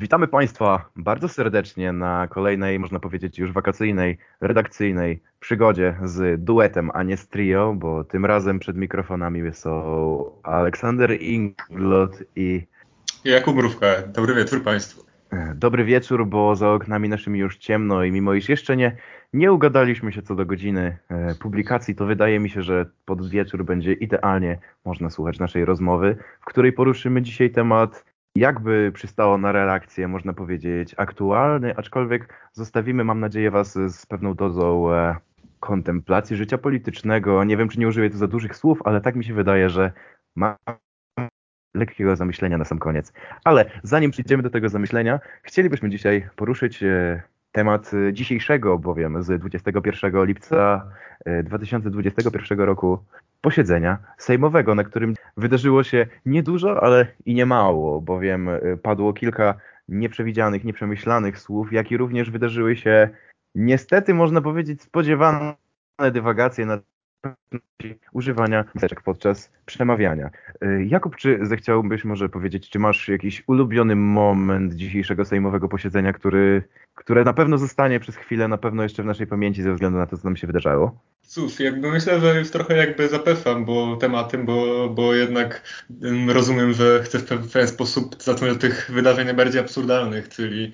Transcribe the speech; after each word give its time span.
Witamy 0.00 0.28
Państwa 0.28 0.90
bardzo 0.96 1.28
serdecznie 1.28 1.92
na 1.92 2.28
kolejnej, 2.28 2.78
można 2.78 3.00
powiedzieć, 3.00 3.38
już 3.38 3.52
wakacyjnej, 3.52 4.18
redakcyjnej 4.40 5.22
przygodzie 5.40 5.96
z 6.04 6.44
duetem, 6.44 6.90
a 6.94 7.02
nie 7.02 7.16
z 7.16 7.28
trio, 7.28 7.74
bo 7.76 8.04
tym 8.04 8.26
razem 8.26 8.58
przed 8.58 8.76
mikrofonami 8.76 9.52
są 9.52 10.24
Aleksander 10.42 11.20
Inglot 11.20 12.22
i 12.36 12.66
Jakub 13.24 13.56
Mrówka. 13.56 13.86
Dobry 14.06 14.34
wieczór 14.34 14.62
Państwu. 14.62 15.04
Dobry 15.54 15.84
wieczór, 15.84 16.26
bo 16.26 16.56
za 16.56 16.70
oknami 16.70 17.08
naszymi 17.08 17.38
już 17.38 17.56
ciemno 17.56 18.04
i 18.04 18.12
mimo 18.12 18.34
iż 18.34 18.48
jeszcze 18.48 18.76
nie, 18.76 18.96
nie 19.32 19.52
ugadaliśmy 19.52 20.12
się 20.12 20.22
co 20.22 20.34
do 20.34 20.46
godziny 20.46 20.98
e, 21.08 21.34
publikacji, 21.34 21.94
to 21.94 22.06
wydaje 22.06 22.40
mi 22.40 22.50
się, 22.50 22.62
że 22.62 22.86
pod 23.04 23.28
wieczór 23.28 23.64
będzie 23.64 23.92
idealnie 23.92 24.58
można 24.84 25.10
słuchać 25.10 25.38
naszej 25.38 25.64
rozmowy, 25.64 26.16
w 26.40 26.44
której 26.44 26.72
poruszymy 26.72 27.22
dzisiaj 27.22 27.50
temat 27.50 28.04
jakby 28.36 28.92
przystało 28.94 29.38
na 29.38 29.52
reakcję, 29.52 30.08
można 30.08 30.32
powiedzieć, 30.32 30.94
aktualny, 30.96 31.76
aczkolwiek 31.76 32.50
zostawimy, 32.52 33.04
mam 33.04 33.20
nadzieję, 33.20 33.50
Was 33.50 33.72
z 33.72 34.06
pewną 34.06 34.34
dozą 34.34 34.94
e, 34.94 35.16
kontemplacji 35.60 36.36
życia 36.36 36.58
politycznego. 36.58 37.44
Nie 37.44 37.56
wiem, 37.56 37.68
czy 37.68 37.80
nie 37.80 37.88
użyję 37.88 38.10
tu 38.10 38.16
za 38.16 38.26
dużych 38.26 38.56
słów, 38.56 38.82
ale 38.84 39.00
tak 39.00 39.16
mi 39.16 39.24
się 39.24 39.34
wydaje, 39.34 39.70
że 39.70 39.92
ma 40.36 40.56
lekkiego 41.74 42.16
zamyślenia 42.16 42.58
na 42.58 42.64
sam 42.64 42.78
koniec. 42.78 43.12
Ale 43.44 43.70
zanim 43.82 44.10
przejdziemy 44.10 44.42
do 44.42 44.50
tego 44.50 44.68
zamyślenia, 44.68 45.20
chcielibyśmy 45.42 45.90
dzisiaj 45.90 46.28
poruszyć 46.36 46.82
e, 46.82 47.22
temat 47.52 47.90
dzisiejszego, 48.12 48.78
bowiem 48.78 49.22
z 49.22 49.40
21 49.40 50.24
lipca 50.24 50.86
2021 51.44 52.60
e, 52.60 52.64
roku 52.66 52.98
posiedzenia 53.40 53.98
sejmowego, 54.18 54.74
na 54.74 54.84
którym 54.84 55.14
wydarzyło 55.36 55.84
się 55.84 56.06
niedużo, 56.26 56.82
ale 56.82 57.06
i 57.26 57.34
nie 57.34 57.46
mało, 57.46 58.00
bowiem 58.00 58.48
e, 58.48 58.76
padło 58.82 59.12
kilka 59.12 59.54
nieprzewidzianych, 59.88 60.64
nieprzemyślanych 60.64 61.38
słów, 61.38 61.72
jak 61.72 61.90
i 61.90 61.96
również 61.96 62.30
wydarzyły 62.30 62.76
się 62.76 63.08
niestety, 63.54 64.14
można 64.14 64.40
powiedzieć, 64.40 64.82
spodziewane 64.82 65.54
dywagacje 66.12 66.66
na 66.66 66.78
używania 68.12 68.64
miseczek 68.74 69.02
podczas 69.02 69.50
przemawiania. 69.66 70.30
Y, 70.64 70.84
Jakub, 70.84 71.16
czy 71.16 71.38
zechciałbyś 71.42 72.04
może 72.04 72.28
powiedzieć, 72.28 72.70
czy 72.70 72.78
masz 72.78 73.08
jakiś 73.08 73.42
ulubiony 73.46 73.96
moment 73.96 74.74
dzisiejszego 74.74 75.24
sejmowego 75.24 75.68
posiedzenia, 75.68 76.12
który, 76.12 76.62
które 76.94 77.24
na 77.24 77.32
pewno 77.32 77.58
zostanie 77.58 78.00
przez 78.00 78.16
chwilę, 78.16 78.48
na 78.48 78.58
pewno 78.58 78.82
jeszcze 78.82 79.02
w 79.02 79.06
naszej 79.06 79.26
pamięci 79.26 79.62
ze 79.62 79.72
względu 79.72 79.98
na 79.98 80.06
to, 80.06 80.16
co 80.16 80.24
nam 80.24 80.36
się 80.36 80.46
wydarzało? 80.46 80.98
Cóż, 81.22 81.60
jakby 81.60 81.90
myślę, 81.90 82.20
że 82.20 82.38
już 82.38 82.50
trochę 82.50 82.76
jakby 82.76 83.08
zapewam 83.08 83.64
bo 83.64 83.96
tematem, 83.96 84.46
bo, 84.46 84.88
bo 84.88 85.14
jednak 85.14 85.62
rozumiem, 86.28 86.72
że 86.72 87.02
chcę 87.04 87.18
w 87.18 87.52
pewien 87.52 87.68
sposób 87.68 88.22
zacząć 88.22 88.52
od 88.52 88.60
tych 88.60 88.90
wydarzeń 88.94 89.24
najbardziej 89.24 89.60
absurdalnych, 89.60 90.28
czyli 90.28 90.72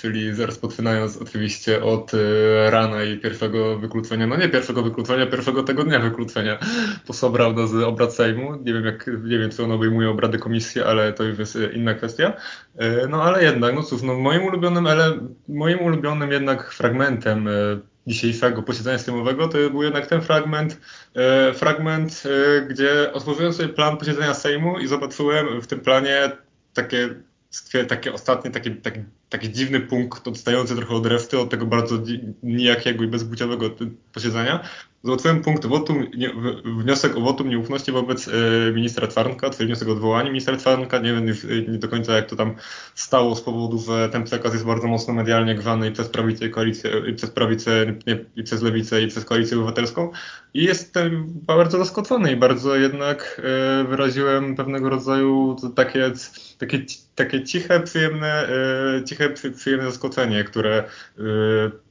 czyli 0.00 0.32
rozpoczynając 0.32 1.16
oczywiście 1.16 1.82
od 1.82 2.12
e, 2.14 2.70
rana 2.70 3.04
i 3.04 3.18
pierwszego 3.18 3.78
wykluczenia, 3.78 4.26
no 4.26 4.36
nie 4.36 4.48
pierwszego 4.48 4.82
wykluczenia, 4.82 5.26
pierwszego 5.26 5.62
tego 5.62 5.84
dnia 5.84 6.00
wykluczenia 6.00 6.58
posobra 7.06 7.66
z 7.66 7.74
obrad 7.74 8.14
Sejmu. 8.14 8.56
Nie 8.56 8.72
wiem, 8.72 8.84
jak, 8.84 9.10
nie 9.24 9.38
wiem, 9.38 9.50
czy 9.50 9.64
on 9.64 9.72
obejmuje 9.72 10.10
obrady 10.10 10.38
komisji, 10.38 10.82
ale 10.82 11.12
to 11.12 11.24
już 11.24 11.38
jest 11.38 11.58
inna 11.74 11.94
kwestia. 11.94 12.32
E, 12.76 13.06
no 13.08 13.22
ale 13.22 13.44
jednak, 13.44 13.74
no 13.74 13.82
cóż, 13.82 14.02
no 14.02 14.14
moim 14.14 14.44
ulubionym, 14.44 14.86
ale 14.86 15.18
moim 15.48 15.80
ulubionym 15.80 16.32
jednak 16.32 16.72
fragmentem 16.72 17.48
dzisiejszego 18.06 18.62
posiedzenia 18.62 18.98
sejmowego 18.98 19.48
to 19.48 19.58
był 19.70 19.82
jednak 19.82 20.06
ten 20.06 20.22
fragment, 20.22 20.80
fragment, 21.54 22.22
gdzie 22.68 23.12
otworzyłem 23.12 23.52
sobie 23.52 23.68
plan 23.68 23.96
posiedzenia 23.96 24.34
Sejmu 24.34 24.78
i 24.78 24.86
zobaczyłem 24.86 25.60
w 25.60 25.66
tym 25.66 25.80
planie 25.80 26.32
takie 26.74 27.14
takie 27.88 28.12
ostatnie, 28.12 28.50
taki, 28.50 28.70
taki, 28.70 29.00
taki 29.36 29.52
dziwny 29.52 29.80
punkt 29.80 30.28
odstający 30.28 30.76
trochę 30.76 30.94
od 30.94 31.06
reszty, 31.06 31.38
od 31.38 31.50
tego 31.50 31.66
bardzo 31.66 31.98
nijakiego 32.42 33.04
i 33.04 33.06
bezbuciowego 33.06 33.70
posiedzenia. 34.12 34.68
Zobaczyłem 35.04 35.42
punkt 35.42 35.66
wotum, 35.66 36.06
wniosek 36.64 37.16
o 37.16 37.20
wotum 37.20 37.48
nieufności 37.48 37.92
wobec 37.92 38.28
e, 38.28 38.32
ministra 38.72 39.06
Czarnka, 39.06 39.50
czyli 39.50 39.66
wniosek 39.66 39.88
o 39.88 39.92
odwołanie 39.92 40.30
ministra 40.30 40.56
Czarnka. 40.56 40.98
Nie 40.98 41.12
wiem 41.12 41.28
e, 41.28 41.72
nie 41.72 41.78
do 41.78 41.88
końca 41.88 42.16
jak 42.16 42.30
to 42.30 42.36
tam 42.36 42.54
stało 42.94 43.36
z 43.36 43.40
powodu, 43.40 43.78
że 43.78 44.08
ten 44.08 44.24
przekaz 44.24 44.52
jest 44.52 44.64
bardzo 44.64 44.88
mocno 44.88 45.14
medialnie 45.14 45.54
grzany 45.54 45.88
i 45.88 45.92
przez 45.92 46.08
prawicę 46.08 46.46
i 46.46 46.50
koalicję, 46.50 46.90
i 47.10 47.12
przez 47.14 47.30
prawicę, 47.30 47.94
nie, 48.06 48.24
i 48.36 48.42
przez 48.42 48.62
lewicę 48.62 49.02
i 49.02 49.08
przez 49.08 49.24
koalicję 49.24 49.56
obywatelską. 49.56 50.10
I 50.54 50.64
jestem 50.64 51.26
bardzo 51.28 51.78
zaskoczony 51.78 52.32
i 52.32 52.36
bardzo 52.36 52.76
jednak 52.76 53.42
e, 53.44 53.84
wyraziłem 53.84 54.56
pewnego 54.56 54.90
rodzaju 54.90 55.56
takie, 55.74 56.12
takie, 56.58 56.84
takie 57.14 57.44
ciche, 57.44 57.80
przyjemne, 57.80 58.48
e, 58.48 59.04
ciche, 59.04 59.30
przyjemne 59.30 59.86
zaskoczenie, 59.86 60.44
które 60.44 60.84
e, 61.18 61.22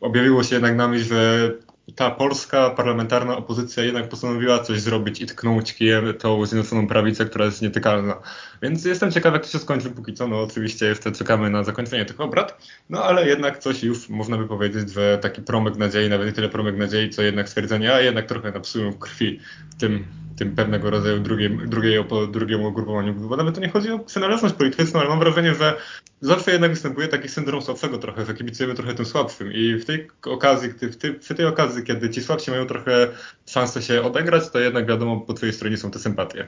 objawiło 0.02 0.44
się 0.44 0.56
jednak 0.56 0.76
na 0.76 0.88
myśl, 0.88 1.06
że 1.06 1.52
ta 1.96 2.12
polska 2.12 2.70
parlamentarna 2.70 3.38
opozycja 3.38 3.84
jednak 3.84 4.10
postanowiła 4.10 4.60
coś 4.60 4.82
zrobić 4.82 5.22
i 5.22 5.26
tknąć 5.26 5.74
kijem 5.74 6.14
tą 6.14 6.46
zjednoczoną 6.46 6.88
prawicę, 6.88 7.26
która 7.26 7.46
jest 7.46 7.62
nietykalna. 7.62 8.16
Więc 8.62 8.86
jestem 8.86 9.12
ciekaw, 9.12 9.34
jak 9.34 9.44
to 9.46 9.52
się 9.52 9.60
skończy 9.60 9.90
póki 9.90 10.14
co. 10.14 10.28
No 10.28 10.42
oczywiście 10.42 10.86
jeszcze 10.86 11.12
czekamy 11.12 11.50
na 11.50 11.64
zakończenie 11.64 12.06
tych 12.06 12.22
obrad, 12.22 12.58
no 12.90 13.04
ale 13.04 13.28
jednak 13.28 13.60
coś 13.60 13.84
już 13.84 14.10
można 14.10 14.38
by 14.38 14.48
powiedzieć, 14.48 14.94
że 14.94 15.20
taki 15.22 15.42
promyk 15.42 15.76
nadziei, 15.76 16.10
nawet 16.10 16.28
nie 16.28 16.34
tyle 16.34 16.50
promyk 16.50 16.78
nadziei, 16.78 17.10
co 17.10 17.22
jednak 17.22 17.50
stwierdzenie, 17.50 17.94
a 17.94 18.02
jednak 18.02 18.26
trochę 18.26 18.52
napsują 18.52 18.94
krwi 18.94 19.40
w 19.70 19.76
tym 19.76 20.06
tym 20.38 20.56
pewnego 20.56 20.90
rodzaju 20.90 21.20
drugiej, 21.20 21.58
drugiej, 21.68 22.06
drugiemu 22.32 22.68
ugrupowaniu, 22.68 23.14
bo 23.14 23.38
nawet 23.38 23.56
to 23.56 23.62
nie 23.62 23.70
chodzi 23.70 23.92
o 23.92 24.00
przynależność 24.00 24.56
polityczną, 24.56 25.00
ale 25.00 25.10
mam 25.10 25.20
wrażenie, 25.20 25.56
że 25.56 25.78
zawsze 26.22 26.52
jednak 26.52 26.72
występuje 26.72 27.08
taki 27.08 27.30
syndrom 27.30 27.62
słabszego 27.62 27.98
trochę, 27.98 28.26
że 28.26 28.34
kibicujemy 28.34 28.76
trochę 28.76 28.94
tym 28.94 29.06
słabszym 29.06 29.54
i 29.54 29.74
w 29.74 29.86
tej 29.86 30.08
okazji, 30.26 30.70
w 30.70 30.98
tej, 30.98 31.14
przy 31.14 31.36
tej 31.36 31.46
okazji, 31.46 31.84
kiedy 31.84 32.10
ci 32.10 32.22
słabsi 32.22 32.52
mają 32.52 32.66
trochę 32.66 33.08
szansę 33.46 33.82
się 33.82 34.02
odegrać, 34.02 34.50
to 34.50 34.60
jednak 34.60 34.88
wiadomo, 34.88 35.22
po 35.22 35.34
twojej 35.34 35.54
stronie 35.54 35.78
są 35.78 35.92
te 35.92 36.00
sympatie. 36.00 36.48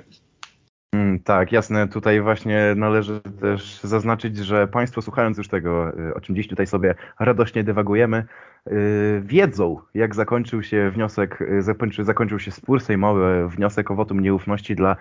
Mm, 0.94 1.20
tak, 1.20 1.52
jasne. 1.52 1.88
Tutaj 1.88 2.22
właśnie 2.22 2.74
należy 2.76 3.22
też 3.42 3.80
zaznaczyć, 3.84 4.38
że 4.38 4.68
Państwo 4.68 5.02
słuchając 5.02 5.38
już 5.38 5.48
tego, 5.48 6.00
y, 6.00 6.14
o 6.14 6.22
czym 6.22 6.36
dziś 6.36 6.48
tutaj 6.48 6.68
sobie 6.68 6.96
radośnie 7.20 7.64
dywagujemy, 7.64 8.26
y, 8.68 9.22
wiedzą, 9.26 9.82
jak 9.94 10.16
zakończył 10.16 10.64
się 10.64 10.92
wniosek, 10.92 11.42
y, 11.42 11.62
zakończył, 11.62 12.06
zakończył 12.06 12.40
się 12.40 12.52
spór 12.52 12.82
sejmowy, 12.82 13.48
wniosek 13.50 13.92
o 13.92 13.96
wotum 13.96 14.20
nieufności 14.20 14.76
dla 14.76 14.96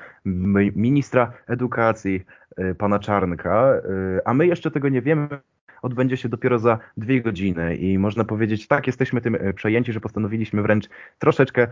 ministra 0.74 1.32
edukacji, 1.46 2.24
pana 2.78 2.98
Czarnka, 2.98 3.72
a 4.24 4.34
my 4.34 4.46
jeszcze 4.46 4.70
tego 4.70 4.88
nie 4.88 5.02
wiemy, 5.02 5.28
odbędzie 5.82 6.16
się 6.16 6.28
dopiero 6.28 6.58
za 6.58 6.78
dwie 6.96 7.22
godziny 7.22 7.76
i 7.76 7.98
można 7.98 8.24
powiedzieć, 8.24 8.68
tak, 8.68 8.86
jesteśmy 8.86 9.20
tym 9.20 9.34
e, 9.34 9.52
przejęci, 9.52 9.92
że 9.92 10.00
postanowiliśmy 10.00 10.62
wręcz 10.62 10.88
troszeczkę 11.18 11.62
e, 11.62 11.68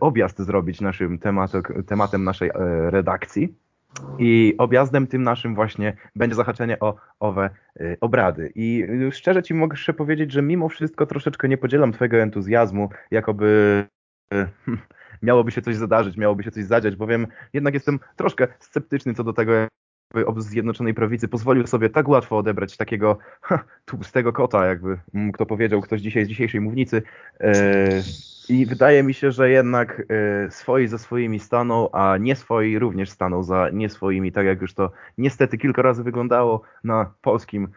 objazd 0.00 0.38
zrobić 0.38 0.80
naszym 0.80 1.18
tematem, 1.18 1.62
tematem 1.86 2.24
naszej 2.24 2.48
e, 2.48 2.52
redakcji. 2.90 3.54
I 4.18 4.54
objazdem 4.58 5.06
tym 5.06 5.22
naszym 5.22 5.54
właśnie 5.54 5.96
będzie 6.16 6.36
zahaczenie 6.36 6.80
o 6.80 6.96
owe 7.20 7.50
obrady. 8.00 8.52
I 8.54 8.86
szczerze 9.10 9.42
Ci 9.42 9.54
mogę 9.54 9.76
powiedzieć, 9.96 10.32
że 10.32 10.42
mimo 10.42 10.68
wszystko 10.68 11.06
troszeczkę 11.06 11.48
nie 11.48 11.58
podzielam 11.58 11.92
Twojego 11.92 12.16
entuzjazmu, 12.16 12.88
jakoby 13.10 13.84
miałoby 15.22 15.50
się 15.50 15.62
coś 15.62 15.76
zadarzyć, 15.76 16.16
miałoby 16.16 16.42
się 16.42 16.50
coś 16.50 16.64
zadziać, 16.64 16.96
bowiem 16.96 17.26
jednak 17.52 17.74
jestem 17.74 18.00
troszkę 18.16 18.48
sceptyczny 18.58 19.14
co 19.14 19.24
do 19.24 19.32
tego, 19.32 19.52
obóz 20.26 20.44
Zjednoczonej 20.44 20.94
Prawicy 20.94 21.28
pozwolił 21.28 21.66
sobie 21.66 21.90
tak 21.90 22.08
łatwo 22.08 22.38
odebrać 22.38 22.76
takiego 22.76 23.18
ha, 23.40 23.64
tłustego 23.84 24.32
kota, 24.32 24.66
jakby 24.66 24.98
kto 25.32 25.46
powiedział 25.46 25.80
ktoś 25.80 26.00
dzisiaj 26.00 26.24
z 26.24 26.28
dzisiejszej 26.28 26.60
mównicy. 26.60 27.02
E, 27.40 27.52
I 28.48 28.66
wydaje 28.66 29.02
mi 29.02 29.14
się, 29.14 29.30
że 29.30 29.50
jednak 29.50 30.02
e, 30.08 30.50
swoi 30.50 30.88
za 30.88 30.98
swoimi 30.98 31.40
staną, 31.40 31.90
a 31.90 32.16
nie 32.16 32.36
swoi 32.36 32.78
również 32.78 33.10
staną 33.10 33.42
za 33.42 33.70
nie 33.72 33.88
swoimi, 33.88 34.32
tak 34.32 34.46
jak 34.46 34.60
już 34.60 34.74
to 34.74 34.90
niestety 35.18 35.58
kilka 35.58 35.82
razy 35.82 36.02
wyglądało 36.02 36.62
na 36.84 37.12
polskim 37.22 37.68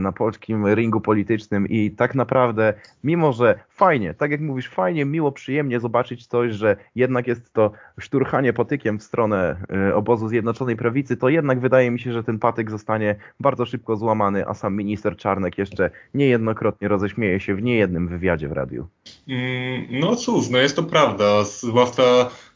na 0.00 0.12
polskim 0.12 0.74
ringu 0.74 1.00
politycznym 1.00 1.68
i 1.68 1.90
tak 1.90 2.14
naprawdę, 2.14 2.74
mimo 3.04 3.32
że 3.32 3.58
fajnie, 3.68 4.14
tak 4.14 4.30
jak 4.30 4.40
mówisz, 4.40 4.68
fajnie, 4.68 5.04
miło, 5.04 5.32
przyjemnie 5.32 5.80
zobaczyć 5.80 6.26
coś, 6.26 6.52
że 6.52 6.76
jednak 6.94 7.26
jest 7.26 7.52
to 7.52 7.72
szturchanie 8.00 8.52
patykiem 8.52 8.98
w 8.98 9.02
stronę 9.02 9.56
e, 9.88 9.94
obozu 9.94 10.28
Zjednoczonej 10.28 10.76
Prawicy, 10.76 11.16
to 11.16 11.28
jednak 11.28 11.60
wydaje 11.60 11.90
mi 11.90 12.00
się, 12.00 12.12
że 12.12 12.24
ten 12.24 12.38
patyk 12.38 12.70
zostanie 12.70 13.16
bardzo 13.40 13.66
szybko 13.66 13.96
złamany, 13.96 14.48
a 14.48 14.54
sam 14.54 14.76
minister 14.76 15.16
Czarnek 15.16 15.58
jeszcze 15.58 15.90
niejednokrotnie 16.14 16.88
roześmieje 16.88 17.40
się 17.40 17.54
w 17.54 17.62
niejednym 17.62 18.08
wywiadzie 18.08 18.48
w 18.48 18.52
radiu. 18.52 18.86
Mm, 19.28 19.86
no 19.90 20.16
cóż, 20.16 20.50
no 20.50 20.58
jest 20.58 20.76
to 20.76 20.82
prawda, 20.82 21.44
zwłaszcza 21.44 22.02
E, 22.02 22.51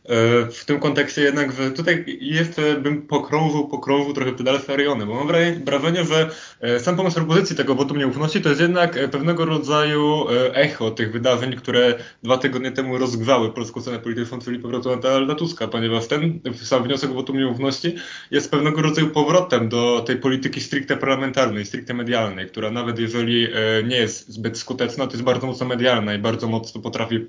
w 0.52 0.64
tym 0.66 0.80
kontekście 0.80 1.22
jednak 1.22 1.52
że 1.52 1.70
tutaj 1.70 2.18
jest, 2.20 2.60
bym 2.82 3.02
pokrążył, 3.02 3.68
pokrążył 3.68 4.12
trochę 4.12 4.32
pedale 4.32 4.58
Fariony, 4.58 5.06
bo 5.06 5.14
mam 5.14 5.28
wrażenie, 5.64 6.04
że 6.04 6.30
e, 6.60 6.80
sam 6.80 6.96
pomysł 6.96 7.16
propozycji 7.16 7.56
tego 7.56 7.74
wotum 7.74 7.98
nieufności 7.98 8.40
to 8.40 8.48
jest 8.48 8.60
jednak 8.60 8.96
e, 8.96 9.08
pewnego 9.08 9.44
rodzaju 9.44 10.26
echo 10.52 10.90
tych 10.90 11.12
wydarzeń, 11.12 11.56
które 11.56 11.94
dwa 12.22 12.38
tygodnie 12.38 12.72
temu 12.72 12.98
rozgrzały 12.98 13.52
polską 13.52 13.80
scenę 13.80 13.98
polityczną, 13.98 14.38
czyli 14.38 14.58
powrotu 14.58 14.96
Donalda 14.96 15.34
Tuska, 15.34 15.68
ponieważ 15.68 16.06
ten 16.06 16.40
sam 16.62 16.82
wniosek 16.82 17.10
o 17.10 17.14
wotum 17.14 17.38
nieufności 17.38 17.94
jest 18.30 18.50
pewnego 18.50 18.82
rodzaju 18.82 19.10
powrotem 19.10 19.68
do 19.68 20.04
tej 20.06 20.16
polityki 20.16 20.60
stricte 20.60 20.96
parlamentarnej, 20.96 21.66
stricte 21.66 21.94
medialnej, 21.94 22.46
która 22.46 22.70
nawet 22.70 22.98
jeżeli 22.98 23.48
nie 23.84 23.96
jest 23.96 24.28
zbyt 24.28 24.58
skuteczna, 24.58 25.06
to 25.06 25.12
jest 25.12 25.24
bardzo 25.24 25.46
mocno 25.46 25.66
medialna 25.66 26.14
i 26.14 26.18
bardzo 26.18 26.48
mocno 26.48 26.80
potrafi 26.80 27.26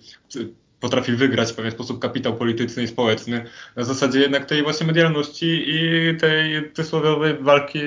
potrafi 0.79 1.11
wygrać 1.11 1.51
w 1.51 1.55
pewien 1.55 1.71
sposób 1.71 1.99
kapitał 1.99 2.35
polityczny 2.35 2.83
i 2.83 2.87
społeczny 2.87 3.45
na 3.75 3.83
zasadzie 3.83 4.19
jednak 4.19 4.45
tej 4.45 4.63
właśnie 4.63 4.87
medialności 4.87 5.63
i 5.67 6.17
tej 6.19 6.71
przysłowiowej 6.71 7.37
walki, 7.41 7.79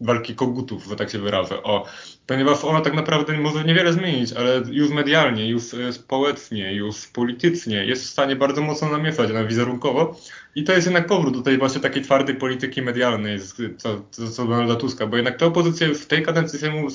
walki 0.00 0.34
kogutów, 0.34 0.84
że 0.84 0.96
tak 0.96 1.10
się 1.10 1.18
wyrażę. 1.18 1.62
O, 1.62 1.86
ponieważ 2.26 2.64
ona 2.64 2.80
tak 2.80 2.94
naprawdę 2.94 3.38
może 3.38 3.64
niewiele 3.64 3.92
zmienić, 3.92 4.32
ale 4.32 4.62
już 4.70 4.90
medialnie, 4.90 5.48
już 5.48 5.74
e, 5.74 5.92
społecznie, 5.92 6.74
już 6.74 7.06
politycznie 7.06 7.84
jest 7.84 8.04
w 8.04 8.10
stanie 8.10 8.36
bardzo 8.36 8.62
mocno 8.62 8.88
namieszać 8.88 9.32
na 9.32 9.44
wizerunkowo 9.44 10.16
i 10.54 10.64
to 10.64 10.72
jest 10.72 10.86
jednak 10.86 11.06
powrót 11.06 11.36
do 11.36 11.42
tej 11.42 11.58
właśnie 11.58 11.80
takiej 11.80 12.02
twardej 12.02 12.34
polityki 12.34 12.82
medialnej, 12.82 13.38
co, 13.76 13.88
co, 14.10 14.30
co 14.30 14.44
Donalda 14.44 14.76
Tuska, 14.76 15.06
bo 15.06 15.16
jednak 15.16 15.36
ta 15.36 15.46
opozycja 15.46 15.88
w 15.94 16.06
tej 16.06 16.22
kadencji 16.22 16.58
Sejmu 16.58 16.88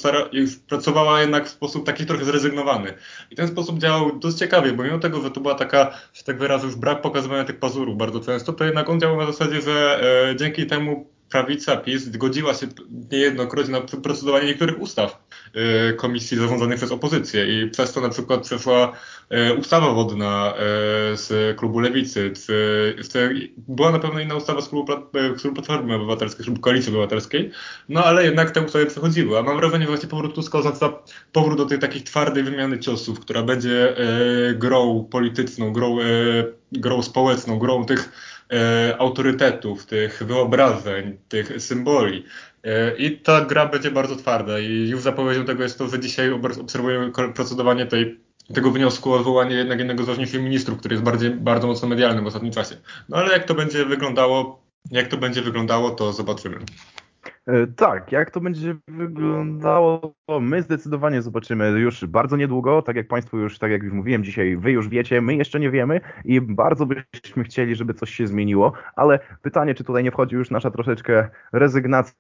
pracowała 0.68 1.22
jednak 1.22 1.46
w 1.46 1.50
sposób 1.50 1.86
taki 1.86 2.06
trochę 2.06 2.26
zrezygnowany. 2.26 2.94
I 3.32 3.36
ten 3.36 3.48
sposób 3.48 3.80
działał 3.80 4.20
dość 4.20 4.38
ciekawie, 4.38 4.74
bo 4.74 4.84
mimo 4.84 5.00
tego, 5.00 5.22
że 5.22 5.32
to 5.32 5.42
była 5.42 5.56
taka, 5.56 5.92
że 6.14 6.24
tak 6.24 6.38
wyrażę, 6.38 6.66
już 6.66 6.76
brak 6.76 7.02
pokazywania 7.02 7.44
tych 7.44 7.60
pazurów 7.60 7.98
bardzo 7.98 8.20
często, 8.20 8.54
to 8.54 8.66
jednak 8.66 8.90
on 8.90 9.00
działał 9.00 9.18
na 9.18 9.26
zasadzie, 9.26 9.62
że 9.62 10.02
e, 10.32 10.36
dzięki 10.36 10.66
temu 10.66 11.17
prawica 11.30 11.78
PiS 11.78 12.04
zgodziła 12.04 12.54
się 12.54 12.68
niejednokrotnie 13.12 13.74
na 13.74 13.82
procedowanie 13.82 14.48
niektórych 14.48 14.82
ustaw 14.82 15.24
y, 15.92 15.94
komisji 15.94 16.38
zarządzanych 16.38 16.78
przez 16.78 16.92
opozycję 16.92 17.46
i 17.48 17.70
przez 17.70 17.94
to 17.94 18.02
na 18.02 18.10
przykład 18.10 18.42
przeszła 18.42 18.94
y, 19.50 19.54
ustawa 19.54 19.94
wodna 19.94 20.54
y, 20.54 21.18
z 21.18 21.58
klubu 21.58 21.80
Lewicy. 21.80 22.34
Była 23.58 23.92
na 23.92 24.00
pewno 24.00 24.20
inna 24.20 24.36
ustawa 24.36 24.62
z 24.62 24.70
klubu, 24.70 24.94
z 25.38 25.42
klubu 25.42 25.56
Platformy 25.56 25.96
Obywatelskiej, 25.96 26.44
z 26.44 26.46
klubu 26.46 26.62
Koalicji 26.62 26.90
Obywatelskiej, 26.90 27.52
no 27.90 28.04
ale 28.04 28.26
jednak 28.26 28.52
te 28.52 28.62
ustawy 28.62 28.86
przechodziły. 28.86 29.40
A 29.40 29.44
mam 29.44 29.58
wrażenie, 29.58 29.84
że 29.84 29.90
właśnie 29.92 30.10
powrót 30.10 30.36
Tuska 30.36 30.58
oznacza 30.58 30.94
powrót 31.32 31.58
do 31.58 31.66
tej 31.66 31.80
takiej 31.80 32.02
twardej 32.02 32.44
wymiany 32.44 32.80
ciosów, 32.80 33.20
która 33.20 33.44
będzie 33.44 33.96
grą 34.56 35.08
polityczną, 35.12 35.74
grą, 35.74 35.98
grą 36.72 37.02
społeczną, 37.04 37.60
grą 37.60 37.86
tych 37.86 38.10
E, 38.54 38.96
autorytetów, 38.98 39.86
tych 39.86 40.24
wyobrażeń, 40.24 41.18
tych 41.30 41.62
symboli. 41.62 42.26
E, 42.64 42.98
I 42.98 43.18
ta 43.18 43.46
gra 43.46 43.66
będzie 43.66 43.92
bardzo 43.92 44.16
twarda 44.16 44.60
i 44.60 44.90
już 44.90 45.02
zapowiedzią 45.02 45.46
tego 45.46 45.64
jest 45.64 45.78
to, 45.78 45.88
że 45.88 46.00
dzisiaj 46.00 46.32
obserwujemy 46.62 47.12
procedowanie 47.36 47.86
tej, 47.86 48.20
tego 48.54 48.72
wniosku 48.72 49.14
o 49.14 49.16
odwołanie 49.16 49.56
jednak 49.56 49.80
jednego 49.80 50.04
z 50.04 50.08
ważniejszych 50.08 50.42
ministrów, 50.42 50.80
który 50.80 50.94
jest 50.94 51.04
bardziej, 51.04 51.32
bardzo 51.32 51.68
mocno 51.68 51.88
medialny 51.88 52.22
w 52.22 52.28
ostatnim 52.28 52.54
czasie. 52.54 52.76
No 53.10 53.18
ale 53.18 53.34
jak 53.34 53.44
to 53.44 53.56
będzie 53.56 53.86
wyglądało, 53.86 54.64
jak 54.92 55.08
to 55.08 55.18
będzie 55.18 55.42
wyglądało, 55.42 55.90
to 55.90 56.14
zobaczymy. 56.14 56.58
E, 57.48 57.68
tak, 57.68 58.12
jak 58.12 58.32
to 58.32 58.42
będzie 58.42 58.76
wyglądało, 58.88 60.14
my 60.42 60.62
zdecydowanie 60.62 61.22
zobaczymy 61.22 61.70
już 61.70 62.06
bardzo 62.06 62.38
niedługo, 62.38 62.82
tak 62.82 62.96
jak 62.96 63.08
Państwu 63.08 63.38
już, 63.38 63.60
tak 63.60 63.72
jak 63.72 63.84
już 63.84 63.94
mówiłem 63.94 64.24
dzisiaj, 64.24 64.58
Wy 64.58 64.72
już 64.72 64.90
wiecie, 64.90 65.22
my 65.22 65.36
jeszcze 65.36 65.60
nie 65.60 65.72
wiemy 65.72 66.02
i 66.26 66.42
bardzo 66.42 66.86
byśmy 66.86 67.44
chcieli, 67.44 67.76
żeby 67.76 67.94
coś 67.94 68.10
się 68.10 68.28
zmieniło, 68.28 68.74
ale 68.96 69.20
pytanie, 69.42 69.76
czy 69.76 69.84
tutaj 69.84 70.04
nie 70.04 70.12
wchodzi 70.12 70.36
już 70.36 70.52
nasza 70.52 70.72
troszeczkę 70.72 71.30
rezygnacja, 71.54 72.14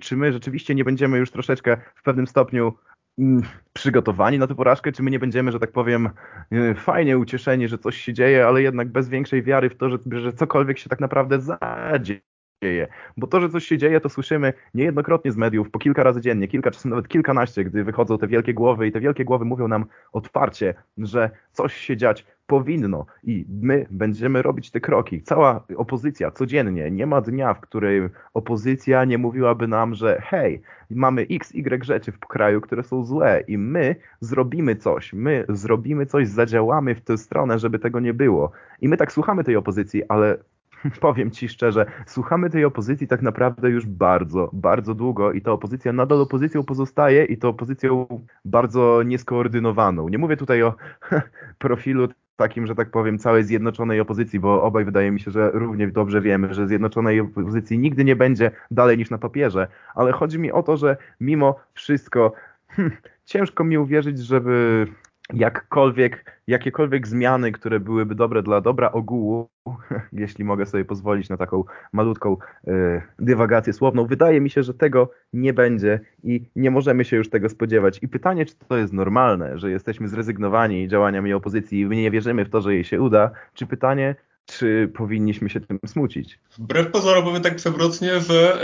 czy 0.00 0.16
my 0.16 0.32
rzeczywiście 0.32 0.74
nie 0.74 0.84
będziemy 0.84 1.18
już 1.18 1.30
troszeczkę 1.30 1.76
w 1.94 2.02
pewnym 2.02 2.26
stopniu 2.26 2.72
mm, 3.18 3.42
przygotowani 3.72 4.38
na 4.38 4.46
tę 4.46 4.54
porażkę, 4.54 4.92
czy 4.92 5.02
my 5.02 5.10
nie 5.10 5.18
będziemy, 5.18 5.52
że 5.52 5.58
tak 5.58 5.72
powiem, 5.72 6.10
e, 6.52 6.74
fajnie 6.74 7.18
ucieszeni, 7.18 7.68
że 7.68 7.78
coś 7.78 7.96
się 7.96 8.12
dzieje, 8.12 8.46
ale 8.46 8.62
jednak 8.62 8.88
bez 8.88 9.08
większej 9.08 9.42
wiary 9.42 9.70
w 9.70 9.76
to, 9.76 9.90
że, 9.90 9.98
że 10.10 10.32
cokolwiek 10.32 10.78
się 10.78 10.90
tak 10.90 11.00
naprawdę 11.00 11.40
zadzieje 11.40 12.20
dzieje. 12.62 12.88
Bo 13.16 13.26
to, 13.26 13.40
że 13.40 13.48
coś 13.48 13.64
się 13.64 13.78
dzieje, 13.78 14.00
to 14.00 14.08
słyszymy 14.08 14.52
niejednokrotnie 14.74 15.32
z 15.32 15.36
mediów, 15.36 15.70
po 15.70 15.78
kilka 15.78 16.02
razy 16.02 16.20
dziennie, 16.20 16.48
kilka, 16.48 16.70
czasem 16.70 16.90
nawet 16.90 17.08
kilkanaście, 17.08 17.64
gdy 17.64 17.84
wychodzą 17.84 18.18
te 18.18 18.26
wielkie 18.26 18.54
głowy 18.54 18.86
i 18.86 18.92
te 18.92 19.00
wielkie 19.00 19.24
głowy 19.24 19.44
mówią 19.44 19.68
nam 19.68 19.84
otwarcie, 20.12 20.74
że 20.98 21.30
coś 21.52 21.74
się 21.74 21.96
dziać 21.96 22.26
powinno 22.46 23.06
i 23.24 23.46
my 23.62 23.86
będziemy 23.90 24.42
robić 24.42 24.70
te 24.70 24.80
kroki. 24.80 25.22
Cała 25.22 25.64
opozycja 25.76 26.30
codziennie, 26.30 26.90
nie 26.90 27.06
ma 27.06 27.20
dnia, 27.20 27.54
w 27.54 27.60
którym 27.60 28.10
opozycja 28.34 29.04
nie 29.04 29.18
mówiłaby 29.18 29.68
nam, 29.68 29.94
że 29.94 30.22
hej, 30.24 30.62
mamy 30.90 31.26
x, 31.30 31.54
y 31.54 31.84
rzeczy 31.84 32.12
w 32.12 32.18
kraju, 32.18 32.60
które 32.60 32.82
są 32.82 33.04
złe 33.04 33.42
i 33.48 33.58
my 33.58 33.96
zrobimy 34.20 34.76
coś, 34.76 35.12
my 35.12 35.44
zrobimy 35.48 36.06
coś, 36.06 36.28
zadziałamy 36.28 36.94
w 36.94 37.00
tę 37.00 37.18
stronę, 37.18 37.58
żeby 37.58 37.78
tego 37.78 38.00
nie 38.00 38.14
było. 38.14 38.50
I 38.80 38.88
my 38.88 38.96
tak 38.96 39.12
słuchamy 39.12 39.44
tej 39.44 39.56
opozycji, 39.56 40.02
ale 40.08 40.38
powiem 41.00 41.30
Ci 41.30 41.48
szczerze, 41.48 41.86
słuchamy 42.06 42.50
tej 42.50 42.64
opozycji 42.64 43.06
tak 43.06 43.22
naprawdę 43.22 43.70
już 43.70 43.86
bardzo, 43.86 44.50
bardzo 44.52 44.94
długo 44.94 45.32
i 45.32 45.40
ta 45.40 45.52
opozycja 45.52 45.92
nadal 45.92 46.20
opozycją 46.20 46.64
pozostaje 46.64 47.24
i 47.24 47.38
to 47.38 47.48
opozycją 47.48 48.06
bardzo 48.44 49.02
nieskoordynowaną. 49.02 50.08
Nie 50.08 50.18
mówię 50.18 50.36
tutaj 50.36 50.62
o 50.62 50.74
profilu 51.58 52.08
takim, 52.36 52.66
że 52.66 52.74
tak 52.74 52.90
powiem, 52.90 53.18
całej 53.18 53.44
zjednoczonej 53.44 54.00
opozycji, 54.00 54.40
bo 54.40 54.62
obaj 54.62 54.84
wydaje 54.84 55.10
mi 55.10 55.20
się, 55.20 55.30
że 55.30 55.50
równie 55.54 55.88
dobrze 55.88 56.20
wiemy, 56.20 56.54
że 56.54 56.68
zjednoczonej 56.68 57.20
opozycji 57.20 57.78
nigdy 57.78 58.04
nie 58.04 58.16
będzie 58.16 58.50
dalej 58.70 58.98
niż 58.98 59.10
na 59.10 59.18
papierze, 59.18 59.68
ale 59.94 60.12
chodzi 60.12 60.38
mi 60.38 60.52
o 60.52 60.62
to, 60.62 60.76
że 60.76 60.96
mimo 61.20 61.56
wszystko 61.74 62.32
hmm, 62.68 62.96
ciężko 63.24 63.64
mi 63.64 63.78
uwierzyć, 63.78 64.18
żeby 64.18 64.86
jakkolwiek, 65.34 66.40
jakiekolwiek 66.46 67.06
zmiany, 67.06 67.52
które 67.52 67.80
byłyby 67.80 68.14
dobre 68.14 68.42
dla 68.42 68.60
dobra 68.60 68.92
ogółu, 68.92 69.48
jeśli 70.12 70.44
mogę 70.44 70.66
sobie 70.66 70.84
pozwolić 70.84 71.28
na 71.28 71.36
taką 71.36 71.64
malutką 71.92 72.36
y, 72.68 73.02
dywagację 73.18 73.72
słowną, 73.72 74.06
wydaje 74.06 74.40
mi 74.40 74.50
się, 74.50 74.62
że 74.62 74.74
tego 74.74 75.10
nie 75.32 75.52
będzie 75.52 76.00
i 76.24 76.50
nie 76.56 76.70
możemy 76.70 77.04
się 77.04 77.16
już 77.16 77.30
tego 77.30 77.48
spodziewać. 77.48 77.98
I 78.02 78.08
pytanie, 78.08 78.46
czy 78.46 78.54
to 78.68 78.76
jest 78.76 78.92
normalne, 78.92 79.58
że 79.58 79.70
jesteśmy 79.70 80.08
zrezygnowani 80.08 80.88
działaniami 80.88 81.32
opozycji 81.32 81.80
i 81.80 81.88
nie 81.88 82.10
wierzymy 82.10 82.44
w 82.44 82.50
to, 82.50 82.60
że 82.60 82.74
jej 82.74 82.84
się 82.84 83.00
uda, 83.00 83.30
czy 83.54 83.66
pytanie, 83.66 84.14
czy 84.48 84.90
powinniśmy 84.94 85.50
się 85.50 85.60
tym 85.60 85.78
smucić? 85.86 86.38
Wbrew 86.58 86.90
pozorom 86.90 87.24
powiem 87.24 87.42
tak 87.42 87.56
przewrotnie, 87.56 88.20
że 88.20 88.62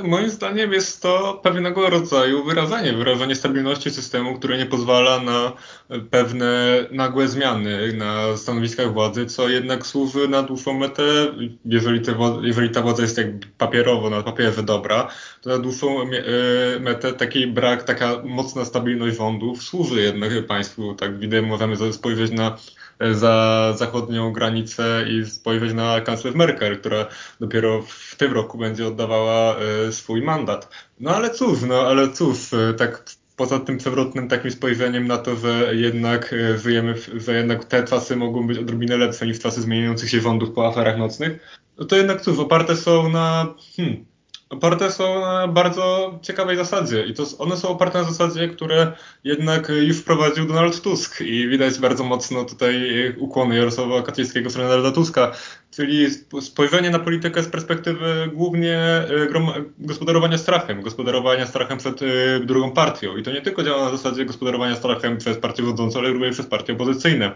e, 0.00 0.08
moim 0.08 0.30
zdaniem 0.30 0.72
jest 0.72 1.02
to 1.02 1.40
pewnego 1.42 1.90
rodzaju 1.90 2.44
wyrażenie, 2.44 2.92
wyrażenie 2.92 3.34
stabilności 3.34 3.90
systemu, 3.90 4.34
które 4.34 4.58
nie 4.58 4.66
pozwala 4.66 5.20
na 5.20 5.52
pewne 6.10 6.78
nagłe 6.90 7.28
zmiany 7.28 7.92
na 7.92 8.36
stanowiskach 8.36 8.92
władzy, 8.92 9.26
co 9.26 9.48
jednak 9.48 9.86
służy 9.86 10.28
na 10.28 10.42
dłuższą 10.42 10.72
metę, 10.72 11.02
jeżeli, 11.64 12.00
te, 12.00 12.14
jeżeli 12.42 12.70
ta 12.70 12.82
władza 12.82 13.02
jest 13.02 13.18
jak 13.18 13.26
papierowo, 13.58 14.10
na 14.10 14.22
papierze 14.22 14.62
dobra, 14.62 15.08
to 15.40 15.50
na 15.50 15.58
dłuższą 15.58 16.02
e, 16.02 16.06
metę 16.80 17.12
taki 17.12 17.46
brak, 17.46 17.82
taka 17.82 18.22
mocna 18.24 18.64
stabilność 18.64 19.16
rządów 19.16 19.62
służy 19.62 20.02
jednak 20.02 20.46
państwu. 20.46 20.94
Tak 20.94 21.18
widać, 21.18 21.44
możemy 21.44 21.92
spojrzeć 21.92 22.32
na 22.32 22.56
za 23.12 23.72
zachodnią 23.76 24.32
granicę 24.32 25.04
i 25.10 25.26
spojrzeć 25.26 25.72
na 25.72 26.00
kanclerz 26.00 26.34
Merkel, 26.34 26.78
która 26.78 27.06
dopiero 27.40 27.82
w 27.82 28.16
tym 28.16 28.32
roku 28.32 28.58
będzie 28.58 28.86
oddawała 28.86 29.56
e, 29.56 29.92
swój 29.92 30.22
mandat. 30.22 30.68
No 31.00 31.10
ale 31.10 31.30
cóż, 31.30 31.62
no 31.62 31.80
ale 31.80 32.12
cóż, 32.12 32.54
e, 32.54 32.74
tak 32.74 33.04
poza 33.36 33.60
tym 33.60 33.78
przewrotnym 33.78 34.28
takim 34.28 34.50
spojrzeniem 34.50 35.06
na 35.06 35.18
to, 35.18 35.36
że 35.36 35.74
jednak 35.74 36.32
e, 36.32 36.58
żyjemy, 36.58 36.94
że 37.16 37.34
jednak 37.34 37.64
te 37.64 37.84
czasy 37.84 38.16
mogą 38.16 38.46
być 38.46 38.58
odrobinę 38.58 38.96
lepsze 38.96 39.26
niż 39.26 39.38
czasy 39.38 39.62
zmieniających 39.62 40.10
się 40.10 40.20
rządów 40.20 40.50
po 40.50 40.66
aferach 40.68 40.98
nocnych, 40.98 41.38
no 41.78 41.84
to 41.84 41.96
jednak 41.96 42.20
cóż, 42.20 42.38
oparte 42.38 42.76
są 42.76 43.08
na 43.08 43.54
hmm, 43.76 44.04
oparte 44.50 44.92
są 44.92 45.20
na 45.20 45.48
bardzo 45.48 46.18
ciekawej 46.22 46.56
zasadzie 46.56 47.06
i 47.06 47.14
to 47.14 47.24
one 47.38 47.56
są 47.56 47.68
oparte 47.68 47.98
na 47.98 48.04
zasadzie, 48.04 48.48
które 48.48 48.92
jednak 49.24 49.68
już 49.68 49.98
wprowadził 49.98 50.46
Donald 50.46 50.80
Tusk 50.80 51.20
i 51.20 51.48
widać 51.48 51.78
bardzo 51.78 52.04
mocno 52.04 52.44
tutaj 52.44 52.92
ukłony 53.18 53.56
Jarosława 53.56 54.02
Kaczyńskiego 54.02 54.50
w 54.50 54.56
Donalda 54.56 54.90
Tuska, 54.92 55.32
czyli 55.70 56.06
spojrzenie 56.40 56.90
na 56.90 56.98
politykę 56.98 57.42
z 57.42 57.48
perspektywy 57.48 58.30
głównie 58.34 58.78
e, 58.78 59.28
gospodarowania 59.78 60.38
strachem, 60.38 60.82
gospodarowania 60.82 61.46
strachem 61.46 61.78
przed 61.78 62.02
e, 62.02 62.06
drugą 62.40 62.70
partią 62.72 63.16
i 63.16 63.22
to 63.22 63.32
nie 63.32 63.42
tylko 63.42 63.62
działa 63.62 63.84
na 63.84 63.96
zasadzie 63.96 64.24
gospodarowania 64.24 64.76
strachem 64.76 65.18
przez 65.18 65.38
partię 65.38 65.62
rządzącą, 65.64 65.98
ale 65.98 66.08
również 66.08 66.34
przez 66.34 66.46
partie 66.46 66.72
opozycyjne. 66.72 67.32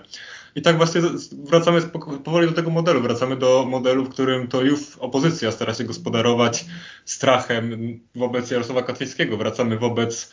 I 0.58 0.62
tak 0.62 0.76
właśnie 0.76 1.00
wracamy 1.32 1.80
powoli 2.24 2.46
do 2.46 2.52
tego 2.52 2.70
modelu. 2.70 3.00
Wracamy 3.00 3.36
do 3.36 3.66
modelu, 3.68 4.04
w 4.04 4.08
którym 4.08 4.48
to 4.48 4.62
już 4.62 4.80
opozycja 4.98 5.52
stara 5.52 5.74
się 5.74 5.84
gospodarować 5.84 6.64
strachem 7.04 7.70
wobec 8.14 8.50
Jarosława 8.50 8.82
Kaczyńskiego. 8.82 9.36
Wracamy 9.36 9.78
wobec, 9.78 10.32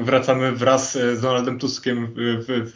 wracamy 0.00 0.52
wraz 0.52 0.92
z 0.92 1.20
Donaldem 1.20 1.58
Tuskiem, 1.58 2.14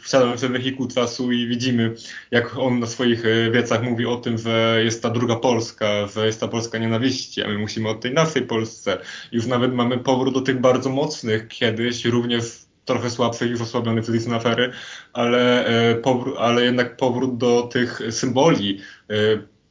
wsiadamy 0.01 0.37
w 0.37 0.39
wehikuł 0.39 0.87
czasu 0.87 1.31
i 1.31 1.47
widzimy, 1.47 1.95
jak 2.31 2.57
on 2.57 2.79
na 2.79 2.87
swoich 2.87 3.23
wiecach 3.51 3.83
mówi 3.83 4.05
o 4.05 4.15
tym, 4.15 4.37
że 4.37 4.81
jest 4.83 5.03
ta 5.03 5.09
druga 5.09 5.35
Polska, 5.35 6.07
że 6.07 6.25
jest 6.25 6.39
ta 6.39 6.47
Polska 6.47 6.77
nienawiści, 6.77 7.43
a 7.43 7.47
my 7.47 7.57
musimy 7.57 7.89
o 7.89 7.95
tej 7.95 8.13
naszej 8.13 8.41
Polsce. 8.41 8.97
Już 9.31 9.45
nawet 9.45 9.73
mamy 9.73 9.97
powrót 9.97 10.33
do 10.33 10.41
tych 10.41 10.61
bardzo 10.61 10.89
mocnych 10.89 11.47
kiedyś, 11.47 12.05
również 12.05 12.64
trochę 12.85 13.09
słabszy, 13.09 13.47
już 13.47 13.61
osłabiony 13.61 14.01
przez 14.01 14.15
istne 14.15 14.35
afery, 14.35 14.71
ale, 15.13 15.67
e, 15.91 16.01
ale 16.37 16.63
jednak 16.63 16.97
powrót 16.97 17.37
do 17.37 17.61
tych 17.61 18.01
symboli 18.09 18.79
e, 19.09 19.13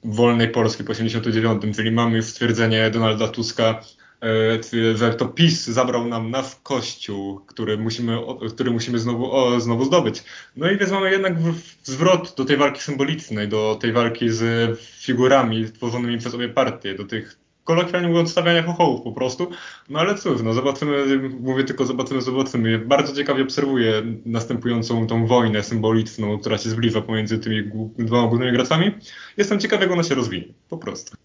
wolnej 0.05 0.49
Polski 0.49 0.85
po 0.85 0.93
1989, 0.93 1.77
czyli 1.77 1.91
mamy 1.91 2.17
już 2.17 2.27
stwierdzenie 2.27 2.91
Donalda 2.91 3.29
Tuska, 3.29 3.81
e, 4.23 4.97
że 4.97 5.15
to 5.15 5.27
PiS 5.27 5.67
zabrał 5.67 6.07
nam 6.07 6.31
nasz 6.31 6.57
kościół, 6.63 7.41
który 7.41 7.79
musimy, 7.79 8.19
który 8.55 8.71
musimy 8.71 8.99
znowu, 8.99 9.33
o, 9.33 9.61
znowu 9.61 9.85
zdobyć. 9.85 10.25
No 10.57 10.71
i 10.71 10.79
więc 10.79 10.93
mamy 10.93 11.11
jednak 11.11 11.35
zwrot 11.83 12.35
do 12.37 12.45
tej 12.45 12.57
walki 12.57 12.81
symbolicznej, 12.81 13.49
do 13.49 13.79
tej 13.81 13.93
walki 13.93 14.31
z 14.31 14.45
figurami 14.81 15.73
tworzonymi 15.73 16.19
przez 16.19 16.35
obie 16.35 16.49
partie, 16.49 16.95
do 16.95 17.05
tych 17.05 17.44
kolokwialnie 17.65 18.09
mówiąc, 18.09 18.31
stawiania 18.31 18.63
chochołów 18.63 19.03
po 19.03 19.13
prostu. 19.13 19.51
No 19.91 20.01
ale 20.01 20.15
cóż, 20.15 20.43
no 20.43 20.53
zobaczymy, 20.53 21.19
mówię 21.41 21.65
tylko 21.65 21.85
zobaczymy, 21.85 22.23
zobaczymy. 22.23 22.79
Bardzo 22.79 23.15
ciekawie 23.15 23.43
obserwuję 23.43 24.03
następującą 24.27 25.07
tą 25.07 25.27
wojnę 25.27 25.63
symboliczną, 25.63 26.39
która 26.39 26.59
się 26.59 26.71
zbliża 26.71 27.01
pomiędzy 27.01 27.39
tymi 27.39 27.71
dwoma 27.99 28.29
głównymi 28.29 28.53
graczami. 28.53 28.91
Jestem 29.37 29.59
ciekaw, 29.59 29.81
jak 29.81 29.91
ona 29.91 30.03
się 30.03 30.15
rozwinie, 30.15 30.45
po 30.69 30.79
prostu. 30.79 31.17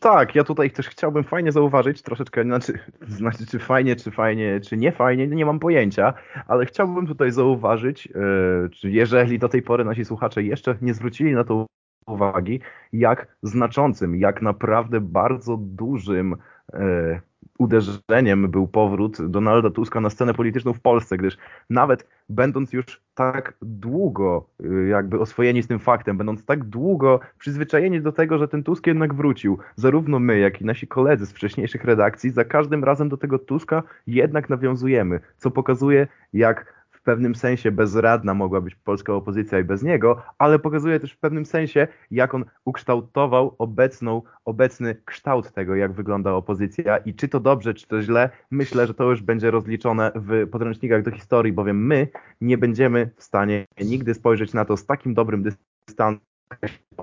Tak, 0.00 0.34
ja 0.34 0.44
tutaj 0.44 0.70
też 0.70 0.88
chciałbym 0.88 1.24
fajnie 1.24 1.52
zauważyć, 1.52 2.02
troszeczkę, 2.02 2.42
znaczy, 2.42 2.78
znaczy 3.08 3.46
czy 3.46 3.58
fajnie, 3.58 3.96
czy 3.96 4.10
fajnie, 4.10 4.60
czy 4.60 4.76
nie 4.76 4.92
fajnie, 4.92 5.26
nie 5.26 5.46
mam 5.46 5.58
pojęcia, 5.58 6.14
ale 6.46 6.66
chciałbym 6.66 7.06
tutaj 7.06 7.30
zauważyć, 7.30 8.06
yy, 8.06 8.90
jeżeli 8.90 9.38
do 9.38 9.48
tej 9.48 9.62
pory 9.62 9.84
nasi 9.84 10.04
słuchacze 10.04 10.42
jeszcze 10.42 10.76
nie 10.82 10.94
zwrócili 10.94 11.32
na 11.32 11.44
to 11.44 11.66
uwagi, 12.06 12.60
jak 12.92 13.36
znaczącym, 13.42 14.16
jak 14.16 14.42
naprawdę 14.42 15.00
bardzo 15.00 15.56
dużym 15.56 16.36
e, 16.72 17.20
uderzeniem 17.58 18.50
był 18.50 18.68
powrót 18.68 19.30
Donalda 19.30 19.70
Tuska 19.70 20.00
na 20.00 20.10
scenę 20.10 20.34
polityczną 20.34 20.72
w 20.72 20.80
Polsce, 20.80 21.16
gdyż 21.16 21.36
nawet 21.70 22.08
będąc 22.28 22.72
już 22.72 23.02
tak 23.14 23.54
długo 23.62 24.48
e, 24.64 24.86
jakby 24.88 25.20
oswojeni 25.20 25.62
z 25.62 25.66
tym 25.66 25.78
faktem, 25.78 26.16
będąc 26.18 26.44
tak 26.44 26.64
długo 26.64 27.20
przyzwyczajeni 27.38 28.02
do 28.02 28.12
tego, 28.12 28.38
że 28.38 28.48
ten 28.48 28.62
Tusk 28.62 28.86
jednak 28.86 29.14
wrócił, 29.14 29.58
zarówno 29.76 30.18
my, 30.18 30.38
jak 30.38 30.60
i 30.60 30.64
nasi 30.64 30.86
koledzy 30.86 31.26
z 31.26 31.32
wcześniejszych 31.32 31.84
redakcji, 31.84 32.30
za 32.30 32.44
każdym 32.44 32.84
razem 32.84 33.08
do 33.08 33.16
tego 33.16 33.38
Tuska 33.38 33.82
jednak 34.06 34.50
nawiązujemy, 34.50 35.20
co 35.36 35.50
pokazuje, 35.50 36.06
jak 36.32 36.75
pewnym 37.06 37.34
sensie 37.34 37.70
bezradna 37.70 38.34
mogła 38.34 38.60
być 38.60 38.74
polska 38.74 39.14
opozycja 39.14 39.58
i 39.58 39.64
bez 39.64 39.82
niego, 39.82 40.22
ale 40.38 40.58
pokazuje 40.58 41.00
też 41.00 41.12
w 41.12 41.18
pewnym 41.18 41.46
sensie, 41.46 41.88
jak 42.10 42.34
on 42.34 42.44
ukształtował 42.64 43.54
obecną, 43.58 44.22
obecny 44.44 44.94
kształt 45.04 45.52
tego, 45.52 45.74
jak 45.74 45.92
wygląda 45.92 46.32
opozycja 46.32 46.98
i 46.98 47.14
czy 47.14 47.28
to 47.28 47.40
dobrze, 47.40 47.74
czy 47.74 47.86
to 47.86 48.02
źle, 48.02 48.30
myślę, 48.50 48.86
że 48.86 48.94
to 48.94 49.10
już 49.10 49.22
będzie 49.22 49.50
rozliczone 49.50 50.12
w 50.14 50.50
podręcznikach 50.50 51.02
do 51.02 51.10
historii, 51.10 51.52
bowiem 51.52 51.86
my 51.86 52.08
nie 52.40 52.58
będziemy 52.58 53.10
w 53.16 53.22
stanie 53.22 53.66
nigdy 53.80 54.14
spojrzeć 54.14 54.52
na 54.52 54.64
to 54.64 54.76
z 54.76 54.86
takim 54.86 55.14
dobrym 55.14 55.42
dystansem, 55.86 56.35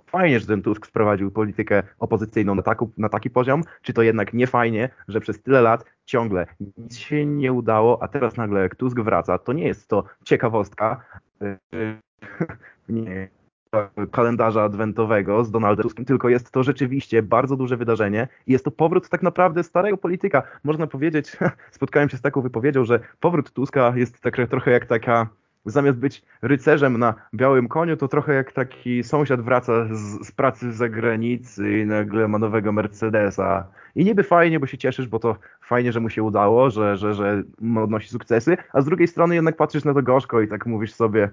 fajnie, 0.05 0.39
że 0.39 0.47
ten 0.47 0.61
Tusk 0.61 0.87
sprowadził 0.87 1.31
politykę 1.31 1.83
opozycyjną 1.99 2.55
na, 2.55 2.61
taku, 2.61 2.91
na 2.97 3.09
taki 3.09 3.29
poziom, 3.29 3.63
czy 3.81 3.93
to 3.93 4.01
jednak 4.01 4.33
nie 4.33 4.47
fajnie, 4.47 4.89
że 5.07 5.19
przez 5.19 5.41
tyle 5.41 5.61
lat 5.61 5.85
ciągle 6.05 6.45
nic 6.77 6.97
się 6.97 7.25
nie 7.25 7.53
udało, 7.53 8.03
a 8.03 8.07
teraz 8.07 8.37
nagle 8.37 8.61
jak 8.61 8.75
Tusk 8.75 8.99
wraca, 8.99 9.37
to 9.37 9.53
nie 9.53 9.67
jest 9.67 9.87
to 9.87 10.03
ciekawostka 10.25 11.05
nie, 12.89 13.29
kalendarza 14.11 14.63
adwentowego 14.63 15.43
z 15.43 15.51
Donaldem 15.51 15.83
Tuskiem, 15.83 16.05
tylko 16.05 16.29
jest 16.29 16.51
to 16.51 16.63
rzeczywiście 16.63 17.23
bardzo 17.23 17.55
duże 17.55 17.77
wydarzenie 17.77 18.27
i 18.47 18.51
jest 18.51 18.65
to 18.65 18.71
powrót 18.71 19.09
tak 19.09 19.23
naprawdę 19.23 19.63
starego 19.63 19.97
polityka. 19.97 20.43
Można 20.63 20.87
powiedzieć, 20.87 21.37
spotkałem 21.71 22.09
się 22.09 22.17
z 22.17 22.21
taką 22.21 22.41
wypowiedzią, 22.41 22.85
że 22.85 22.99
powrót 23.19 23.51
Tuska 23.51 23.93
jest 23.95 24.21
tak, 24.21 24.37
trochę 24.49 24.71
jak 24.71 24.85
taka 24.85 25.27
zamiast 25.65 25.97
być 25.97 26.23
rycerzem 26.41 26.97
na 26.97 27.13
białym 27.33 27.67
koniu, 27.67 27.97
to 27.97 28.07
trochę 28.07 28.33
jak 28.33 28.51
taki 28.51 29.03
sąsiad 29.03 29.41
wraca 29.41 29.87
z, 29.91 30.27
z 30.27 30.31
pracy 30.31 30.71
z 30.71 30.75
zagranicy 30.75 31.79
i 31.79 31.85
nagle 31.85 32.27
ma 32.27 32.37
nowego 32.37 32.71
Mercedesa. 32.71 33.67
I 33.95 34.05
niby 34.05 34.23
fajnie, 34.23 34.59
bo 34.59 34.67
się 34.67 34.77
cieszysz, 34.77 35.07
bo 35.07 35.19
to 35.19 35.35
fajnie, 35.61 35.91
że 35.91 35.99
mu 35.99 36.09
się 36.09 36.23
udało, 36.23 36.69
że, 36.69 36.97
że, 36.97 37.13
że 37.13 37.43
odnosi 37.77 38.09
sukcesy, 38.09 38.57
a 38.73 38.81
z 38.81 38.85
drugiej 38.85 39.07
strony 39.07 39.35
jednak 39.35 39.57
patrzysz 39.57 39.83
na 39.83 39.93
to 39.93 40.01
gorzko 40.01 40.41
i 40.41 40.47
tak 40.47 40.65
mówisz 40.65 40.93
sobie, 40.93 41.29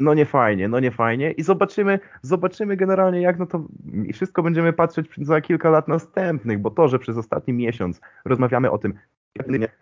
no 0.00 0.14
nie 0.14 0.26
fajnie, 0.26 0.68
no 0.68 0.80
nie 0.80 0.90
fajnie 0.90 1.30
i 1.30 1.42
zobaczymy, 1.42 2.00
zobaczymy 2.22 2.76
generalnie 2.76 3.20
jak 3.20 3.38
no 3.38 3.46
to 3.46 3.64
i 4.04 4.12
wszystko 4.12 4.42
będziemy 4.42 4.72
patrzeć 4.72 5.06
za 5.18 5.40
kilka 5.40 5.70
lat 5.70 5.88
następnych, 5.88 6.58
bo 6.58 6.70
to, 6.70 6.88
że 6.88 6.98
przez 6.98 7.16
ostatni 7.16 7.54
miesiąc 7.54 8.00
rozmawiamy 8.24 8.70
o 8.70 8.78
tym, 8.78 8.94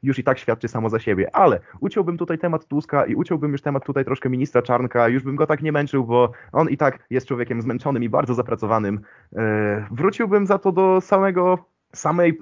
już 0.03 0.19
i 0.19 0.25
tak 0.25 0.39
świadczy 0.39 0.69
samo 0.69 0.91
za 0.91 0.99
siebie. 0.99 1.37
Ale 1.37 1.61
uciąłbym 1.81 2.19
tutaj 2.19 2.39
temat 2.39 2.67
Tuska 2.67 3.07
i 3.07 3.15
uciąłbym 3.15 3.53
już 3.53 3.63
temat 3.63 3.85
tutaj 3.85 4.05
troszkę 4.05 4.31
ministra 4.31 4.63
Czarnka, 4.63 5.09
już 5.09 5.23
bym 5.23 5.37
go 5.37 5.47
tak 5.47 5.63
nie 5.63 5.73
męczył, 5.73 6.05
bo 6.05 6.33
on 6.53 6.69
i 6.69 6.77
tak 6.77 7.07
jest 7.11 7.27
człowiekiem 7.27 7.63
zmęczonym 7.63 8.03
i 8.03 8.09
bardzo 8.09 8.35
zapracowanym. 8.35 9.01
E, 9.37 9.87
wróciłbym 9.91 10.47
za 10.47 10.59
to 10.59 10.73
do 10.73 11.01
samego, 11.01 11.59
samej 11.93 12.39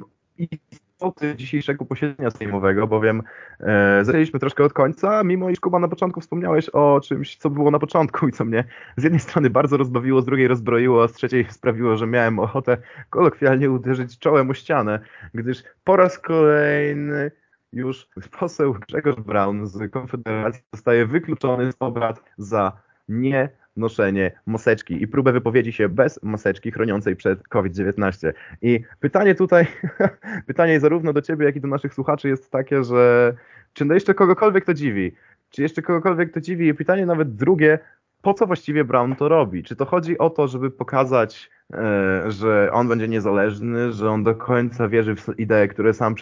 istoty 0.98 1.36
dzisiejszego 1.36 1.84
posiedzenia 1.84 2.30
sejmowego, 2.30 2.86
bowiem 2.86 3.22
e, 3.60 4.04
zaczęliśmy 4.04 4.40
troszkę 4.40 4.64
od 4.64 4.72
końca, 4.72 5.24
mimo 5.24 5.50
iż 5.50 5.60
Kuba 5.60 5.78
na 5.78 5.88
początku 5.88 6.20
wspomniałeś 6.20 6.68
o 6.68 7.00
czymś, 7.00 7.36
co 7.36 7.50
było 7.50 7.70
na 7.70 7.78
początku 7.78 8.28
i 8.28 8.32
co 8.32 8.44
mnie 8.44 8.64
z 8.96 9.02
jednej 9.02 9.20
strony 9.20 9.50
bardzo 9.50 9.76
rozbawiło, 9.76 10.22
z 10.22 10.24
drugiej 10.24 10.48
rozbroiło, 10.48 11.02
a 11.04 11.08
z 11.08 11.12
trzeciej 11.12 11.46
sprawiło, 11.50 11.96
że 11.96 12.06
miałem 12.06 12.38
ochotę 12.38 12.76
kolokwialnie 13.10 13.70
uderzyć 13.70 14.18
czołem 14.18 14.50
o 14.50 14.54
ścianę, 14.54 15.00
gdyż 15.34 15.62
po 15.84 15.96
raz 15.96 16.18
kolejny 16.18 17.30
już 17.72 18.08
poseł 18.40 18.74
Grzegorz 18.88 19.16
Braun 19.16 19.66
z 19.66 19.92
Konfederacji 19.92 20.62
zostaje 20.74 21.06
wykluczony 21.06 21.72
z 21.72 21.76
obrad 21.80 22.22
za 22.38 22.72
nie 23.08 23.48
noszenie 23.78 24.30
maseczki 24.46 25.02
i 25.02 25.08
próbę 25.08 25.32
wypowiedzi 25.32 25.72
się 25.72 25.88
bez 25.88 26.22
maseczki 26.22 26.70
chroniącej 26.70 27.16
przed 27.16 27.48
COVID-19. 27.48 28.32
I 28.62 28.80
pytanie 29.00 29.34
tutaj, 29.34 29.66
pytanie 30.46 30.80
zarówno 30.80 31.12
do 31.12 31.22
ciebie, 31.22 31.46
jak 31.46 31.56
i 31.56 31.60
do 31.60 31.68
naszych 31.68 31.94
słuchaczy 31.94 32.28
jest 32.28 32.50
takie, 32.50 32.84
że 32.84 33.34
czy 33.72 33.84
no 33.84 33.94
jeszcze 33.94 34.14
kogokolwiek 34.14 34.64
to 34.64 34.74
dziwi? 34.74 35.12
Czy 35.50 35.62
jeszcze 35.62 35.82
kogokolwiek 35.82 36.32
to 36.32 36.40
dziwi? 36.40 36.68
I 36.68 36.74
pytanie 36.74 37.06
nawet 37.06 37.36
drugie, 37.36 37.78
po 38.22 38.34
co 38.34 38.46
właściwie 38.46 38.84
Brown 38.84 39.16
to 39.16 39.28
robi? 39.28 39.62
Czy 39.62 39.76
to 39.76 39.84
chodzi 39.84 40.18
o 40.18 40.30
to, 40.30 40.48
żeby 40.48 40.70
pokazać, 40.70 41.50
e, 41.72 42.30
że 42.30 42.70
on 42.72 42.88
będzie 42.88 43.08
niezależny, 43.08 43.92
że 43.92 44.10
on 44.10 44.24
do 44.24 44.34
końca 44.34 44.88
wierzy 44.88 45.16
w 45.16 45.38
idee, 45.38 45.68
które 45.70 45.94
sam 45.94 46.14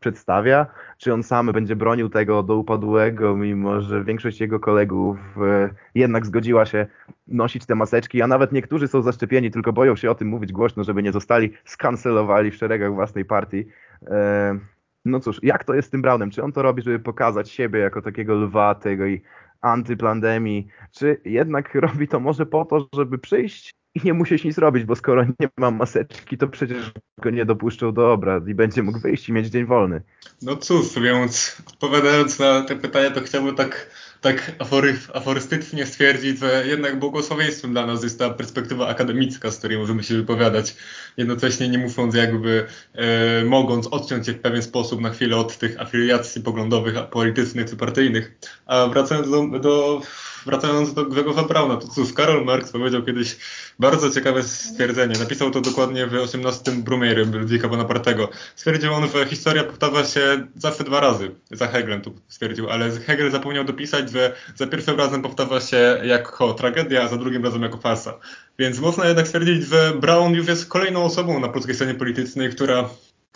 przedstawia? 0.00 0.66
Czy 0.98 1.12
on 1.12 1.22
sam 1.22 1.46
będzie 1.52 1.76
bronił 1.76 2.08
tego 2.08 2.42
do 2.42 2.56
upadłego, 2.56 3.36
mimo 3.36 3.80
że 3.80 4.04
większość 4.04 4.40
jego 4.40 4.60
kolegów 4.60 5.18
e, 5.36 5.70
jednak 5.94 6.26
zgodziła 6.26 6.66
się 6.66 6.86
nosić 7.28 7.66
te 7.66 7.74
maseczki, 7.74 8.22
a 8.22 8.26
nawet 8.26 8.52
niektórzy 8.52 8.88
są 8.88 9.02
zaszczepieni, 9.02 9.50
tylko 9.50 9.72
boją 9.72 9.96
się 9.96 10.10
o 10.10 10.14
tym 10.14 10.28
mówić 10.28 10.52
głośno, 10.52 10.84
żeby 10.84 11.02
nie 11.02 11.12
zostali 11.12 11.52
skancelowali 11.64 12.50
w 12.50 12.56
szeregach 12.56 12.94
własnej 12.94 13.24
partii. 13.24 13.66
E, 14.06 14.58
no 15.04 15.20
cóż, 15.20 15.38
jak 15.42 15.64
to 15.64 15.74
jest 15.74 15.88
z 15.88 15.90
tym 15.90 16.02
Brownem? 16.02 16.30
Czy 16.30 16.42
on 16.42 16.52
to 16.52 16.62
robi, 16.62 16.82
żeby 16.82 16.98
pokazać 16.98 17.50
siebie 17.50 17.80
jako 17.80 18.02
takiego 18.02 18.34
lwa 18.34 18.80
i 19.08 19.22
antyplandemii, 19.60 20.66
czy 20.92 21.20
jednak 21.24 21.74
robi 21.74 22.08
to 22.08 22.20
może 22.20 22.46
po 22.46 22.64
to, 22.64 22.88
żeby 22.94 23.18
przyjść 23.18 23.70
i 23.94 24.00
nie 24.04 24.14
musieć 24.14 24.44
nic 24.44 24.58
robić, 24.58 24.84
bo 24.84 24.96
skoro 24.96 25.24
nie 25.24 25.48
mam 25.58 25.76
maseczki, 25.76 26.38
to 26.38 26.48
przecież 26.48 26.92
go 27.22 27.30
nie 27.30 27.44
dopuszczą 27.44 27.92
do 27.92 28.12
obrad 28.12 28.48
i 28.48 28.54
będzie 28.54 28.82
mógł 28.82 29.00
wyjść 29.00 29.28
i 29.28 29.32
mieć 29.32 29.46
dzień 29.46 29.66
wolny. 29.66 30.02
No 30.42 30.56
cóż, 30.56 30.98
więc 30.98 31.62
odpowiadając 31.68 32.38
na 32.38 32.62
te 32.62 32.76
pytania, 32.76 33.10
to 33.10 33.20
chciałbym 33.20 33.54
tak 33.54 33.90
tak 34.20 34.52
afory, 34.58 34.98
aforystycznie 35.14 35.86
stwierdzić, 35.86 36.38
że 36.38 36.64
jednak 36.66 36.98
błogosławieństwem 36.98 37.72
dla 37.72 37.86
nas 37.86 38.02
jest 38.02 38.18
ta 38.18 38.30
perspektywa 38.30 38.88
akademicka, 38.88 39.50
z 39.50 39.58
której 39.58 39.78
możemy 39.78 40.02
się 40.02 40.14
wypowiadać, 40.14 40.76
jednocześnie 41.16 41.68
nie 41.68 41.78
mówiąc 41.78 42.14
jakby, 42.14 42.66
e, 42.94 43.44
mogąc 43.44 43.86
odciąć 43.86 44.26
się 44.26 44.32
w 44.32 44.40
pewien 44.40 44.62
sposób 44.62 45.00
na 45.00 45.10
chwilę 45.10 45.36
od 45.36 45.58
tych 45.58 45.80
afiliacji 45.80 46.42
poglądowych, 46.42 46.94
politycznych 47.10 47.70
czy 47.70 47.76
partyjnych. 47.76 48.38
A 48.66 48.86
wracając 48.86 49.30
do, 49.30 49.58
do 49.58 50.02
wracając 50.46 50.94
do 50.94 51.04
Gregora 51.04 51.42
Brauna, 51.42 51.76
to 51.76 51.88
cóż, 51.88 52.12
Karol 52.12 52.44
Marx 52.44 52.72
powiedział 52.72 53.02
kiedyś 53.02 53.36
bardzo 53.78 54.10
ciekawe 54.10 54.42
stwierdzenie. 54.42 55.18
Napisał 55.18 55.50
to 55.50 55.60
dokładnie 55.60 56.06
w 56.06 56.14
18 56.14 56.72
Brumaire 56.72 57.26
Ludwika 57.26 57.68
Bonapartego. 57.68 58.28
Stwierdził 58.56 58.94
on, 58.94 59.08
że 59.08 59.26
historia 59.26 59.64
powtarza 59.64 60.04
się 60.04 60.46
zawsze 60.56 60.84
dwa 60.84 61.00
razy. 61.00 61.30
Za 61.50 61.66
Hegelem 61.66 62.02
tu 62.02 62.14
stwierdził, 62.28 62.70
ale 62.70 62.90
Hegel 62.90 63.30
zapomniał 63.30 63.64
dopisać, 63.64 64.10
że 64.10 64.34
za 64.56 64.66
pierwszym 64.66 64.98
razem 64.98 65.22
powtarza 65.22 65.60
się 65.60 66.00
jako 66.02 66.54
tragedia, 66.54 67.02
a 67.02 67.08
za 67.08 67.16
drugim 67.16 67.44
razem 67.44 67.62
jako 67.62 67.78
farsa. 67.78 68.18
Więc 68.58 68.78
można 68.78 69.06
jednak 69.06 69.26
stwierdzić, 69.26 69.66
że 69.66 69.92
Brown 70.00 70.34
już 70.34 70.46
jest 70.46 70.68
kolejną 70.68 71.04
osobą 71.04 71.40
na 71.40 71.48
polskiej 71.48 71.74
scenie 71.74 71.94
politycznej, 71.94 72.50
która 72.50 72.88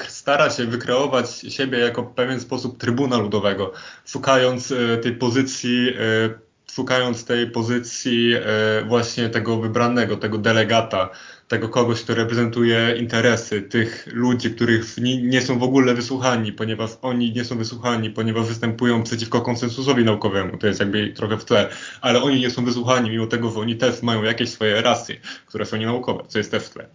stara 0.08 0.50
się 0.50 0.64
wykreować 0.64 1.40
siebie 1.48 1.78
jako 1.78 2.02
pewien 2.02 2.40
sposób 2.40 2.78
trybuna 2.78 3.18
ludowego, 3.18 3.72
szukając 4.04 4.72
e, 4.72 4.96
tej 4.96 5.12
pozycji 5.16 5.88
e, 5.88 6.44
szukając 6.72 7.24
tej 7.24 7.50
pozycji 7.50 8.34
e, 8.34 8.40
właśnie 8.84 9.28
tego 9.28 9.56
wybranego, 9.56 10.16
tego 10.16 10.38
delegata, 10.38 11.10
tego 11.48 11.68
kogoś, 11.68 12.02
kto 12.02 12.14
reprezentuje 12.14 12.96
interesy 12.98 13.62
tych 13.62 14.06
ludzi, 14.12 14.50
których 14.50 14.96
nie 15.22 15.42
są 15.42 15.58
w 15.58 15.62
ogóle 15.62 15.94
wysłuchani, 15.94 16.52
ponieważ 16.52 16.90
oni 17.02 17.32
nie 17.32 17.44
są 17.44 17.58
wysłuchani, 17.58 18.10
ponieważ 18.10 18.46
występują 18.46 19.02
przeciwko 19.02 19.40
konsensusowi 19.40 20.04
naukowemu, 20.04 20.58
to 20.58 20.66
jest 20.66 20.80
jakby 20.80 21.12
trochę 21.12 21.36
w 21.36 21.44
tle, 21.44 21.68
ale 22.00 22.22
oni 22.22 22.40
nie 22.40 22.50
są 22.50 22.64
wysłuchani, 22.64 23.10
mimo 23.10 23.26
tego, 23.26 23.50
że 23.50 23.60
oni 23.60 23.76
też 23.76 24.02
mają 24.02 24.22
jakieś 24.22 24.48
swoje 24.48 24.82
racje, 24.82 25.16
które 25.46 25.66
są 25.66 25.76
nienaukowe, 25.76 26.24
co 26.28 26.38
jest 26.38 26.50
też 26.50 26.62
w 26.62 26.70
tle. 26.70 26.86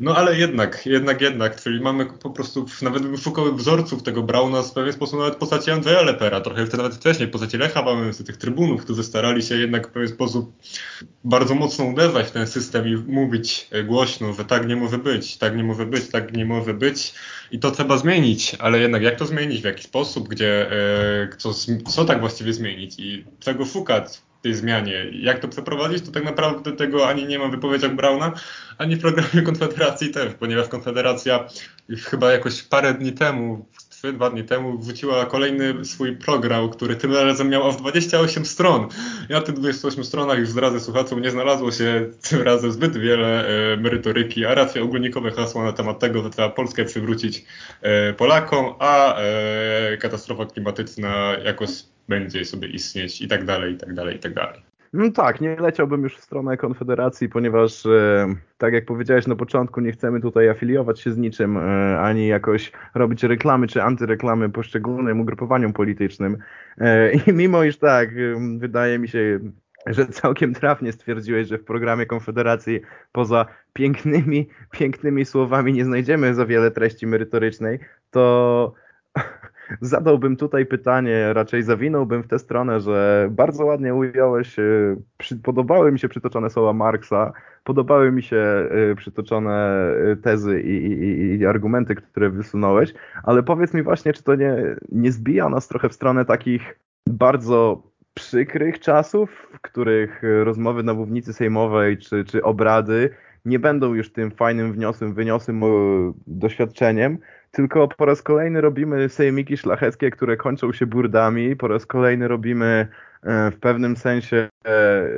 No 0.00 0.16
ale 0.16 0.38
jednak, 0.38 0.86
jednak, 0.86 1.20
jednak, 1.20 1.62
czyli 1.62 1.80
mamy 1.80 2.06
po 2.06 2.30
prostu, 2.30 2.66
nawet 2.82 3.02
bym 3.02 3.16
szukał 3.16 3.56
wzorców 3.56 4.02
tego 4.02 4.22
Brauna 4.22 4.62
w 4.62 4.72
pewien 4.72 4.92
sposób 4.92 5.18
nawet 5.18 5.34
w 5.34 5.38
postaci 5.38 5.70
Andrzeja 5.70 6.02
Lepera, 6.02 6.40
trochę 6.40 6.66
nawet 6.76 6.94
wcześniej, 6.94 7.28
w 7.28 7.30
postaci 7.30 7.58
Lecha 7.58 7.82
Wałęsy, 7.82 8.24
tych 8.24 8.36
trybunów, 8.36 8.84
którzy 8.84 9.04
starali 9.04 9.42
się 9.42 9.56
jednak 9.56 9.88
w 9.88 9.90
pewien 9.90 10.08
sposób 10.08 10.52
bardzo 11.24 11.54
mocno 11.54 11.84
uderzać 11.84 12.26
w 12.26 12.30
ten 12.30 12.46
system 12.46 12.88
i 12.88 12.96
mówić 12.96 13.68
e, 13.72 13.81
głośno, 13.84 14.32
że 14.32 14.44
tak 14.44 14.66
nie 14.66 14.76
może 14.76 14.98
być, 14.98 15.36
tak 15.36 15.56
nie 15.56 15.64
może 15.64 15.86
być, 15.86 16.08
tak 16.08 16.36
nie 16.36 16.44
może 16.44 16.74
być. 16.74 17.14
I 17.50 17.58
to 17.58 17.70
trzeba 17.70 17.98
zmienić, 17.98 18.56
ale 18.58 18.78
jednak 18.78 19.02
jak 19.02 19.16
to 19.16 19.26
zmienić, 19.26 19.60
w 19.60 19.64
jaki 19.64 19.82
sposób, 19.82 20.28
gdzie, 20.28 20.72
e, 20.72 21.28
co, 21.38 21.54
co 21.88 22.04
tak 22.04 22.20
właściwie 22.20 22.52
zmienić? 22.52 22.94
I 22.98 23.24
czego 23.40 23.64
szukać 23.64 24.22
tej 24.42 24.54
zmianie, 24.54 25.06
jak 25.12 25.38
to 25.38 25.48
przeprowadzić, 25.48 26.04
to 26.04 26.12
tak 26.12 26.24
naprawdę 26.24 26.72
tego 26.72 27.08
ani 27.08 27.26
nie 27.26 27.38
ma 27.38 27.48
w 27.48 27.50
wypowiedziach 27.50 27.94
Brauna, 27.94 28.32
ani 28.78 28.96
w 28.96 29.00
programie 29.00 29.42
Konfederacji 29.46 30.10
też, 30.10 30.34
ponieważ 30.34 30.68
Konfederacja 30.68 31.48
chyba 32.04 32.32
jakoś 32.32 32.62
parę 32.62 32.94
dni 32.94 33.12
temu 33.12 33.66
trzy, 34.02 34.12
dwa 34.12 34.30
dni 34.30 34.44
temu 34.44 34.78
wrzuciła 34.78 35.26
kolejny 35.26 35.84
swój 35.84 36.16
program, 36.16 36.70
który 36.70 36.96
tym 36.96 37.14
razem 37.14 37.48
miał 37.48 37.68
aż 37.68 37.76
28 37.76 38.44
stron. 38.44 38.88
Ja 39.28 39.36
na 39.36 39.42
tych 39.42 39.54
28 39.54 40.04
stronach 40.04 40.38
już 40.38 40.48
zdradzę 40.48 40.80
słuchaczom, 40.80 41.22
nie 41.22 41.30
znalazło 41.30 41.72
się 41.72 42.10
tym 42.30 42.42
razem 42.42 42.72
zbyt 42.72 42.96
wiele 42.96 43.46
e, 43.46 43.76
merytoryki, 43.76 44.44
a 44.44 44.54
raczej 44.54 44.82
ogólnikowe 44.82 45.30
hasła 45.30 45.64
na 45.64 45.72
temat 45.72 45.98
tego, 45.98 46.22
że 46.22 46.30
trzeba 46.30 46.48
Polskę 46.48 46.84
przywrócić 46.84 47.44
e, 47.82 48.12
Polakom, 48.12 48.74
a 48.78 49.16
e, 49.16 49.96
katastrofa 49.96 50.46
klimatyczna 50.46 51.36
jakoś 51.44 51.70
będzie 52.08 52.44
sobie 52.44 52.68
istnieć 52.68 53.22
i 53.22 53.28
tak 53.28 53.44
dalej, 53.44 53.74
i 53.74 53.76
tak 53.76 53.94
dalej, 53.94 54.16
i 54.16 54.20
tak 54.20 54.34
dalej. 54.34 54.71
No 54.92 55.10
tak, 55.10 55.40
nie 55.40 55.56
leciałbym 55.56 56.02
już 56.02 56.16
w 56.16 56.20
stronę 56.20 56.56
Konfederacji, 56.56 57.28
ponieważ 57.28 57.86
e, 57.86 58.34
tak 58.58 58.74
jak 58.74 58.84
powiedziałeś 58.84 59.26
na 59.26 59.36
początku, 59.36 59.80
nie 59.80 59.92
chcemy 59.92 60.20
tutaj 60.20 60.48
afiliować 60.48 61.00
się 61.00 61.12
z 61.12 61.16
niczym, 61.16 61.56
e, 61.56 62.00
ani 62.00 62.26
jakoś 62.26 62.72
robić 62.94 63.22
reklamy 63.22 63.66
czy 63.66 63.82
antyreklamy 63.82 64.50
poszczególnym 64.50 65.20
ugrupowaniom 65.20 65.72
politycznym. 65.72 66.38
E, 66.78 67.12
I 67.12 67.32
mimo 67.32 67.64
iż 67.64 67.78
tak, 67.78 68.10
wydaje 68.58 68.98
mi 68.98 69.08
się, 69.08 69.40
że 69.86 70.06
całkiem 70.06 70.54
trafnie 70.54 70.92
stwierdziłeś, 70.92 71.48
że 71.48 71.58
w 71.58 71.64
programie 71.64 72.06
Konfederacji 72.06 72.80
poza 73.12 73.46
pięknymi, 73.72 74.48
pięknymi 74.70 75.24
słowami 75.24 75.72
nie 75.72 75.84
znajdziemy 75.84 76.34
za 76.34 76.46
wiele 76.46 76.70
treści 76.70 77.06
merytorycznej, 77.06 77.78
to 78.10 78.74
zadałbym 79.80 80.36
tutaj 80.36 80.66
pytanie, 80.66 81.32
raczej 81.32 81.62
zawinąłbym 81.62 82.22
w 82.22 82.28
tę 82.28 82.38
stronę, 82.38 82.80
że 82.80 83.28
bardzo 83.30 83.64
ładnie 83.64 83.94
ująłeś, 83.94 84.58
e, 84.58 84.62
podobały 85.42 85.92
mi 85.92 85.98
się 85.98 86.08
przytoczone 86.08 86.50
słowa 86.50 86.72
Marksa, 86.72 87.32
podobały 87.64 88.12
mi 88.12 88.22
się 88.22 88.36
e, 88.36 88.94
przytoczone 88.94 89.86
e, 90.12 90.16
tezy 90.16 90.60
i, 90.60 90.86
i, 90.86 91.38
i 91.38 91.46
argumenty, 91.46 91.94
które 91.94 92.30
wysunąłeś, 92.30 92.94
ale 93.22 93.42
powiedz 93.42 93.74
mi 93.74 93.82
właśnie, 93.82 94.12
czy 94.12 94.22
to 94.22 94.34
nie, 94.34 94.76
nie 94.92 95.12
zbija 95.12 95.48
nas 95.48 95.68
trochę 95.68 95.88
w 95.88 95.94
stronę 95.94 96.24
takich 96.24 96.78
bardzo 97.06 97.82
przykrych 98.14 98.80
czasów, 98.80 99.48
w 99.52 99.60
których 99.60 100.22
rozmowy 100.44 100.82
na 100.82 100.94
mównicy 100.94 101.32
sejmowej 101.32 101.98
czy, 101.98 102.24
czy 102.24 102.42
obrady 102.42 103.10
nie 103.44 103.58
będą 103.58 103.94
już 103.94 104.12
tym 104.12 104.30
fajnym 104.30 104.72
wniosłym, 104.72 105.14
wyniosłym 105.14 105.62
doświadczeniem, 106.26 107.18
tylko 107.52 107.88
po 107.88 108.04
raz 108.04 108.22
kolejny 108.22 108.60
robimy 108.60 109.08
sejmiki 109.08 109.56
szlacheckie, 109.56 110.10
które 110.10 110.36
kończą 110.36 110.72
się 110.72 110.86
burdami, 110.86 111.56
po 111.56 111.68
raz 111.68 111.86
kolejny 111.86 112.28
robimy 112.28 112.88
e, 113.22 113.50
w 113.50 113.56
pewnym 113.56 113.96
sensie 113.96 114.48
e, 114.64 114.68
e, 114.68 115.12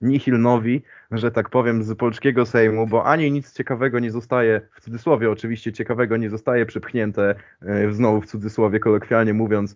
nihil 0.00 0.40
nowi, 0.40 0.82
że 1.10 1.30
tak 1.30 1.50
powiem, 1.50 1.82
z 1.82 1.94
polskiego 1.94 2.46
Sejmu, 2.46 2.86
bo 2.86 3.04
ani 3.04 3.32
nic 3.32 3.52
ciekawego 3.52 3.98
nie 3.98 4.10
zostaje, 4.10 4.60
w 4.74 4.80
cudzysłowie 4.80 5.30
oczywiście 5.30 5.72
ciekawego 5.72 6.16
nie 6.16 6.30
zostaje 6.30 6.66
przypchnięte, 6.66 7.34
znowu 7.90 8.20
w 8.20 8.26
cudzysłowie 8.26 8.80
kolokwialnie 8.80 9.34
mówiąc, 9.34 9.74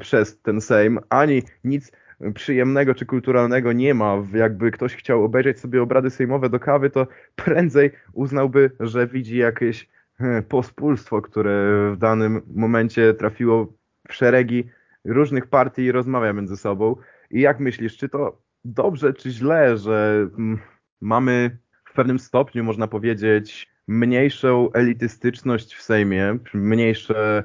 przez 0.00 0.40
ten 0.40 0.60
Sejm, 0.60 0.98
ani 1.08 1.42
nic 1.64 1.92
przyjemnego 2.34 2.94
czy 2.94 3.06
kulturalnego 3.06 3.72
nie 3.72 3.94
ma. 3.94 4.16
Jakby 4.34 4.70
ktoś 4.70 4.96
chciał 4.96 5.24
obejrzeć 5.24 5.60
sobie 5.60 5.82
obrady 5.82 6.10
sejmowe 6.10 6.50
do 6.50 6.60
kawy, 6.60 6.90
to 6.90 7.06
prędzej 7.36 7.90
uznałby, 8.12 8.70
że 8.80 9.06
widzi 9.06 9.36
jakieś 9.36 9.88
pospólstwo, 10.48 11.22
które 11.22 11.90
w 11.94 11.96
danym 11.96 12.42
momencie 12.54 13.14
trafiło 13.14 13.72
w 14.08 14.14
szeregi 14.14 14.64
różnych 15.04 15.46
partii 15.46 15.82
i 15.82 15.92
rozmawia 15.92 16.32
między 16.32 16.56
sobą. 16.56 16.96
I 17.30 17.40
jak 17.40 17.60
myślisz, 17.60 17.96
czy 17.96 18.08
to 18.08 18.42
dobrze, 18.64 19.12
czy 19.12 19.30
źle, 19.30 19.76
że 19.76 20.28
mm, 20.38 20.58
mamy 21.00 21.58
w 21.84 21.92
pewnym 21.92 22.18
stopniu, 22.18 22.64
można 22.64 22.86
powiedzieć, 22.86 23.70
mniejszą 23.88 24.72
elitystyczność 24.72 25.74
w 25.74 25.82
Sejmie, 25.82 26.38
mniejsze 26.54 27.42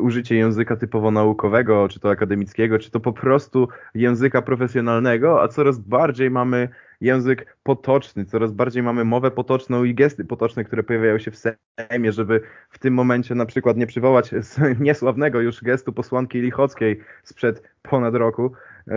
użycie 0.00 0.36
języka 0.36 0.76
typowo 0.76 1.10
naukowego, 1.10 1.88
czy 1.88 2.00
to 2.00 2.10
akademickiego, 2.10 2.78
czy 2.78 2.90
to 2.90 3.00
po 3.00 3.12
prostu 3.12 3.68
języka 3.94 4.42
profesjonalnego, 4.42 5.42
a 5.42 5.48
coraz 5.48 5.78
bardziej 5.78 6.30
mamy 6.30 6.68
język 7.00 7.56
potoczny, 7.62 8.24
coraz 8.24 8.52
bardziej 8.52 8.82
mamy 8.82 9.04
mowę 9.04 9.30
potoczną 9.30 9.84
i 9.84 9.94
gesty 9.94 10.24
potoczne, 10.24 10.64
które 10.64 10.82
pojawiają 10.82 11.18
się 11.18 11.30
w 11.30 11.38
Sejmie, 11.38 12.12
żeby 12.12 12.40
w 12.70 12.78
tym 12.78 12.94
momencie 12.94 13.34
na 13.34 13.46
przykład 13.46 13.76
nie 13.76 13.86
przywołać 13.86 14.30
niesławnego 14.80 15.40
już 15.40 15.62
gestu 15.62 15.92
posłanki 15.92 16.40
Lichockiej 16.40 17.00
sprzed 17.22 17.62
ponad 17.82 18.14
roku. 18.14 18.52
E, 18.88 18.94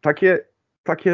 takie 0.00 0.38
takie 0.86 1.12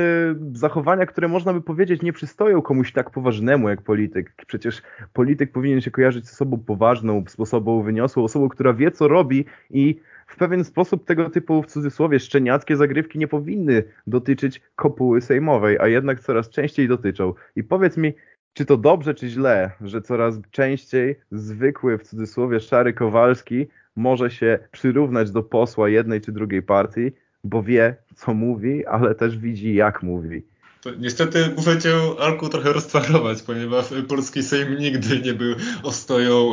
zachowania, 0.52 1.06
które 1.06 1.28
można 1.28 1.52
by 1.52 1.60
powiedzieć 1.60 2.02
nie 2.02 2.12
przystoją 2.12 2.62
komuś 2.62 2.92
tak 2.92 3.10
poważnemu 3.10 3.68
jak 3.68 3.82
polityk. 3.82 4.32
Przecież 4.46 4.82
polityk 5.12 5.52
powinien 5.52 5.80
się 5.80 5.90
kojarzyć 5.90 6.28
z 6.28 6.32
osobą 6.32 6.58
poważną, 6.66 7.24
z 7.28 7.40
osobą 7.40 7.82
wyniosłą, 7.82 8.24
osobą, 8.24 8.48
która 8.48 8.72
wie 8.72 8.90
co 8.90 9.08
robi 9.08 9.44
i 9.70 10.00
w 10.26 10.36
pewien 10.36 10.64
sposób 10.64 11.04
tego 11.04 11.30
typu 11.30 11.62
w 11.62 11.66
cudzysłowie 11.66 12.18
szczeniackie 12.20 12.76
zagrywki 12.76 13.18
nie 13.18 13.28
powinny 13.28 13.84
dotyczyć 14.06 14.60
kopuły 14.76 15.20
sejmowej, 15.20 15.78
a 15.80 15.88
jednak 15.88 16.20
coraz 16.20 16.48
częściej 16.48 16.88
dotyczą. 16.88 17.34
I 17.56 17.64
powiedz 17.64 17.96
mi, 17.96 18.12
czy 18.52 18.64
to 18.64 18.76
dobrze, 18.76 19.14
czy 19.14 19.28
źle, 19.28 19.70
że 19.80 20.02
coraz 20.02 20.40
częściej 20.50 21.16
zwykły 21.30 21.98
w 21.98 22.02
cudzysłowie 22.02 22.60
szary 22.60 22.92
Kowalski 22.92 23.68
może 23.96 24.30
się 24.30 24.58
przyrównać 24.70 25.30
do 25.30 25.42
posła 25.42 25.88
jednej 25.88 26.20
czy 26.20 26.32
drugiej 26.32 26.62
partii, 26.62 27.12
bo 27.44 27.62
wie, 27.62 27.96
co 28.16 28.34
mówi, 28.34 28.86
ale 28.86 29.14
też 29.14 29.38
widzi, 29.38 29.74
jak 29.74 30.02
mówi. 30.02 30.42
To 30.82 30.90
niestety 30.90 31.50
muszę 31.56 31.78
cię, 31.78 31.94
Alku, 32.20 32.48
trochę 32.48 32.72
rozczarować, 32.72 33.42
ponieważ 33.42 33.86
polski 34.08 34.42
Sejm 34.42 34.78
nigdy 34.78 35.20
nie 35.20 35.34
był 35.34 35.54
ostoją 35.82 36.52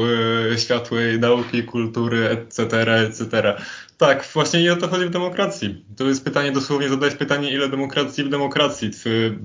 e, 0.53 0.57
światłej 0.57 1.19
nauki, 1.19 1.63
kultury, 1.63 2.29
etc., 2.29 2.81
etc. 3.07 3.53
Tak, 3.97 4.29
właśnie 4.33 4.63
nie 4.63 4.73
o 4.73 4.75
to 4.75 4.87
chodzi 4.87 5.05
w 5.05 5.09
demokracji. 5.09 5.85
To 5.97 6.03
jest 6.03 6.25
pytanie, 6.25 6.51
dosłownie 6.51 6.89
zadać 6.89 7.15
pytanie, 7.15 7.51
ile 7.51 7.69
demokracji 7.69 8.23
w 8.23 8.29
demokracji. 8.29 8.91
Czy 8.91 9.39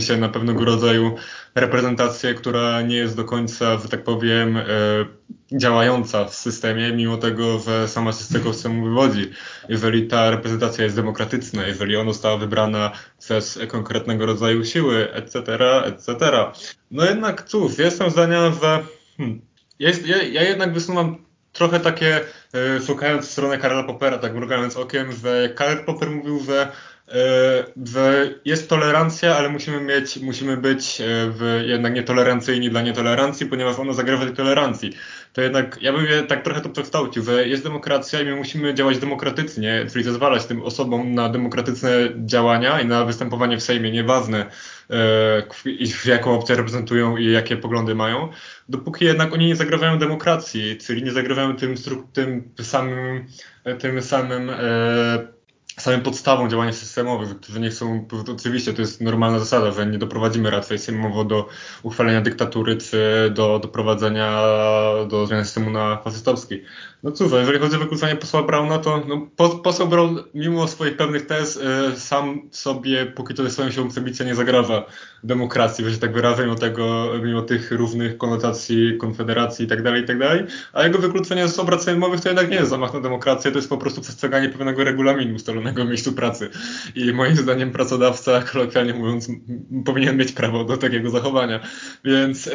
się 0.00 0.16
na 0.16 0.28
pewnego 0.28 0.64
rodzaju 0.64 1.14
reprezentację, 1.54 2.34
która 2.34 2.82
nie 2.82 2.96
jest 2.96 3.16
do 3.16 3.24
końca, 3.24 3.78
że 3.78 3.88
tak 3.88 4.04
powiem, 4.04 4.56
e, 4.56 4.64
działająca 5.52 6.24
w 6.24 6.34
systemie, 6.34 6.92
mimo 6.92 7.16
tego, 7.16 7.58
że 7.58 7.88
sama 7.88 8.12
się 8.12 8.18
z 8.18 8.28
tego 8.28 8.54
systemu 8.54 8.84
wywodzi. 8.84 9.30
Jeżeli 9.68 10.06
ta 10.06 10.30
reprezentacja 10.30 10.84
jest 10.84 10.96
demokratyczna, 10.96 11.66
jeżeli 11.66 11.96
ona 11.96 12.12
została 12.12 12.36
wybrana 12.36 12.92
przez 13.18 13.58
konkretnego 13.68 14.26
rodzaju 14.26 14.64
siły, 14.64 15.12
etc., 15.12 15.40
etc. 15.84 16.16
No 16.90 17.04
jednak 17.04 17.42
cóż, 17.42 17.78
jestem 17.78 18.10
zdania, 18.10 18.52
że 18.62 18.84
hmm, 19.16 19.40
jest, 19.78 20.06
ja, 20.06 20.22
ja 20.22 20.42
jednak 20.42 20.72
wysuwam 20.72 21.16
trochę 21.52 21.80
takie, 21.80 22.20
e, 22.54 22.80
szukając 22.86 23.26
w 23.26 23.30
stronę 23.30 23.58
Karla 23.58 23.82
Poppera, 23.82 24.18
tak 24.18 24.34
mrugając 24.34 24.76
okiem, 24.76 25.12
że 25.12 25.48
Karl 25.48 25.84
Popper 25.84 26.10
mówił, 26.10 26.44
że 26.44 26.72
E, 27.08 27.64
w, 27.76 28.26
jest 28.44 28.68
tolerancja, 28.68 29.36
ale 29.36 29.48
musimy 29.48 29.80
mieć, 29.80 30.16
musimy 30.16 30.56
być 30.56 31.00
e, 31.00 31.04
w, 31.30 31.62
jednak 31.66 31.94
nietolerancyjni 31.94 32.70
dla 32.70 32.82
nietolerancji, 32.82 33.46
ponieważ 33.46 33.78
ono 33.78 33.94
zagrywa 33.94 34.24
tej 34.24 34.34
tolerancji. 34.34 34.92
To 35.38 35.42
jednak, 35.42 35.82
ja 35.82 35.92
bym 35.92 36.06
je 36.06 36.22
tak 36.22 36.42
trochę 36.42 36.60
to 36.60 36.68
przekształcił, 36.68 37.22
że 37.22 37.48
jest 37.48 37.62
demokracja 37.62 38.20
i 38.20 38.24
my 38.24 38.36
musimy 38.36 38.74
działać 38.74 38.98
demokratycznie, 38.98 39.86
czyli 39.92 40.04
zezwalać 40.04 40.46
tym 40.46 40.62
osobom 40.62 41.14
na 41.14 41.28
demokratyczne 41.28 41.90
działania 42.16 42.80
i 42.80 42.86
na 42.86 43.04
występowanie 43.04 43.56
w 43.56 43.62
Sejmie, 43.62 43.90
nieważne 43.90 44.46
e, 44.90 45.42
jaką 46.04 46.34
opcję 46.34 46.56
reprezentują 46.56 47.16
i 47.16 47.32
jakie 47.32 47.56
poglądy 47.56 47.94
mają, 47.94 48.28
dopóki 48.68 49.04
jednak 49.04 49.32
oni 49.32 49.46
nie 49.46 49.56
zagrawają 49.56 49.98
demokracji, 49.98 50.76
czyli 50.76 51.02
nie 51.02 51.12
zagrawają 51.12 51.56
tym, 51.56 51.74
tym 52.12 52.50
samym, 52.62 53.26
tym 53.78 54.02
samym 54.02 54.50
e, 54.50 55.37
samym 55.82 56.02
podstawą 56.02 56.48
działania 56.48 56.72
systemowych, 56.72 57.40
którzy 57.40 57.60
nie 57.60 57.70
chcą, 57.70 58.08
oczywiście 58.32 58.72
to 58.72 58.80
jest 58.80 59.00
normalna 59.00 59.38
zasada, 59.38 59.72
że 59.72 59.86
nie 59.86 59.98
doprowadzimy 59.98 60.50
raczej 60.50 60.78
sejmowo 60.78 61.24
do 61.24 61.48
uchwalenia 61.82 62.20
dyktatury, 62.20 62.76
czy 62.76 63.30
do 63.34 63.58
doprowadzenia 63.58 64.42
do 65.08 65.26
zmiany 65.26 65.44
systemu 65.44 65.70
na 65.70 65.96
faszystowski. 65.96 66.62
No 67.02 67.12
cóż, 67.12 67.32
jeżeli 67.32 67.58
chodzi 67.58 67.76
o 67.76 67.78
wykluczanie 67.78 68.16
posła 68.16 68.42
Brauna, 68.42 68.78
to 68.78 69.02
no, 69.08 69.28
poseł 69.62 69.88
Braun 69.88 70.24
mimo 70.34 70.68
swoich 70.68 70.96
pewnych 70.96 71.26
tez 71.26 71.56
y, 71.56 72.00
sam 72.00 72.48
sobie, 72.50 73.06
póki 73.06 73.42
jest 73.42 73.54
swoją 73.54 73.70
siłą 73.70 73.88
przebicia, 73.88 74.24
nie 74.24 74.34
zagrawa 74.34 74.86
demokracji, 75.24 75.90
że 75.90 75.98
tak 75.98 76.12
wyrażę, 76.12 76.42
mimo 76.42 76.54
tego, 76.54 77.10
mimo 77.22 77.42
tych 77.42 77.72
różnych 77.72 78.18
konotacji 78.18 78.96
konfederacji 78.98 79.64
i 79.64 79.68
tak 79.68 79.82
dalej, 79.82 80.02
i 80.02 80.06
tak 80.06 80.18
a 80.72 80.84
jego 80.84 80.98
wykluczenie 80.98 81.48
z 81.48 81.58
obrad 81.58 81.82
sejmowych 81.82 82.20
to 82.20 82.28
jednak 82.28 82.50
nie 82.50 82.56
jest 82.56 82.70
zamach 82.70 82.94
na 82.94 83.00
demokrację, 83.00 83.50
to 83.50 83.58
jest 83.58 83.68
po 83.68 83.78
prostu 83.78 84.00
przestrzeganie 84.00 84.48
pewnego 84.48 84.84
regulaminu 84.84 85.34
ustalonego 85.34 85.84
w 85.84 85.88
miejscu 85.88 86.12
pracy. 86.12 86.50
I 86.94 87.12
moim 87.12 87.36
zdaniem 87.36 87.72
pracodawca, 87.72 88.42
kolokwialnie 88.42 88.94
mówiąc, 88.94 89.28
powinien 89.84 90.16
mieć 90.16 90.32
prawo 90.32 90.64
do 90.64 90.76
takiego 90.76 91.10
zachowania, 91.10 91.60
więc 92.04 92.46
y, 92.46 92.52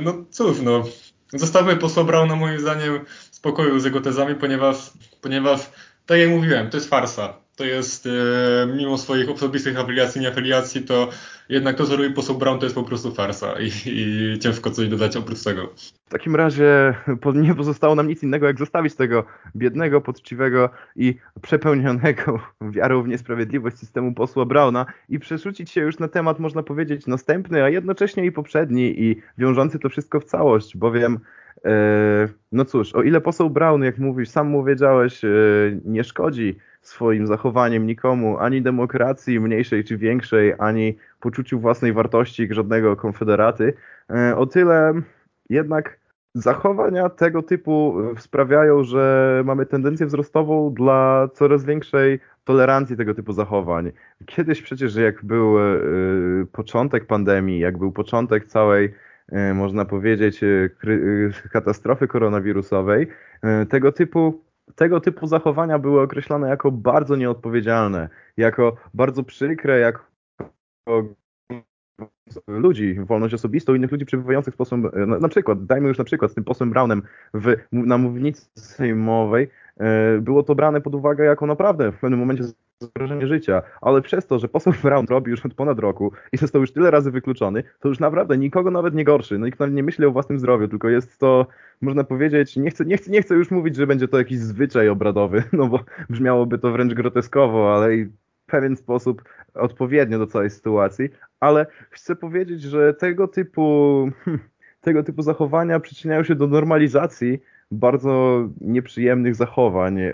no 0.00 0.24
cóż, 0.30 0.56
no 0.62 0.84
Zostawmy 1.32 1.76
posła 1.76 2.04
Brauna 2.04 2.36
moim 2.36 2.60
zdaniem 2.60 3.00
spokoju 3.38 3.80
z 3.80 3.84
jego 3.84 4.00
tezami, 4.00 4.34
ponieważ, 4.34 4.90
ponieważ 5.22 5.70
tak 6.06 6.18
jak 6.18 6.30
mówiłem, 6.30 6.70
to 6.70 6.76
jest 6.76 6.90
farsa. 6.90 7.34
To 7.56 7.64
jest, 7.64 8.06
e, 8.06 8.10
mimo 8.76 8.98
swoich 8.98 9.30
osobistych 9.30 9.78
afiliacji, 9.78 10.20
nieafiliacji, 10.20 10.82
to 10.82 11.08
jednak 11.48 11.76
to, 11.76 11.86
co 11.86 11.96
robi 11.96 12.14
poseł 12.14 12.38
Brown, 12.38 12.58
to 12.58 12.66
jest 12.66 12.74
po 12.74 12.82
prostu 12.82 13.14
farsa 13.14 13.54
i, 13.60 13.70
i 13.86 14.38
ciężko 14.38 14.70
coś 14.70 14.88
dodać 14.88 15.16
oprócz 15.16 15.44
tego. 15.44 15.72
W 16.06 16.10
takim 16.10 16.36
razie 16.36 16.94
nie 17.34 17.54
pozostało 17.54 17.94
nam 17.94 18.08
nic 18.08 18.22
innego, 18.22 18.46
jak 18.46 18.58
zostawić 18.58 18.94
tego 18.94 19.24
biednego, 19.56 20.00
poczciwego 20.00 20.70
i 20.96 21.14
przepełnionego 21.42 22.40
wiarą 22.60 23.02
w 23.02 23.08
niesprawiedliwość 23.08 23.76
systemu 23.78 24.14
posła 24.14 24.44
Brauna 24.44 24.86
i 25.08 25.18
przerzucić 25.18 25.70
się 25.70 25.80
już 25.80 25.98
na 25.98 26.08
temat, 26.08 26.38
można 26.38 26.62
powiedzieć, 26.62 27.06
następny, 27.06 27.64
a 27.64 27.68
jednocześnie 27.68 28.26
i 28.26 28.32
poprzedni 28.32 29.02
i 29.02 29.22
wiążący 29.38 29.78
to 29.78 29.88
wszystko 29.88 30.20
w 30.20 30.24
całość, 30.24 30.76
bowiem 30.76 31.20
no 32.52 32.64
cóż, 32.64 32.94
o 32.94 33.02
ile 33.02 33.20
poseł 33.20 33.50
Brown, 33.50 33.82
jak 33.82 33.98
mówisz, 33.98 34.28
sam 34.28 34.48
mu 34.48 34.64
wiedziałeś, 34.64 35.24
e, 35.24 35.28
nie 35.84 36.04
szkodzi 36.04 36.58
swoim 36.80 37.26
zachowaniem 37.26 37.86
nikomu, 37.86 38.38
ani 38.38 38.62
demokracji 38.62 39.40
mniejszej 39.40 39.84
czy 39.84 39.98
większej, 39.98 40.54
ani 40.58 40.96
poczuciu 41.20 41.60
własnej 41.60 41.92
wartości 41.92 42.48
żadnego 42.50 42.96
konfederaty, 42.96 43.74
e, 44.10 44.36
o 44.36 44.46
tyle 44.46 44.92
jednak 45.50 45.98
zachowania 46.34 47.08
tego 47.08 47.42
typu 47.42 47.96
sprawiają, 48.18 48.84
że 48.84 49.42
mamy 49.46 49.66
tendencję 49.66 50.06
wzrostową 50.06 50.74
dla 50.74 51.28
coraz 51.34 51.64
większej 51.64 52.20
tolerancji 52.44 52.96
tego 52.96 53.14
typu 53.14 53.32
zachowań. 53.32 53.92
Kiedyś 54.26 54.62
przecież 54.62 54.94
jak 54.94 55.24
był 55.24 55.54
początek 56.52 57.06
pandemii, 57.06 57.60
jak 57.60 57.78
był 57.78 57.92
początek 57.92 58.46
całej 58.46 58.84
E, 58.84 59.07
można 59.54 59.84
powiedzieć, 59.84 60.42
e, 60.42 60.46
e, 60.46 61.48
katastrofy 61.52 62.08
koronawirusowej, 62.08 63.06
tego 63.68 63.92
typu, 63.92 64.44
tego 64.74 65.00
typu 65.00 65.26
zachowania 65.26 65.78
były 65.78 66.02
określane 66.02 66.48
jako 66.48 66.70
bardzo 66.70 67.16
nieodpowiedzialne, 67.16 68.08
jako 68.36 68.76
bardzo 68.94 69.22
przykre, 69.22 69.78
jako 69.78 70.04
ludzi, 72.48 72.94
wolność 72.94 73.34
osobistą, 73.34 73.74
innych 73.74 73.92
ludzi 73.92 74.06
przebywających 74.06 74.54
w 74.54 74.56
sposób, 74.56 74.80
na, 75.06 75.18
na, 75.18 75.28
przykład, 75.28 75.66
dajmy 75.66 75.88
już 75.88 75.98
na 75.98 76.04
przykład 76.04 76.30
z 76.30 76.34
tym 76.34 76.44
posłem 76.44 76.70
Brownem 76.70 77.02
w, 77.34 77.56
na 77.72 77.98
mównicy 77.98 78.50
sejmowej, 78.54 79.48
było 80.20 80.42
to 80.42 80.54
brane 80.54 80.80
pod 80.80 80.94
uwagę 80.94 81.24
jako 81.24 81.46
naprawdę 81.46 81.92
w 81.92 81.98
pewnym 81.98 82.20
momencie 82.20 82.44
zagrożenie 82.80 83.26
życia, 83.26 83.62
ale 83.80 84.02
przez 84.02 84.26
to, 84.26 84.38
że 84.38 84.48
poseł 84.48 84.72
Brown 84.82 85.06
robi 85.08 85.30
już 85.30 85.46
od 85.46 85.54
ponad 85.54 85.78
roku 85.78 86.12
i 86.32 86.36
został 86.36 86.60
już 86.60 86.72
tyle 86.72 86.90
razy 86.90 87.10
wykluczony, 87.10 87.64
to 87.80 87.88
już 87.88 87.98
naprawdę 87.98 88.38
nikogo 88.38 88.70
nawet 88.70 88.94
nie 88.94 89.04
gorszy. 89.04 89.38
No 89.38 89.46
nikt 89.46 89.60
nawet 89.60 89.74
nie 89.74 89.82
myśli 89.82 90.04
o 90.04 90.10
własnym 90.10 90.38
zdrowiu, 90.38 90.68
tylko 90.68 90.88
jest 90.88 91.18
to, 91.18 91.46
można 91.80 92.04
powiedzieć, 92.04 92.56
nie 92.56 92.70
chcę, 92.70 92.84
nie 92.84 92.96
chcę, 92.96 93.10
nie 93.10 93.22
chcę 93.22 93.34
już 93.34 93.50
mówić, 93.50 93.76
że 93.76 93.86
będzie 93.86 94.08
to 94.08 94.18
jakiś 94.18 94.38
zwyczaj 94.38 94.88
obradowy, 94.88 95.42
no 95.52 95.66
bo 95.66 95.80
brzmiałoby 96.10 96.58
to 96.58 96.70
wręcz 96.70 96.94
groteskowo, 96.94 97.74
ale 97.74 97.96
i 97.96 98.04
w 98.04 98.10
pewien 98.46 98.76
sposób 98.76 99.22
odpowiednio 99.54 100.18
do 100.18 100.26
całej 100.26 100.50
sytuacji, 100.50 101.08
ale 101.40 101.66
chcę 101.90 102.16
powiedzieć, 102.16 102.62
że 102.62 102.94
tego 102.94 103.28
typu, 103.28 104.10
hmm, 104.24 104.42
tego 104.80 105.02
typu 105.02 105.22
zachowania 105.22 105.80
przyczyniają 105.80 106.24
się 106.24 106.34
do 106.34 106.46
normalizacji 106.46 107.38
bardzo 107.70 108.48
nieprzyjemnych 108.60 109.34
zachowań 109.34 110.00
e, 110.00 110.12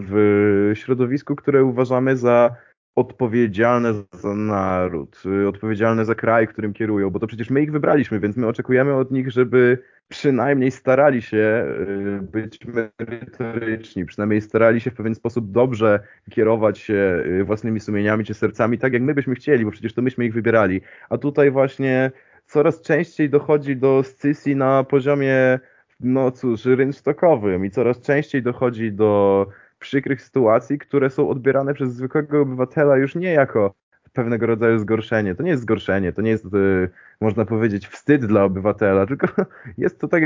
w 0.00 0.70
środowisku, 0.74 1.36
które 1.36 1.64
uważamy 1.64 2.16
za 2.16 2.56
odpowiedzialne 2.96 3.94
za 4.12 4.34
naród, 4.34 5.22
e, 5.44 5.48
odpowiedzialne 5.48 6.04
za 6.04 6.14
kraj, 6.14 6.48
którym 6.48 6.72
kierują, 6.72 7.10
bo 7.10 7.18
to 7.18 7.26
przecież 7.26 7.50
my 7.50 7.62
ich 7.62 7.72
wybraliśmy, 7.72 8.20
więc 8.20 8.36
my 8.36 8.46
oczekujemy 8.46 8.94
od 8.94 9.10
nich, 9.10 9.30
żeby 9.30 9.78
przynajmniej 10.08 10.70
starali 10.70 11.22
się 11.22 11.38
e, 11.38 12.22
być 12.22 12.60
merytoryczni, 12.98 14.04
przynajmniej 14.04 14.40
starali 14.40 14.80
się 14.80 14.90
w 14.90 14.94
pewien 14.94 15.14
sposób 15.14 15.50
dobrze 15.50 16.00
kierować 16.30 16.78
się 16.78 17.24
własnymi 17.44 17.80
sumieniami 17.80 18.24
czy 18.24 18.34
sercami, 18.34 18.78
tak 18.78 18.92
jak 18.92 19.02
my 19.02 19.14
byśmy 19.14 19.34
chcieli, 19.34 19.64
bo 19.64 19.70
przecież 19.70 19.94
to 19.94 20.02
myśmy 20.02 20.24
ich 20.24 20.32
wybierali. 20.32 20.80
A 21.10 21.18
tutaj 21.18 21.50
właśnie 21.50 22.10
coraz 22.46 22.80
częściej 22.80 23.30
dochodzi 23.30 23.76
do 23.76 24.02
scysji 24.02 24.56
na 24.56 24.84
poziomie 24.84 25.58
no 26.00 26.30
cóż, 26.30 26.64
rynsztokowym 26.64 27.64
i 27.64 27.70
coraz 27.70 28.00
częściej 28.00 28.42
dochodzi 28.42 28.92
do 28.92 29.46
przykrych 29.78 30.22
sytuacji, 30.22 30.78
które 30.78 31.10
są 31.10 31.28
odbierane 31.28 31.74
przez 31.74 31.94
zwykłego 31.94 32.40
obywatela 32.40 32.96
już 32.96 33.14
nie 33.14 33.32
jako 33.32 33.74
pewnego 34.12 34.46
rodzaju 34.46 34.78
zgorszenie. 34.78 35.34
To 35.34 35.42
nie 35.42 35.50
jest 35.50 35.62
zgorszenie, 35.62 36.12
to 36.12 36.22
nie 36.22 36.30
jest, 36.30 36.44
y, 36.44 36.90
można 37.20 37.44
powiedzieć, 37.44 37.88
wstyd 37.88 38.26
dla 38.26 38.44
obywatela, 38.44 39.06
tylko 39.06 39.28
jest 39.78 40.00
to 40.00 40.08
tak, 40.08 40.22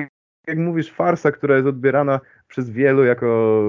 jak 0.47 0.59
mówisz, 0.59 0.93
farsa, 0.93 1.33
która 1.33 1.55
jest 1.55 1.69
odbierana 1.69 2.21
przez 2.49 2.71
wielu 2.71 3.05
jako 3.05 3.63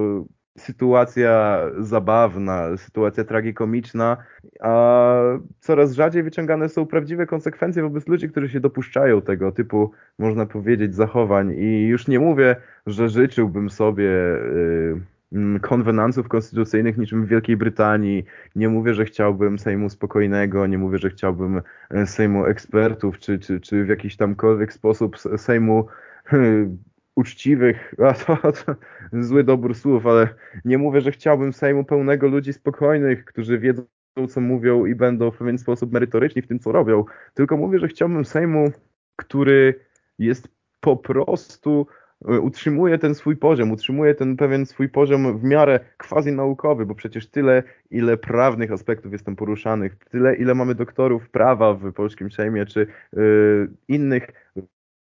sytuacja 0.58 1.62
zabawna, 1.80 2.78
sytuacja 2.78 3.24
tragikomiczna, 3.24 4.18
a 4.60 5.16
coraz 5.60 5.94
rzadziej 5.94 6.24
wyciągane 6.24 6.70
są 6.70 6.86
prawdziwe 6.86 7.26
konsekwencje 7.26 7.84
wobec 7.84 8.08
ludzi, 8.08 8.30
którzy 8.30 8.50
się 8.50 8.60
dopuszczają 8.60 9.22
tego 9.22 9.52
typu, 9.52 9.92
można 10.20 10.46
powiedzieć, 10.46 10.96
zachowań. 10.96 11.54
I 11.58 11.88
już 11.88 12.08
nie 12.08 12.20
mówię, 12.20 12.56
że 12.86 13.10
życzyłbym 13.10 13.70
sobie 13.70 14.10
y, 14.10 15.02
mm, 15.34 15.60
konwenansów 15.60 16.28
konstytucyjnych 16.28 16.98
niczym 16.98 17.26
w 17.26 17.28
Wielkiej 17.28 17.58
Brytanii. 17.58 18.26
Nie 18.56 18.70
mówię, 18.70 18.94
że 18.94 19.06
chciałbym 19.06 19.60
Sejmu 19.60 19.90
spokojnego, 19.90 20.68
nie 20.68 20.78
mówię, 20.78 20.98
że 20.98 21.10
chciałbym 21.10 21.62
y, 21.94 22.08
Sejmu 22.08 22.46
ekspertów, 22.46 23.20
czy, 23.20 23.40
czy, 23.40 23.60
czy 23.60 23.84
w 23.86 23.90
jakiś 23.90 24.18
tamkolwiek 24.18 24.74
sposób 24.74 25.18
Sejmu 25.38 25.88
y, 26.34 26.68
uczciwych, 27.16 27.96
a 28.04 28.14
to, 28.14 28.52
to, 28.52 28.76
zły 29.14 29.44
dobór 29.44 29.76
słów, 29.76 30.08
ale 30.08 30.30
nie 30.66 30.78
mówię, 30.78 31.02
że 31.02 31.12
chciałbym 31.12 31.54
Sejmu 31.54 31.84
pełnego 31.84 32.28
ludzi 32.28 32.54
spokojnych, 32.54 33.26
którzy 33.26 33.60
wiedzą, 33.60 33.84
co 34.30 34.42
mówią 34.42 34.86
i 34.86 34.96
będą 34.96 35.32
w 35.32 35.38
pewien 35.38 35.58
sposób 35.58 35.92
merytoryczni 35.92 36.42
w 36.42 36.48
tym, 36.48 36.60
co 36.60 36.72
robią, 36.72 37.06
tylko 37.34 37.58
mówię, 37.58 37.80
że 37.80 37.88
chciałbym 37.88 38.26
Sejmu, 38.26 38.72
który 39.16 39.80
jest 40.20 40.48
po 40.80 40.98
prostu 40.98 41.88
e, 42.28 42.40
utrzymuje 42.40 42.98
ten 42.98 43.16
swój 43.16 43.38
poziom, 43.38 43.72
utrzymuje 43.72 44.16
ten 44.16 44.38
pewien 44.38 44.66
swój 44.66 44.90
poziom 44.90 45.40
w 45.40 45.44
miarę 45.44 45.80
quasi 45.98 46.32
naukowy, 46.32 46.86
bo 46.86 46.96
przecież 46.96 47.30
tyle, 47.30 47.64
ile 47.92 48.18
prawnych 48.18 48.72
aspektów 48.72 49.12
jest 49.12 49.26
tam 49.26 49.36
poruszanych, 49.36 49.96
tyle, 49.96 50.36
ile 50.36 50.56
mamy 50.56 50.76
doktorów 50.76 51.30
prawa 51.30 51.74
w 51.74 51.94
polskim 51.94 52.32
Sejmie, 52.32 52.66
czy 52.66 52.88
yy, 53.14 53.70
innych 53.88 54.54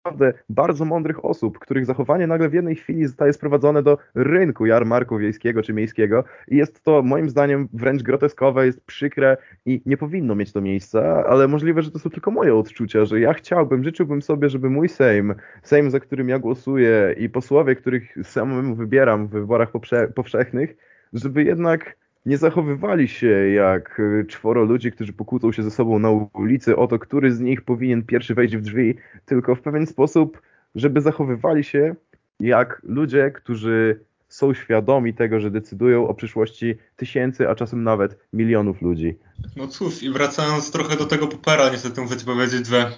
naprawdę 0.10 0.34
bardzo 0.50 0.86
mądrych 0.86 1.26
osób, 1.26 1.60
których 1.60 1.86
zachowanie 1.86 2.28
nagle 2.28 2.50
w 2.50 2.54
jednej 2.54 2.76
chwili 2.76 3.06
zostaje 3.06 3.34
sprowadzone 3.34 3.84
do 3.84 3.98
rynku 4.15 4.65
jarmarku 4.65 5.17
wiejskiego 5.17 5.63
czy 5.63 5.74
miejskiego 5.74 6.24
i 6.48 6.58
jest 6.58 6.84
to 6.84 7.02
moim 7.02 7.30
zdaniem 7.30 7.67
wręcz 7.74 8.04
groteskowe, 8.04 8.65
jest 8.65 8.82
przykre 8.86 9.38
i 9.65 9.82
nie 9.86 9.98
powinno 9.98 10.36
mieć 10.36 10.52
to 10.52 10.62
miejsca, 10.62 11.24
ale 11.28 11.48
możliwe, 11.48 11.82
że 11.82 11.91
to 11.91 12.00
są 12.00 12.10
tylko 12.10 12.32
moje 12.32 12.56
odczucia, 12.56 13.06
że 13.06 13.19
ja 13.19 13.34
chciałbym, 13.34 13.84
życzyłbym 13.84 14.22
sobie, 14.22 14.50
żeby 14.50 14.69
mój 14.69 14.89
Sejm, 14.89 15.36
Sejm, 15.63 15.91
za 15.91 16.00
którym 16.00 16.30
ja 16.30 16.39
głosuję 16.39 17.15
i 17.17 17.30
posłowie, 17.30 17.76
których 17.76 18.15
samemu 18.24 18.76
wybieram 18.76 19.28
w 19.28 19.32
wyborach 19.32 19.72
powszechnych, 20.15 20.76
żeby 21.13 21.43
jednak 21.43 21.95
nie 22.30 22.38
zachowywali 22.38 23.08
się 23.08 23.50
jak 23.50 24.00
y, 24.00 24.26
czworo 24.30 24.63
ludzi, 24.63 24.92
którzy 24.92 25.13
pokłócą 25.13 25.52
się 25.52 25.63
ze 25.63 25.72
sobą 25.72 26.00
na 26.00 26.10
ulicy 26.34 26.76
o 26.76 26.88
to, 26.88 27.00
który 27.00 27.32
z 27.32 27.39
nich 27.39 27.62
powinien 27.62 28.04
pierwszy 28.04 28.36
wejść 28.36 28.58
w 28.58 28.62
drzwi, 28.62 28.96
tylko 29.26 29.56
w 29.56 29.62
pewien 29.62 29.88
sposób, 29.88 30.42
żeby 30.76 31.02
zachowywali 31.02 31.63
się 31.63 31.96
jak 32.39 32.82
ludzie, 32.84 33.32
którzy 33.32 34.00
są 34.28 34.54
świadomi 34.54 35.13
tego, 35.13 35.39
że 35.39 35.52
decydują 35.52 36.08
o 36.08 36.13
przyszłości 36.13 36.76
tysięcy, 36.96 37.50
a 37.50 37.56
czasem 37.56 37.84
nawet 37.84 38.18
milionów 38.34 38.82
ludzi. 38.82 39.18
No 39.56 39.68
cóż, 39.68 40.04
i 40.04 40.10
wracając 40.10 40.72
trochę 40.72 40.98
do 40.98 41.06
tego 41.06 41.28
popera, 41.28 41.70
niestety 41.70 42.02
muszę 42.02 42.18
ci 42.18 42.26
powiedzieć, 42.26 42.68
że 42.68 42.92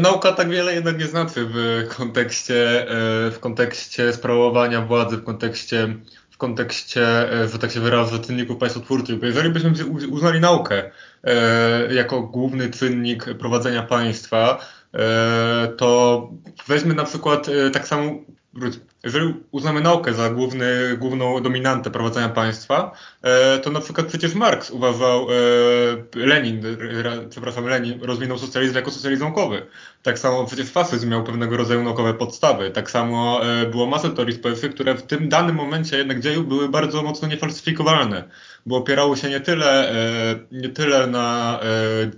Nauka 0.00 0.32
tak 0.32 0.48
wiele 0.48 0.74
jednak 0.74 0.98
nie 0.98 1.06
znaczy 1.06 1.46
w 1.52 1.88
kontekście, 1.96 2.90
e, 2.90 3.30
w 3.30 3.38
kontekście 3.40 4.12
sprawowania 4.12 4.80
władzy, 4.86 5.16
w 5.16 5.24
kontekście 5.24 5.94
kontekście, 6.40 7.32
e, 7.32 7.48
że 7.48 7.58
tak 7.58 7.70
się 7.70 7.80
wyrażę, 7.80 8.18
czynników 8.18 8.56
państwotwórczych. 8.56 9.20
Bo 9.20 9.26
jeżeli 9.26 9.50
byśmy 9.50 9.72
uznali 10.10 10.40
naukę 10.40 10.90
e, 11.24 11.94
jako 11.94 12.22
główny 12.22 12.70
czynnik 12.70 13.24
prowadzenia 13.24 13.82
państwa, 13.82 14.66
e, 14.94 15.72
to 15.76 16.28
weźmy 16.66 16.94
na 16.94 17.04
przykład 17.04 17.46
tak 17.72 17.88
samo 17.88 18.12
jeżeli 19.04 19.34
uznamy 19.50 19.80
naukę 19.80 20.14
za 20.14 20.30
główny, 20.30 20.96
główną 20.98 21.42
dominantę 21.42 21.90
prowadzenia 21.90 22.28
państwa, 22.28 22.92
e, 23.22 23.58
to 23.58 23.70
na 23.70 23.80
przykład 23.80 24.06
przecież 24.06 24.34
Marx 24.34 24.70
uważał, 24.70 25.26
e, 25.30 26.26
Lenin, 26.26 26.62
przepraszam, 27.30 27.66
Lenin 27.66 28.02
rozwinął 28.02 28.38
socjalizm 28.38 28.74
jako 28.74 28.90
socjalizm 28.90 29.22
naukowy. 29.22 29.66
Tak 30.02 30.18
samo 30.18 30.44
przecież 30.44 30.70
faszyzm 30.70 31.08
miał 31.08 31.24
pewnego 31.24 31.56
rodzaju 31.56 31.82
naukowe 31.84 32.14
podstawy. 32.14 32.70
Tak 32.70 32.90
samo 32.90 33.40
e, 33.46 33.66
było 33.66 33.86
masę 33.86 34.10
teorii 34.10 34.34
społecznych, 34.34 34.74
które 34.74 34.94
w 34.94 35.02
tym 35.02 35.28
danym 35.28 35.56
momencie 35.56 35.98
jednak 35.98 36.20
dzieju 36.20 36.44
były 36.44 36.68
bardzo 36.68 37.02
mocno 37.02 37.28
niefalsyfikowalne 37.28 38.24
bo 38.66 38.76
opierało 38.76 39.16
się 39.16 39.30
nie 39.30 39.40
tyle, 39.40 39.92
nie 40.52 40.68
tyle 40.68 41.06
na, 41.06 41.60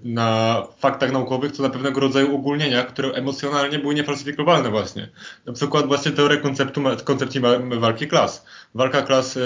na 0.05 0.63
faktach 0.79 1.13
naukowych, 1.13 1.53
co 1.53 1.63
na 1.63 1.71
pewnego 1.71 2.01
rodzaju 2.01 2.35
ogólnieniach, 2.35 2.87
które 2.87 3.11
emocjonalnie 3.11 3.79
były 3.79 3.95
niefalsyfikowalne 3.95 4.71
właśnie. 4.71 5.09
Na 5.47 5.53
przykład 5.53 5.87
właśnie 5.87 6.13
teoria 6.13 6.37
konceptu, 6.37 6.72
koncepcji 7.05 7.41
walki 7.79 8.09
klas. 8.09 8.45
Walka 8.75 9.03
klas 9.03 9.37
e, 9.37 9.41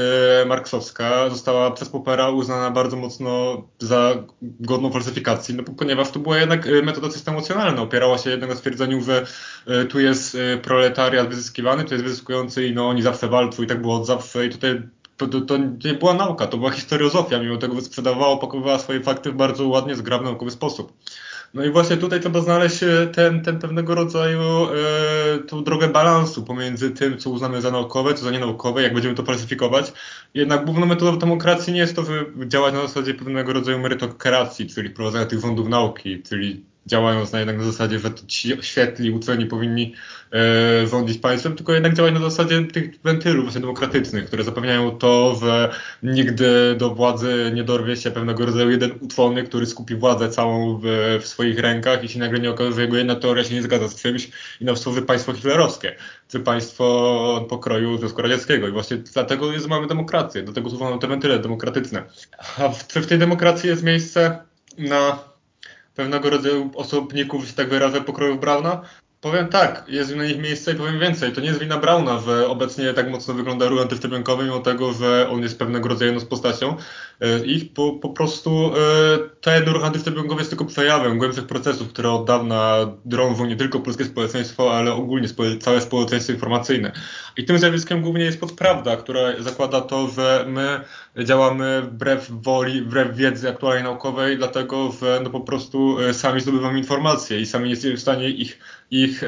marksowska 0.47 1.31
została 1.31 1.71
przez 1.71 1.89
Popera 1.89 2.31
uznana 2.31 2.71
bardzo 2.71 2.97
mocno 2.97 3.62
za 3.79 4.15
godną 4.43 4.91
falsyfikacji, 4.91 5.55
no, 5.55 5.62
ponieważ 5.62 6.11
to 6.11 6.19
była 6.19 6.39
jednak 6.39 6.67
e, 6.67 6.83
metoda 6.83 7.11
systemu 7.11 7.39
emocjonalna. 7.39 7.83
Opierała 7.83 8.19
się 8.19 8.31
jednak 8.31 8.51
na 8.51 8.57
stwierdzeniu, 8.57 9.01
że 9.03 9.27
e, 9.67 9.85
tu 9.85 10.01
jest 10.01 10.37
proletariat 10.62 11.29
wyzyskiwany, 11.29 11.85
tu 11.85 11.95
jest 11.95 12.05
wyzyskujący 12.05 12.67
i 12.67 12.75
no 12.75 12.89
oni 12.89 13.03
zawsze 13.03 13.29
walczą 13.29 13.62
i 13.62 13.67
tak 13.67 13.81
było 13.81 13.97
od 13.97 14.07
zawsze 14.07 14.47
i 14.47 14.51
tutaj 14.51 14.83
to, 15.17 15.27
to, 15.27 15.41
to, 15.41 15.57
nie 15.57 15.95
była 15.95 16.15
nauka, 16.15 16.47
to 16.47 16.59
była 16.59 16.71
historiozofia, 16.71 17.39
mimo 17.39 17.57
tego, 17.57 17.81
sprzedawała, 17.81 18.29
opakowywała 18.29 18.79
swoje 18.79 19.01
fakty 19.01 19.33
w 19.33 19.35
bardzo 19.35 19.69
ładnie, 19.69 19.97
zgrabny, 19.97 20.29
naukowy 20.29 20.51
sposób. 20.51 20.93
No 21.55 21.65
i 21.65 21.71
właśnie 21.71 21.97
tutaj 21.97 22.21
trzeba 22.21 22.41
znaleźć 22.41 22.83
e, 22.83 23.07
ten, 23.07 23.43
ten 23.43 23.59
pewnego 23.59 23.95
rodzaju 23.95 24.41
e, 24.41 25.39
tą 25.39 25.65
drogę 25.65 25.89
balansu 25.89 26.45
pomiędzy 26.45 26.91
tym, 26.91 27.19
co 27.19 27.31
uznamy 27.31 27.61
za 27.61 27.71
naukowe, 27.71 28.15
co 28.15 28.25
za 28.25 28.31
nienaukowe, 28.31 28.83
jak 28.83 28.95
będziemy 28.95 29.15
to 29.15 29.25
falsyfikować. 29.25 29.93
Jednak 30.35 30.65
główną 30.65 30.87
metodą 30.87 31.19
demokracji 31.19 31.73
nie 31.73 31.81
jest 31.81 31.97
to, 31.97 32.03
działać 32.47 32.75
na 32.75 32.83
zasadzie 32.83 33.15
pewnego 33.15 33.53
rodzaju 33.53 33.79
merytokracji, 33.79 34.67
czyli 34.67 34.89
wprowadzania 34.89 35.27
tych 35.27 35.41
rządów 35.41 35.69
nauki, 35.69 36.23
czyli 36.23 36.65
działając 36.87 37.33
na 37.33 37.38
jednak 37.38 37.59
na 37.59 37.64
zasadzie, 37.64 37.99
że 37.99 38.11
ci 38.27 38.57
świetli 38.61 39.11
uczeni 39.11 39.46
powinni 39.46 39.94
e, 40.33 40.87
rządzić 40.87 41.18
państwem, 41.18 41.57
tylko 41.57 41.72
jednak 41.72 41.94
działać 41.94 42.14
na 42.14 42.20
zasadzie 42.20 42.64
tych 42.64 43.01
wentylów 43.01 43.44
właśnie 43.44 43.61
demokratycznych, 43.61 44.25
które 44.25 44.44
zapewniają 44.44 44.90
to, 44.90 45.38
że 45.40 45.70
nigdy 46.03 46.75
do 46.79 46.94
władzy 46.94 47.51
nie 47.55 47.64
dorwie 47.64 47.96
się 47.96 48.11
pewnego 48.11 48.46
rodzaju 48.46 48.70
jeden 48.70 48.90
uczony, 49.01 49.44
który 49.44 49.66
skupi 49.66 49.94
władzę 49.94 50.31
całą 50.31 50.81
w, 50.83 51.18
w 51.22 51.27
swoich 51.27 51.59
rękach 51.59 52.05
i 52.05 52.09
się 52.09 52.18
nagle 52.18 52.40
nie 52.40 52.51
okaże, 52.51 52.72
że 52.72 52.83
jego 52.83 52.96
jedna 52.96 53.14
teoria 53.14 53.44
się 53.44 53.55
nie 53.55 53.62
zgadza 53.62 53.88
z 53.88 54.03
czymś 54.03 54.31
i 54.61 54.64
na 54.64 54.72
państwo 55.07 55.33
hitlerowskie, 55.33 55.96
czy 56.29 56.40
państwo 56.40 57.46
pokroju 57.49 57.99
Związku 57.99 58.22
Radzieckiego. 58.22 58.68
I 58.68 58.72
właśnie 58.72 58.96
dlatego 58.96 59.53
jest, 59.53 59.68
mamy 59.68 59.87
demokrację, 59.87 60.42
do 60.42 60.53
tego 60.53 60.70
służą 60.70 60.99
te 60.99 61.07
wentyle 61.07 61.38
demokratyczne. 61.38 62.03
A 62.59 62.68
w, 62.68 62.87
czy 62.87 63.01
w 63.01 63.07
tej 63.07 63.18
demokracji 63.18 63.68
jest 63.68 63.83
miejsce 63.83 64.38
na 64.79 65.18
pewnego 65.97 66.31
rodzaju 66.31 66.71
osobników, 66.75 67.45
że 67.45 67.53
tak 67.53 67.69
wyrażę, 67.69 68.01
pokrojów 68.01 68.41
Brauna? 68.41 68.83
Powiem 69.21 69.49
tak, 69.49 69.85
jest 69.89 70.17
na 70.17 70.25
nich 70.25 70.39
miejsce 70.39 70.73
i 70.73 70.75
powiem 70.75 71.01
więcej. 71.01 71.33
To 71.33 71.41
nie 71.41 71.47
jest 71.47 71.61
wina 71.61 71.79
Brauna, 71.79 72.19
że 72.19 72.49
obecnie 72.49 72.95
tak 72.95 73.11
mocno 73.11 73.35
wygląda 73.35 73.69
ruch 73.69 73.83
antyszczepionkowy, 73.83 74.45
mimo 74.45 74.61
tego, 74.61 74.93
że 74.93 75.29
on 75.31 75.43
jest 75.43 75.59
pewnego 75.59 75.89
rodzaju 75.89 76.13
jedną 76.13 76.27
z 76.27 76.29
postacią. 76.29 76.77
E, 77.21 77.47
Ich 77.47 77.73
po, 77.75 77.93
po 77.93 78.09
prostu 78.09 78.73
ten 79.41 79.65
ruch 79.65 79.85
antyszczepionkowy 79.85 80.41
jest 80.41 80.51
tylko 80.51 80.65
przejawem 80.65 81.19
głębszych 81.19 81.47
procesów, 81.47 81.89
które 81.89 82.11
od 82.11 82.27
dawna 82.27 82.93
drążą 83.05 83.47
nie 83.47 83.57
tylko 83.57 83.81
polskie 83.81 84.05
społeczeństwo, 84.05 84.77
ale 84.77 84.93
ogólnie 84.93 85.29
całe 85.61 85.81
społeczeństwo 85.81 86.33
informacyjne. 86.33 86.93
I 87.37 87.45
tym 87.45 87.59
zjawiskiem 87.59 88.03
głównie 88.03 88.25
jest 88.25 88.41
podprawda, 88.41 88.97
która 88.97 89.21
zakłada 89.39 89.81
to, 89.81 90.09
że 90.09 90.45
my 90.49 90.81
działamy 91.25 91.83
wbrew 91.83 92.31
woli, 92.31 92.83
wbrew 92.83 93.17
wiedzy 93.17 93.49
aktualnej 93.49 93.83
naukowej, 93.85 94.37
dlatego 94.37 94.93
że 95.01 95.21
no 95.25 95.31
po 95.31 95.41
prostu 95.41 96.01
e, 96.01 96.15
sami 96.15 96.41
zdobywamy 96.41 96.79
informacje 96.79 97.41
i 97.41 97.47
sami 97.47 97.65
nie 97.65 97.71
jesteśmy 97.71 97.97
w 97.97 98.01
stanie 98.01 98.31
ich, 98.31 98.59
ich 98.91 99.23
e, 99.23 99.27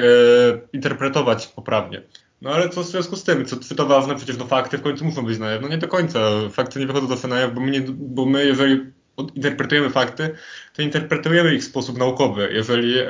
interpretować 0.73 1.47
poprawnie. 1.47 2.01
No 2.41 2.49
ale 2.49 2.69
co 2.69 2.83
w 2.83 2.87
związku 2.87 3.15
z 3.15 3.23
tym? 3.23 3.45
Co, 3.45 3.75
to 3.75 3.85
ważne? 3.85 4.15
Przecież 4.15 4.37
no 4.37 4.45
fakty 4.45 4.77
w 4.77 4.81
końcu 4.81 5.05
muszą 5.05 5.25
być 5.25 5.39
na. 5.39 5.59
No 5.59 5.67
nie 5.67 5.77
do 5.77 5.87
końca. 5.87 6.19
Fakty 6.51 6.79
nie 6.79 6.87
wychodzą 6.87 7.07
zawsze 7.07 7.27
na 7.27 7.47
bo 7.47 7.61
my, 7.61 7.85
bo 7.89 8.25
my 8.25 8.45
jeżeli 8.45 8.91
interpretujemy 9.35 9.89
fakty, 9.89 10.35
to 10.73 10.81
interpretujemy 10.81 11.55
ich 11.55 11.61
w 11.61 11.65
sposób 11.65 11.97
naukowy. 11.97 12.49
Jeżeli, 12.53 12.99
e, 12.99 13.07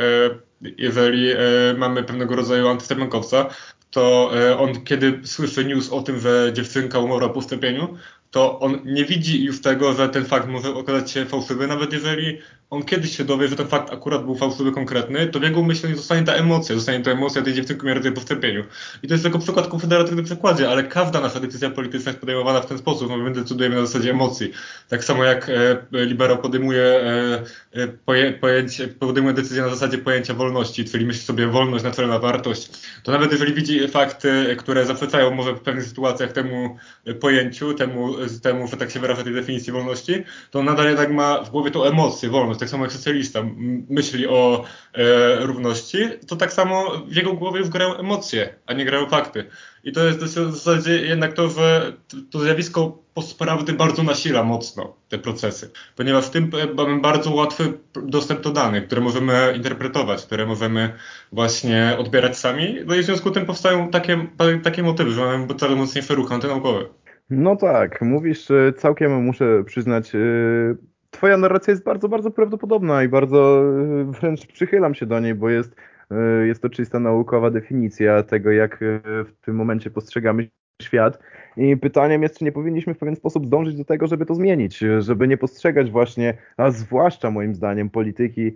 jeżeli 0.77 1.31
e, 1.31 1.37
mamy 1.77 2.03
pewnego 2.03 2.35
rodzaju 2.35 2.67
antyszczepionkowca, 2.67 3.49
to 3.91 4.31
e, 4.39 4.57
on 4.57 4.83
kiedy 4.83 5.19
słyszy 5.23 5.65
news 5.65 5.89
o 5.89 6.01
tym, 6.01 6.19
że 6.19 6.51
dziewczynka 6.53 6.99
umarła 6.99 7.29
po 7.29 7.41
szczepieniu, 7.41 7.97
to 8.31 8.59
on 8.59 8.79
nie 8.85 9.05
widzi 9.05 9.43
już 9.43 9.61
tego, 9.61 9.93
że 9.93 10.09
ten 10.09 10.25
fakt 10.25 10.47
może 10.47 10.75
okazać 10.75 11.11
się 11.11 11.25
fałszywy, 11.25 11.67
nawet 11.67 11.93
jeżeli 11.93 12.37
on 12.69 12.83
kiedyś 12.83 13.17
się 13.17 13.23
dowie, 13.23 13.47
że 13.47 13.55
ten 13.55 13.67
fakt 13.67 13.93
akurat 13.93 14.25
był 14.25 14.35
fałszywy, 14.35 14.71
konkretny, 14.71 15.27
to 15.27 15.39
w 15.39 15.43
jego 15.43 15.63
myśleniu 15.63 15.95
zostanie 15.95 16.23
ta 16.23 16.33
emocja, 16.33 16.75
zostanie 16.75 17.03
ta 17.03 17.11
emocja 17.11 17.41
tej 17.41 17.53
dziewczynki 17.53 17.81
umierającej 17.81 18.11
po 18.11 18.21
szczepieniu. 18.21 18.63
I 19.03 19.07
to 19.07 19.13
jest 19.13 19.23
tylko 19.23 19.39
przykład 19.39 19.67
konfederatywny 19.67 20.23
przykładzie, 20.23 20.69
ale 20.69 20.83
każda 20.83 21.21
nasza 21.21 21.39
decyzja 21.39 21.69
polityczna 21.69 22.09
jest 22.09 22.19
podejmowana 22.19 22.61
w 22.61 22.65
ten 22.65 22.77
sposób, 22.77 23.09
no 23.09 23.17
my 23.17 23.31
decydujemy 23.33 23.75
na 23.75 23.85
zasadzie 23.85 24.11
emocji. 24.11 24.51
Tak 24.89 25.03
samo 25.03 25.23
jak 25.23 25.49
e, 25.49 26.05
liberał 26.05 26.37
podejmuje, 26.37 26.83
e, 26.83 27.43
e, 27.73 27.87
poje, 27.87 28.33
pojęcie, 28.33 28.87
podejmuje 28.87 29.33
decyzję 29.33 29.63
na 29.63 29.69
zasadzie 29.69 29.97
pojęcia 29.97 30.33
wolności, 30.33 30.85
czyli 30.85 31.05
myśli 31.05 31.23
sobie 31.23 31.47
wolność, 31.47 31.83
naczelna 31.83 32.19
wartość, 32.19 32.69
to 33.03 33.11
nawet 33.11 33.31
jeżeli 33.31 33.53
widzi 33.53 33.87
fakty, 33.87 34.55
które 34.59 34.85
zaprzeczają 34.85 35.31
może 35.31 35.53
w 35.53 35.59
pewnych 35.59 35.85
sytuacjach 35.85 36.31
temu 36.31 36.77
pojęciu, 37.19 37.73
temu, 37.73 38.18
temu 38.41 38.67
że 38.67 38.77
tak 38.77 38.91
się 38.91 38.99
wyraża 38.99 39.23
tej 39.23 39.33
definicji 39.33 39.73
wolności, 39.73 40.23
to 40.51 40.63
nadal 40.63 40.85
jednak 40.85 41.11
ma 41.11 41.43
w 41.43 41.49
głowie 41.49 41.71
tą 41.71 41.83
emocję, 41.83 42.29
wolność 42.29 42.59
tak 42.59 42.69
samo 42.69 42.83
jak 42.83 42.93
socjalista 42.93 43.43
myśli 43.89 44.27
o 44.27 44.63
e, 44.93 45.35
równości, 45.45 45.97
to 46.27 46.35
tak 46.35 46.53
samo 46.53 46.91
w 47.07 47.15
jego 47.15 47.33
głowie 47.33 47.59
już 47.59 47.69
emocje, 47.99 48.55
a 48.65 48.73
nie 48.73 48.85
grają 48.85 49.09
fakty. 49.09 49.45
I 49.83 49.91
to 49.91 50.05
jest 50.05 50.19
w 50.19 50.55
zasadzie 50.55 51.01
jednak 51.05 51.33
to, 51.33 51.49
że 51.49 51.93
to 52.31 52.39
zjawisko 52.39 52.97
postprawdy 53.13 53.73
bardzo 53.73 54.03
nasila 54.03 54.43
mocno 54.43 54.95
te 55.09 55.17
procesy, 55.17 55.71
ponieważ 55.95 56.25
w 56.25 56.29
tym 56.29 56.51
mamy 56.75 57.01
bardzo 57.01 57.31
łatwy 57.31 57.73
dostęp 58.03 58.41
do 58.41 58.51
danych, 58.51 58.85
które 58.85 59.01
możemy 59.01 59.53
interpretować, 59.55 60.25
które 60.25 60.45
możemy 60.45 60.93
właśnie 61.31 61.95
odbierać 61.99 62.37
sami, 62.37 62.75
no 62.85 62.95
i 62.95 63.01
w 63.01 63.05
związku 63.05 63.29
z 63.29 63.33
tym 63.33 63.45
powstają 63.45 63.89
takie, 63.89 64.27
takie 64.63 64.83
motywy, 64.83 65.11
że 65.11 65.25
mamy 65.25 65.55
coraz 65.55 65.77
mocniejsze 65.77 66.15
ruchy 66.15 66.33
antynaukowe. 66.33 66.85
No 67.29 67.55
tak, 67.55 68.01
mówisz 68.01 68.47
całkiem, 68.77 69.23
muszę 69.23 69.63
przyznać, 69.63 70.15
y, 70.15 70.77
twoja 71.09 71.37
narracja 71.37 71.71
jest 71.71 71.83
bardzo, 71.83 72.09
bardzo 72.09 72.31
prawdopodobna 72.31 73.03
i 73.03 73.07
bardzo 73.07 73.63
y, 74.01 74.05
wręcz 74.05 74.45
przychylam 74.45 74.95
się 74.95 75.05
do 75.05 75.19
niej, 75.19 75.35
bo 75.35 75.49
jest, 75.49 75.75
y, 76.11 76.47
jest 76.47 76.61
to 76.61 76.69
czysta 76.69 76.99
naukowa 76.99 77.51
definicja 77.51 78.23
tego, 78.23 78.51
jak 78.51 78.77
w 79.03 79.31
tym 79.41 79.55
momencie 79.55 79.91
postrzegamy 79.91 80.49
świat. 80.81 81.19
I 81.57 81.77
pytaniem 81.77 82.23
jest, 82.23 82.37
czy 82.37 82.45
nie 82.45 82.51
powinniśmy 82.51 82.93
w 82.93 82.97
pewien 82.97 83.15
sposób 83.15 83.49
dążyć 83.49 83.75
do 83.75 83.85
tego, 83.85 84.07
żeby 84.07 84.25
to 84.25 84.35
zmienić, 84.35 84.83
żeby 84.99 85.27
nie 85.27 85.37
postrzegać 85.37 85.91
właśnie, 85.91 86.37
a 86.57 86.71
zwłaszcza 86.71 87.31
moim 87.31 87.55
zdaniem, 87.55 87.89
polityki 87.89 88.55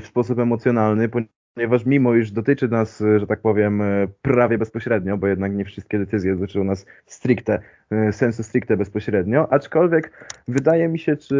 w 0.00 0.06
sposób 0.06 0.38
emocjonalny, 0.38 1.08
ponieważ 1.54 1.86
mimo 1.86 2.14
iż 2.14 2.30
dotyczy 2.30 2.68
nas, 2.68 3.02
że 3.16 3.26
tak 3.26 3.40
powiem, 3.40 3.82
prawie 4.22 4.58
bezpośrednio, 4.58 5.16
bo 5.16 5.26
jednak 5.26 5.54
nie 5.54 5.64
wszystkie 5.64 5.98
decyzje 5.98 6.36
dotyczą 6.36 6.64
nas 6.64 6.86
stricte, 7.06 7.60
sensu 8.10 8.42
stricte 8.42 8.76
bezpośrednio, 8.76 9.52
aczkolwiek 9.52 10.28
wydaje 10.48 10.88
mi 10.88 10.98
się, 10.98 11.16
czy 11.16 11.36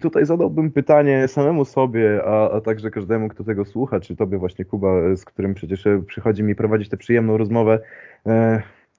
tutaj 0.00 0.26
zadałbym 0.26 0.70
pytanie 0.70 1.28
samemu 1.28 1.64
sobie, 1.64 2.24
a, 2.24 2.50
a 2.50 2.60
także 2.60 2.90
każdemu, 2.90 3.28
kto 3.28 3.44
tego 3.44 3.64
słucha, 3.64 4.00
czy 4.00 4.16
tobie 4.16 4.38
właśnie 4.38 4.64
Kuba, 4.64 5.16
z 5.16 5.24
którym 5.24 5.54
przecież 5.54 5.84
przychodzi 6.06 6.42
mi 6.42 6.54
prowadzić 6.54 6.88
tę 6.88 6.96
przyjemną 6.96 7.36
rozmowę, 7.36 7.78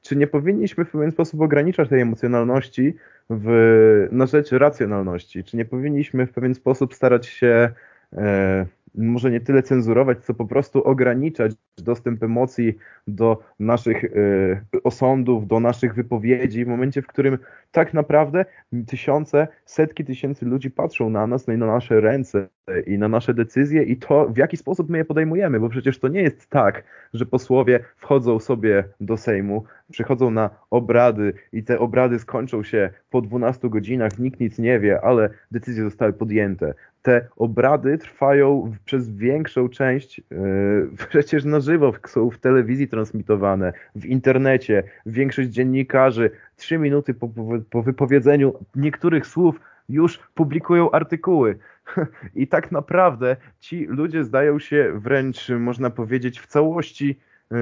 czy 0.01 0.15
nie 0.15 0.27
powinniśmy 0.27 0.85
w 0.85 0.91
pewien 0.91 1.11
sposób 1.11 1.41
ograniczać 1.41 1.89
tej 1.89 2.01
emocjonalności 2.01 2.95
w, 3.29 4.07
na 4.11 4.25
rzecz 4.25 4.51
racjonalności? 4.51 5.43
Czy 5.43 5.57
nie 5.57 5.65
powinniśmy 5.65 6.27
w 6.27 6.31
pewien 6.31 6.55
sposób 6.55 6.93
starać 6.93 7.27
się 7.27 7.69
e, 8.13 8.65
może 8.97 9.31
nie 9.31 9.41
tyle 9.41 9.63
cenzurować, 9.63 10.25
co 10.25 10.33
po 10.33 10.45
prostu 10.45 10.83
ograniczać 10.83 11.51
dostęp 11.77 12.23
emocji 12.23 12.77
do 13.07 13.43
naszych 13.59 14.03
y, 14.03 14.61
osądów, 14.83 15.47
do 15.47 15.59
naszych 15.59 15.95
wypowiedzi, 15.95 16.65
w 16.65 16.67
momencie, 16.67 17.01
w 17.01 17.07
którym 17.07 17.37
tak 17.71 17.93
naprawdę 17.93 18.45
tysiące, 18.87 19.47
setki 19.65 20.05
tysięcy 20.05 20.45
ludzi 20.45 20.71
patrzą 20.71 21.09
na 21.09 21.27
nas, 21.27 21.47
no 21.47 21.53
i 21.53 21.57
na 21.57 21.65
nasze 21.65 22.01
ręce 22.01 22.47
i 22.87 22.97
na 22.97 23.07
nasze 23.07 23.33
decyzje 23.33 23.83
i 23.83 23.97
to, 23.97 24.29
w 24.29 24.37
jaki 24.37 24.57
sposób 24.57 24.89
my 24.89 24.97
je 24.97 25.05
podejmujemy, 25.05 25.59
bo 25.59 25.69
przecież 25.69 25.99
to 25.99 26.07
nie 26.07 26.21
jest 26.21 26.49
tak, 26.49 26.83
że 27.13 27.25
posłowie 27.25 27.79
wchodzą 27.97 28.39
sobie 28.39 28.83
do 29.01 29.17
Sejmu, 29.17 29.63
przychodzą 29.91 30.31
na 30.31 30.49
obrady 30.69 31.33
i 31.51 31.63
te 31.63 31.79
obrady 31.79 32.19
skończą 32.19 32.63
się 32.63 32.89
po 33.09 33.21
12 33.21 33.69
godzinach, 33.69 34.19
nikt 34.19 34.39
nic 34.39 34.59
nie 34.59 34.79
wie, 34.79 35.01
ale 35.01 35.29
decyzje 35.51 35.83
zostały 35.83 36.13
podjęte. 36.13 36.73
Te 37.05 37.27
obrady 37.35 37.97
trwają 37.97 38.73
przez 38.85 39.09
większą 39.09 39.69
część 39.69 40.17
yy, 40.17 40.89
przecież 41.09 41.43
na 41.43 41.59
żywo, 41.59 41.93
są 42.07 42.29
w 42.29 42.37
telewizji 42.37 42.87
transmitowane, 42.87 43.73
w 43.95 44.05
internecie. 44.05 44.83
Większość 45.05 45.49
dziennikarzy 45.49 46.31
trzy 46.55 46.77
minuty 46.77 47.13
po, 47.13 47.29
po 47.69 47.83
wypowiedzeniu 47.83 48.53
niektórych 48.75 49.27
słów 49.27 49.59
już 49.89 50.19
publikują 50.33 50.91
artykuły. 50.91 51.57
I 52.35 52.47
tak 52.47 52.71
naprawdę 52.71 53.35
ci 53.59 53.85
ludzie 53.85 54.23
zdają 54.23 54.59
się 54.59 54.91
wręcz, 54.95 55.49
można 55.49 55.89
powiedzieć, 55.89 56.39
w 56.39 56.47
całości 56.47 57.19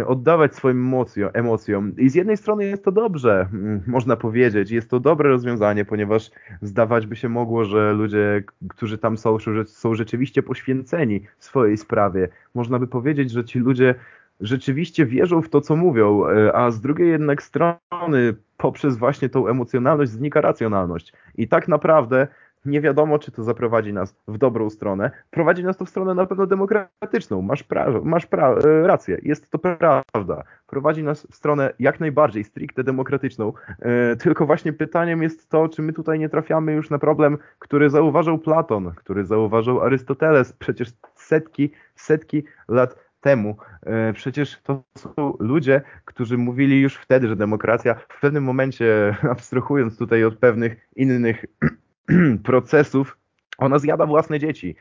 oddawać 0.08 0.56
swoim 0.56 0.78
emocjom, 0.78 1.30
emocjom. 1.34 1.94
I 1.98 2.10
z 2.10 2.16
jednej 2.16 2.38
strony 2.38 2.66
jest 2.66 2.86
to 2.86 2.92
dobrze, 2.92 3.48
mm, 3.54 3.82
można 3.88 4.16
powiedzieć, 4.16 4.72
jest 4.72 4.90
to 4.90 5.00
dobre 5.00 5.30
rozwiązanie, 5.30 5.86
ponieważ 5.86 6.32
zdawać 6.62 7.08
by 7.08 7.16
się 7.16 7.30
mogło, 7.30 7.66
że 7.66 7.94
ludzie, 7.94 8.44
którzy 8.70 8.98
tam 8.98 9.18
są, 9.18 9.38
są 9.66 9.96
rzeczywiście 9.96 10.44
poświęceni 10.44 11.22
swojej 11.40 11.78
sprawie. 11.78 12.28
Można 12.56 12.80
by 12.80 12.88
powiedzieć, 12.88 13.32
że 13.32 13.46
ci 13.46 13.60
ludzie 13.60 13.96
rzeczywiście 14.42 15.06
wierzą 15.06 15.42
w 15.42 15.50
to, 15.50 15.62
co 15.62 15.76
mówią, 15.76 16.30
y, 16.30 16.56
a 16.56 16.72
z 16.72 16.82
drugiej 16.82 17.10
jednak 17.10 17.44
strony 17.44 18.36
poprzez 18.58 18.98
właśnie 18.98 19.30
tą 19.30 19.48
emocjonalność 19.48 20.12
znika 20.12 20.42
racjonalność. 20.42 21.14
I 21.36 21.48
tak 21.48 21.68
naprawdę 21.68 22.28
nie 22.66 22.82
wiadomo, 22.82 23.20
czy 23.20 23.32
to 23.32 23.44
zaprowadzi 23.44 23.94
nas 23.94 24.16
w 24.28 24.38
dobrą 24.38 24.70
stronę. 24.70 25.12
Prowadzi 25.30 25.64
nas 25.64 25.78
to 25.78 25.86
w 25.86 25.90
stronę 25.90 26.14
na 26.14 26.26
pewno 26.26 26.48
demokratyczną. 26.48 27.42
Masz, 27.42 27.64
pra 27.64 27.88
masz 28.04 28.26
pra 28.26 28.52
e, 28.52 28.88
rację, 28.88 29.18
jest 29.24 29.50
to 29.50 29.60
prawda. 29.60 30.44
Prowadzi 30.68 31.04
nas 31.04 31.28
w 31.32 31.36
stronę 31.36 31.74
jak 31.80 32.00
najbardziej 32.00 32.44
stricte 32.44 32.84
demokratyczną. 32.84 33.54
E, 33.80 34.16
tylko 34.16 34.46
właśnie 34.46 34.74
pytaniem 34.74 35.24
jest 35.24 35.50
to, 35.50 35.70
czy 35.70 35.82
my 35.82 35.94
tutaj 35.94 36.20
nie 36.20 36.30
trafiamy 36.30 36.74
już 36.74 36.90
na 36.90 37.00
problem, 37.00 37.38
który 37.60 37.90
zauważył 37.90 38.40
Platon, 38.40 38.92
który 38.96 39.26
zauważył 39.26 39.82
Arystoteles 39.82 40.54
przecież 40.54 40.90
setki, 41.16 41.72
setki 41.96 42.44
lat 42.68 42.96
temu. 43.24 43.58
E, 43.86 44.14
przecież 44.14 44.62
to 44.64 44.84
są 44.98 45.34
ludzie, 45.40 45.82
którzy 46.06 46.38
mówili 46.38 46.82
już 46.82 46.96
wtedy, 46.96 47.28
że 47.28 47.36
demokracja 47.36 47.96
w 48.10 48.22
pewnym 48.22 48.44
momencie, 48.44 49.16
abstrahując 49.32 49.98
tutaj 49.98 50.24
od 50.24 50.38
pewnych 50.38 50.90
innych 50.96 51.46
procesów 52.44 53.18
ona 53.58 53.80
zjada 53.80 54.06
własne 54.06 54.40
dzieci. 54.40 54.76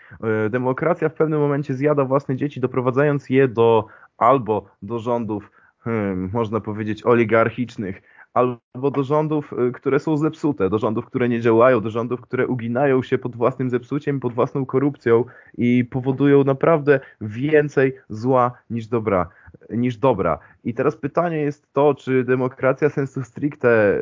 E, 0.46 0.50
demokracja 0.50 1.08
w 1.08 1.14
pewnym 1.14 1.40
momencie 1.40 1.74
zjada 1.74 2.04
własne 2.04 2.36
dzieci, 2.36 2.60
doprowadzając 2.60 3.30
je 3.30 3.48
do 3.48 3.86
albo 4.18 4.66
do 4.82 4.98
rządów, 4.98 5.50
hmm, 5.78 6.30
można 6.32 6.60
powiedzieć, 6.60 7.06
oligarchicznych, 7.06 8.02
albo 8.34 8.90
do 8.90 9.04
rządów, 9.04 9.52
e, 9.52 9.70
które 9.70 9.98
są 9.98 10.16
zepsute, 10.16 10.70
do 10.70 10.78
rządów, 10.78 11.06
które 11.06 11.28
nie 11.28 11.40
działają, 11.40 11.80
do 11.80 11.90
rządów, 11.90 12.20
które 12.20 12.46
uginają 12.46 13.02
się 13.02 13.18
pod 13.18 13.36
własnym 13.36 13.70
zepsuciem, 13.70 14.20
pod 14.20 14.32
własną 14.32 14.66
korupcją 14.66 15.24
i 15.58 15.84
powodują 15.84 16.44
naprawdę 16.44 17.00
więcej 17.20 17.96
zła 18.08 18.52
niż 18.70 18.86
dobra. 18.86 19.28
Niż 19.70 19.96
dobra. 19.96 20.38
I 20.64 20.74
teraz 20.74 20.96
pytanie 20.96 21.36
jest 21.36 21.72
to, 21.72 21.94
czy 21.94 22.24
demokracja 22.24 22.90
sensu 22.90 23.24
stricte. 23.24 23.98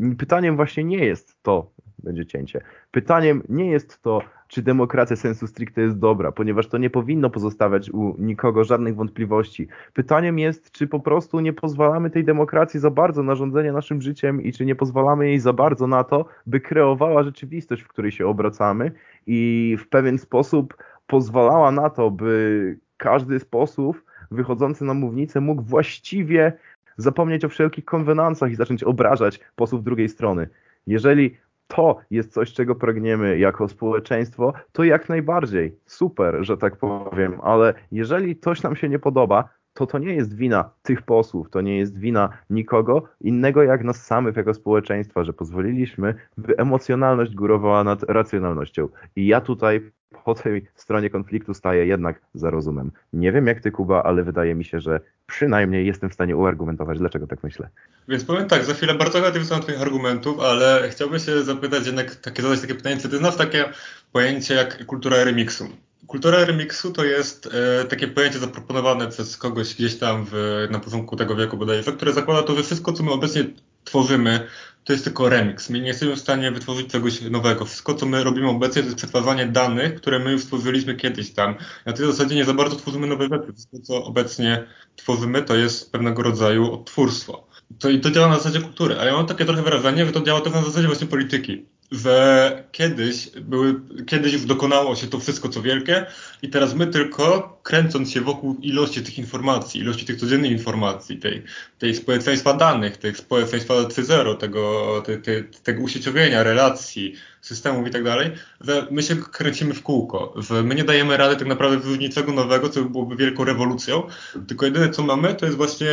Yy, 0.00 0.16
pytaniem 0.16 0.56
właśnie 0.56 0.84
nie 0.84 1.04
jest 1.04 1.42
to, 1.42 1.70
będzie 2.04 2.26
cięcie. 2.26 2.60
Pytaniem 2.90 3.42
nie 3.48 3.70
jest 3.70 4.02
to, 4.02 4.22
czy 4.48 4.62
demokracja 4.62 5.16
sensu 5.16 5.46
stricte 5.46 5.80
jest 5.80 5.98
dobra, 5.98 6.32
ponieważ 6.32 6.66
to 6.66 6.78
nie 6.78 6.90
powinno 6.90 7.30
pozostawiać 7.30 7.90
u 7.90 8.16
nikogo 8.18 8.64
żadnych 8.64 8.94
wątpliwości. 8.94 9.68
Pytaniem 9.92 10.38
jest, 10.38 10.70
czy 10.70 10.86
po 10.86 11.00
prostu 11.00 11.40
nie 11.40 11.52
pozwalamy 11.52 12.10
tej 12.10 12.24
demokracji 12.24 12.80
za 12.80 12.90
bardzo 12.90 13.22
na 13.22 13.34
rządzenie 13.34 13.72
naszym 13.72 14.02
życiem 14.02 14.42
i 14.42 14.52
czy 14.52 14.64
nie 14.64 14.74
pozwalamy 14.74 15.28
jej 15.28 15.38
za 15.38 15.52
bardzo 15.52 15.86
na 15.86 16.04
to, 16.04 16.24
by 16.46 16.60
kreowała 16.60 17.22
rzeczywistość, 17.22 17.82
w 17.82 17.88
której 17.88 18.12
się 18.12 18.26
obracamy 18.26 18.92
i 19.26 19.76
w 19.80 19.88
pewien 19.88 20.18
sposób 20.18 20.76
pozwalała 21.06 21.70
na 21.70 21.90
to, 21.90 22.10
by 22.10 22.78
każdy 22.96 23.40
sposób 23.40 24.04
wychodzący 24.30 24.84
na 24.84 24.94
mównicę 24.94 25.40
mógł 25.40 25.62
właściwie 25.62 26.52
zapomnieć 26.96 27.44
o 27.44 27.48
wszelkich 27.48 27.84
konwenansach 27.84 28.50
i 28.50 28.54
zacząć 28.54 28.84
obrażać 28.84 29.40
posłów 29.56 29.84
drugiej 29.84 30.08
strony. 30.08 30.48
Jeżeli 30.86 31.36
to 31.76 31.96
jest 32.10 32.32
coś, 32.32 32.52
czego 32.52 32.74
pragniemy 32.74 33.38
jako 33.38 33.68
społeczeństwo, 33.68 34.52
to 34.72 34.84
jak 34.84 35.08
najbardziej. 35.08 35.76
Super, 35.86 36.38
że 36.40 36.56
tak 36.56 36.76
powiem, 36.76 37.38
ale 37.42 37.74
jeżeli 37.92 38.36
coś 38.36 38.62
nam 38.62 38.76
się 38.76 38.88
nie 38.88 38.98
podoba, 38.98 39.48
to 39.74 39.86
to 39.86 39.98
nie 39.98 40.14
jest 40.14 40.36
wina 40.36 40.70
tych 40.82 41.02
posłów, 41.02 41.50
to 41.50 41.60
nie 41.60 41.78
jest 41.78 41.98
wina 41.98 42.28
nikogo 42.50 43.02
innego 43.20 43.62
jak 43.62 43.84
nas 43.84 44.06
samych 44.06 44.36
jako 44.36 44.54
społeczeństwa, 44.54 45.24
że 45.24 45.32
pozwoliliśmy, 45.32 46.14
by 46.36 46.56
emocjonalność 46.56 47.34
górowała 47.34 47.84
nad 47.84 48.02
racjonalnością. 48.02 48.88
I 49.16 49.26
ja 49.26 49.40
tutaj 49.40 49.90
po 50.24 50.34
tej 50.34 50.66
stronie 50.74 51.10
konfliktu 51.10 51.54
staję 51.54 51.86
jednak 51.86 52.20
za 52.34 52.50
rozumem. 52.50 52.92
Nie 53.12 53.32
wiem 53.32 53.46
jak 53.46 53.60
ty, 53.60 53.70
Kuba, 53.70 54.02
ale 54.02 54.22
wydaje 54.22 54.54
mi 54.54 54.64
się, 54.64 54.80
że 54.80 55.00
przynajmniej 55.26 55.86
jestem 55.86 56.10
w 56.10 56.14
stanie 56.14 56.36
uargumentować, 56.36 56.98
dlaczego 56.98 57.26
tak 57.26 57.42
myślę. 57.42 57.68
Więc 58.08 58.24
powiem 58.24 58.48
tak, 58.48 58.64
za 58.64 58.74
chwilę 58.74 58.94
bardzo 58.94 59.20
chętnie 59.20 59.40
wysłucham 59.40 59.62
Twoich 59.62 59.82
argumentów, 59.82 60.40
ale 60.40 60.88
chciałbym 60.90 61.18
się 61.18 61.42
zapytać 61.42 61.86
jednak, 61.86 62.14
takie, 62.14 62.42
zadać 62.42 62.60
takie 62.60 62.74
pytanie, 62.74 62.96
czy 62.96 63.08
Ty 63.08 63.18
znasz 63.18 63.36
takie 63.36 63.64
pojęcie 64.12 64.54
jak 64.54 64.86
kultura 64.86 65.24
remixu? 65.24 65.64
Kultura 66.06 66.44
remixu 66.44 66.92
to 66.92 67.04
jest 67.04 67.46
e, 67.46 67.84
takie 67.84 68.08
pojęcie 68.08 68.38
zaproponowane 68.38 69.08
przez 69.08 69.36
kogoś 69.36 69.74
gdzieś 69.74 69.98
tam 69.98 70.26
w, 70.30 70.66
na 70.70 70.78
początku 70.78 71.16
tego 71.16 71.36
wieku 71.36 71.56
bodajże, 71.56 71.92
które 71.92 72.12
zakłada 72.12 72.42
to, 72.42 72.56
że 72.56 72.62
wszystko, 72.62 72.92
co 72.92 73.02
my 73.02 73.10
obecnie 73.10 73.44
tworzymy, 73.84 74.48
to 74.84 74.92
jest 74.92 75.04
tylko 75.04 75.28
remix. 75.28 75.70
My 75.70 75.80
nie 75.80 75.88
jesteśmy 75.88 76.16
w 76.16 76.20
stanie 76.20 76.50
wytworzyć 76.50 76.86
czegoś 76.86 77.20
nowego. 77.20 77.64
Wszystko, 77.64 77.94
co 77.94 78.06
my 78.06 78.24
robimy 78.24 78.48
obecnie, 78.48 78.82
to 78.82 78.86
jest 78.86 78.98
przetwarzanie 78.98 79.46
danych, 79.46 79.94
które 79.94 80.18
my 80.18 80.32
już 80.32 80.42
stworzyliśmy 80.42 80.94
kiedyś 80.94 81.30
tam. 81.30 81.54
Na 81.86 81.92
tej 81.92 82.06
zasadzie 82.06 82.34
nie 82.34 82.44
za 82.44 82.54
bardzo 82.54 82.76
tworzymy 82.76 83.06
nowe 83.06 83.28
rzeczy. 83.28 83.52
Wszystko, 83.52 83.78
co 83.78 84.04
obecnie 84.04 84.64
tworzymy, 84.96 85.42
to 85.42 85.56
jest 85.56 85.92
pewnego 85.92 86.22
rodzaju 86.22 86.72
odtwórstwo. 86.72 87.46
To, 87.78 87.90
I 87.90 88.00
to 88.00 88.10
działa 88.10 88.28
na 88.28 88.36
zasadzie 88.36 88.60
kultury, 88.60 88.98
ale 88.98 89.10
ja 89.10 89.16
mam 89.16 89.26
takie 89.26 89.44
trochę 89.44 89.62
wrażenie, 89.62 90.06
że 90.06 90.12
to 90.12 90.20
działa 90.20 90.40
też 90.40 90.52
na 90.52 90.62
zasadzie 90.62 90.86
właśnie 90.86 91.06
polityki 91.06 91.66
że 91.92 92.64
kiedyś 92.72 93.30
były, 93.40 93.80
kiedyś 94.06 94.40
dokonało 94.40 94.96
się 94.96 95.06
to 95.06 95.20
wszystko 95.20 95.48
co 95.48 95.62
wielkie 95.62 96.06
i 96.42 96.48
teraz 96.48 96.74
my 96.74 96.86
tylko 96.86 97.58
kręcąc 97.62 98.10
się 98.10 98.20
wokół 98.20 98.56
ilości 98.62 99.02
tych 99.02 99.18
informacji, 99.18 99.80
ilości 99.80 100.06
tych 100.06 100.16
codziennych 100.16 100.50
informacji, 100.50 101.16
tej, 101.16 101.42
tej 101.78 101.94
społeczeństwa 101.94 102.54
danych, 102.54 102.96
tych 102.96 103.16
społeczeństwa 103.16 103.74
3.0, 103.74 104.36
tego, 104.36 105.02
te, 105.06 105.16
te, 105.16 105.42
tego 105.42 105.82
usieciowienia, 105.82 106.42
relacji, 106.42 107.14
systemów 107.40 107.88
i 107.88 107.90
tak 107.90 108.04
dalej, 108.04 108.30
że 108.60 108.86
my 108.90 109.02
się 109.02 109.16
kręcimy 109.16 109.74
w 109.74 109.82
kółko, 109.82 110.34
że 110.36 110.62
my 110.62 110.74
nie 110.74 110.84
dajemy 110.84 111.16
rady 111.16 111.36
tak 111.36 111.48
naprawdę 111.48 111.98
niczego 111.98 112.32
nowego, 112.32 112.68
co 112.68 112.84
byłoby 112.84 113.16
wielką 113.16 113.44
rewolucją, 113.44 114.02
tylko 114.48 114.66
jedyne 114.66 114.90
co 114.90 115.02
mamy 115.02 115.34
to 115.34 115.46
jest 115.46 115.58
właśnie 115.58 115.88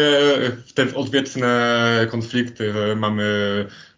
te 0.76 0.96
odwieczne 0.96 2.08
konflikty, 2.12 2.74
że 2.74 2.96
mamy 2.96 3.26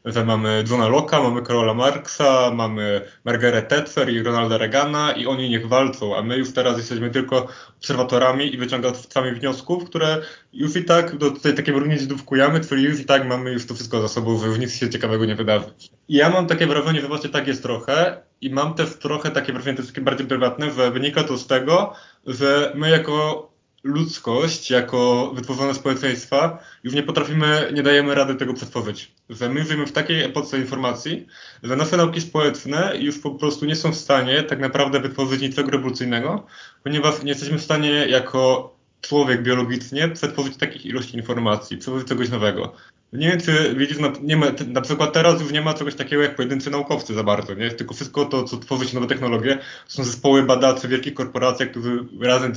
że 0.06 0.26
mamy 0.26 0.64
Johna 0.70 0.90
Locke'a, 0.90 1.24
mamy 1.24 1.42
Karola 1.42 1.74
Marksa, 1.74 2.52
mamy 2.54 3.02
Margaret 3.26 3.68
Thatcher 3.70 4.10
i 4.10 4.24
Ronalda 4.24 4.58
Reagana 4.58 5.12
i 5.12 5.26
oni 5.26 5.50
niech 5.50 5.68
walczą, 5.68 6.18
a 6.18 6.22
my 6.22 6.38
już 6.38 6.54
teraz 6.54 6.78
jesteśmy 6.78 7.10
tylko 7.10 7.48
obserwatorami 7.78 8.56
i 8.56 8.58
wyciągającami 8.58 9.32
wniosków, 9.32 9.86
które 9.86 10.22
już 10.54 10.76
i 10.76 10.86
tak, 10.86 11.18
do 11.18 11.32
tutaj 11.32 11.54
takie 11.54 11.74
porównanie 11.74 12.02
dówkujemy, 12.02 12.60
czyli 12.60 12.84
już 12.84 13.00
i 13.00 13.06
tak 13.06 13.28
mamy 13.28 13.52
już 13.52 13.66
to 13.66 13.74
wszystko 13.74 14.02
za 14.02 14.08
sobą, 14.08 14.40
że 14.40 14.48
już 14.48 14.60
nic 14.60 14.76
się 14.76 14.90
ciekawego 14.90 15.26
nie 15.26 15.36
wydarzy. 15.36 15.74
I 16.08 16.16
ja 16.16 16.30
mam 16.30 16.48
takie 16.48 16.68
wrażenie, 16.68 17.02
że 17.02 17.08
właśnie 17.08 17.30
tak 17.30 17.48
jest 17.48 17.64
trochę 17.64 18.22
i 18.42 18.50
mam 18.50 18.74
też 18.74 18.90
trochę 18.94 19.32
takie 19.32 19.54
wrażenie, 19.54 19.76
to 19.76 19.82
jest 19.82 19.94
takie 19.94 20.06
bardziej 20.06 20.28
prywatne, 20.28 20.72
że 20.72 20.92
wynika 20.92 21.24
to 21.24 21.38
z 21.38 21.48
tego, 21.48 21.94
że 22.26 22.72
my 22.76 22.90
jako 22.90 23.51
ludzkość, 23.84 24.70
jako 24.70 25.32
wytworzone 25.36 25.74
społeczeństwa, 25.74 26.64
już 26.84 26.94
nie 26.94 27.04
potrafimy, 27.04 27.72
nie 27.74 27.84
dajemy 27.84 28.16
rady 28.16 28.36
tego 28.36 28.54
przetworzyć. 28.54 29.12
Że 29.30 29.50
my 29.50 29.64
żyjemy 29.64 29.86
w 29.86 29.92
takiej 29.92 30.24
epoce 30.24 30.60
informacji, 30.60 31.28
że 31.64 31.76
nasze 31.76 31.98
nauki 31.98 32.22
społeczne 32.22 32.94
już 33.00 33.20
po 33.20 33.32
prostu 33.32 33.66
nie 33.66 33.76
są 33.76 33.92
w 33.92 33.98
stanie 33.98 34.44
tak 34.44 34.60
naprawdę 34.60 35.00
wytworzyć 35.00 35.42
niczego 35.42 35.72
rewolucyjnego, 35.72 36.46
ponieważ 36.84 37.24
nie 37.24 37.30
jesteśmy 37.30 37.58
w 37.58 37.64
stanie 37.64 37.90
jako 37.90 38.74
człowiek 39.02 39.44
biologicznie 39.44 40.08
przetworzyć 40.08 40.58
takich 40.58 40.86
ilości 40.86 41.18
informacji, 41.18 41.78
przetworzyć 41.78 42.08
czegoś 42.08 42.30
nowego. 42.30 42.74
Nie 43.14 43.30
wiem, 43.30 43.42
czy 43.42 43.76
widzisz, 43.78 44.00
na, 44.00 44.14
nie 44.22 44.38
ma, 44.38 44.46
na 44.68 44.82
przykład 44.82 45.14
teraz 45.14 45.42
już 45.42 45.52
nie 45.52 45.62
ma 45.62 45.74
czegoś 45.74 45.96
takiego 45.96 46.22
jak 46.22 46.36
pojedynczy 46.36 46.70
naukowcy 46.70 47.14
za 47.14 47.24
bardzo, 47.24 47.54
nie? 47.54 47.72
Tylko 47.72 47.94
wszystko 47.94 48.26
to, 48.26 48.44
co 48.44 48.58
tworzy 48.58 48.88
się 48.88 48.96
nowe 48.96 49.08
technologie, 49.08 49.58
są 49.88 50.04
zespoły 50.04 50.44
badaczy 50.44 50.88
wielkich 50.88 51.14
korporacji, 51.14 51.68
którzy 51.68 52.06
razem 52.20 52.54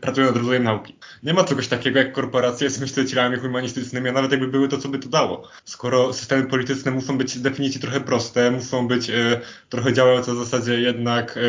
pracują 0.00 0.26
nad 0.26 0.36
rozwojem 0.36 0.64
nauki. 0.64 0.96
Nie 1.22 1.34
ma 1.34 1.44
czegoś 1.44 1.68
takiego 1.68 1.98
jak 1.98 2.12
korporacje 2.12 2.70
z 2.70 2.80
myślicielami 2.80 3.36
humanistycznymi, 3.36 4.08
a 4.08 4.12
nawet 4.12 4.30
jakby 4.30 4.48
były 4.48 4.68
to, 4.68 4.78
co 4.78 4.88
by 4.88 4.98
to 4.98 5.08
dało. 5.08 5.48
Skoro 5.64 6.12
systemy 6.12 6.46
polityczne 6.46 6.90
muszą 6.90 7.18
być 7.18 7.34
z 7.34 7.42
definicji 7.42 7.80
trochę 7.80 8.00
proste, 8.00 8.50
muszą 8.50 8.88
być 8.88 9.10
y, 9.10 9.40
trochę 9.68 9.92
działające 9.92 10.34
w 10.34 10.38
zasadzie 10.38 10.80
jednak 10.80 11.36
y, 11.36 11.40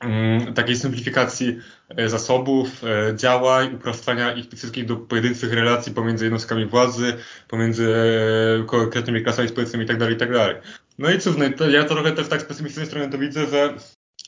mm, 0.00 0.54
takiej 0.54 0.76
symplifikacji 0.76 1.58
zasobów, 2.06 2.82
działań, 3.14 3.74
upraszczania 3.74 4.32
ich 4.32 4.46
wszystkich 4.56 4.86
do 4.86 4.96
pojedynczych 4.96 5.52
relacji 5.52 5.94
pomiędzy 5.94 6.24
jednostkami 6.24 6.66
władzy, 6.66 7.16
pomiędzy 7.48 7.94
konkretnymi 8.66 9.22
klasami 9.22 9.48
społecznymi 9.48 9.84
itd., 9.84 10.00
tak 10.00 10.10
itd. 10.10 10.46
Tak 10.46 10.62
no 10.98 11.10
i 11.10 11.18
cóż, 11.18 11.36
no 11.36 11.68
ja 11.68 11.84
trochę 11.84 12.12
też 12.12 12.28
tak 12.28 12.40
z 12.40 12.44
pesymistycznej 12.44 12.86
strony 12.86 13.10
to 13.10 13.18
widzę, 13.18 13.46
że 13.46 13.74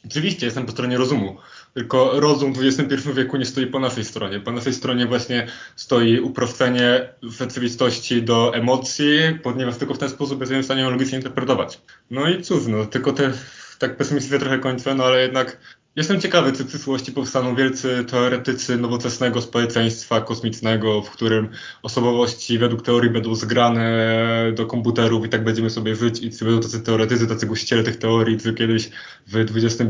Oczywiście 0.07 0.47
jestem 0.47 0.67
po 0.67 0.73
stronie 0.73 0.97
rozumu, 0.97 1.37
tylko 1.79 2.21
rozum 2.21 2.53
w 2.53 2.59
XXI 2.63 3.13
wieku 3.15 3.37
nie 3.37 3.45
stoi 3.45 3.67
po 3.67 3.79
naszej 3.79 4.05
stronie. 4.05 4.41
Po 4.41 4.53
naszej 4.53 4.75
stronie 4.75 5.07
właśnie 5.07 5.47
stoi 5.77 6.21
uproszczenie 6.21 7.09
rzeczywistości 7.23 8.23
do 8.23 8.55
emocji, 8.55 9.19
ponieważ 9.43 9.77
tylko 9.77 9.95
w 9.95 9.99
ten 9.99 10.09
sposób 10.09 10.39
będziemy 10.39 10.63
w 10.63 10.65
stanie 10.65 10.83
ją 10.83 10.91
logicznie 10.91 11.19
interpretować. 11.19 11.81
No 12.11 12.29
i 12.29 12.43
cóż, 12.43 12.67
no 12.67 12.87
tylko 12.87 13.13
te, 13.13 13.33
tak 13.79 13.97
pesymistycznie 13.97 14.39
trochę 14.39 14.59
kończę, 14.59 14.95
no 14.95 15.05
ale 15.05 15.23
jednak 15.23 15.59
jestem 15.97 16.21
ciekawy, 16.21 16.53
czy 16.53 16.65
w 16.65 16.67
przyszłości 16.67 17.13
powstaną 17.13 17.55
wielcy 17.55 18.05
teoretycy 18.05 18.77
nowoczesnego 18.77 19.43
społeczeństwa 19.43 20.21
kosmicznego, 20.21 21.03
w 21.03 21.11
którym 21.11 21.49
osobowości 21.83 22.59
według 22.59 22.83
teorii 22.83 23.11
będą 23.11 23.35
zgrane 23.35 24.53
do 24.55 24.67
komputerów 24.67 25.27
i 25.27 25.29
tak 25.29 25.45
będziemy 25.45 25.71
sobie 25.71 25.97
żyć 25.97 26.23
i 26.23 26.31
czy 26.31 26.45
będą 26.45 26.61
tacy 26.61 26.81
teoretycy, 26.81 27.27
tacy 27.27 27.47
gościele 27.47 27.83
tych 27.83 27.97
teorii, 27.97 28.41
czy 28.41 28.55
kiedyś 28.55 28.91
w 29.27 29.37
XX 29.37 29.83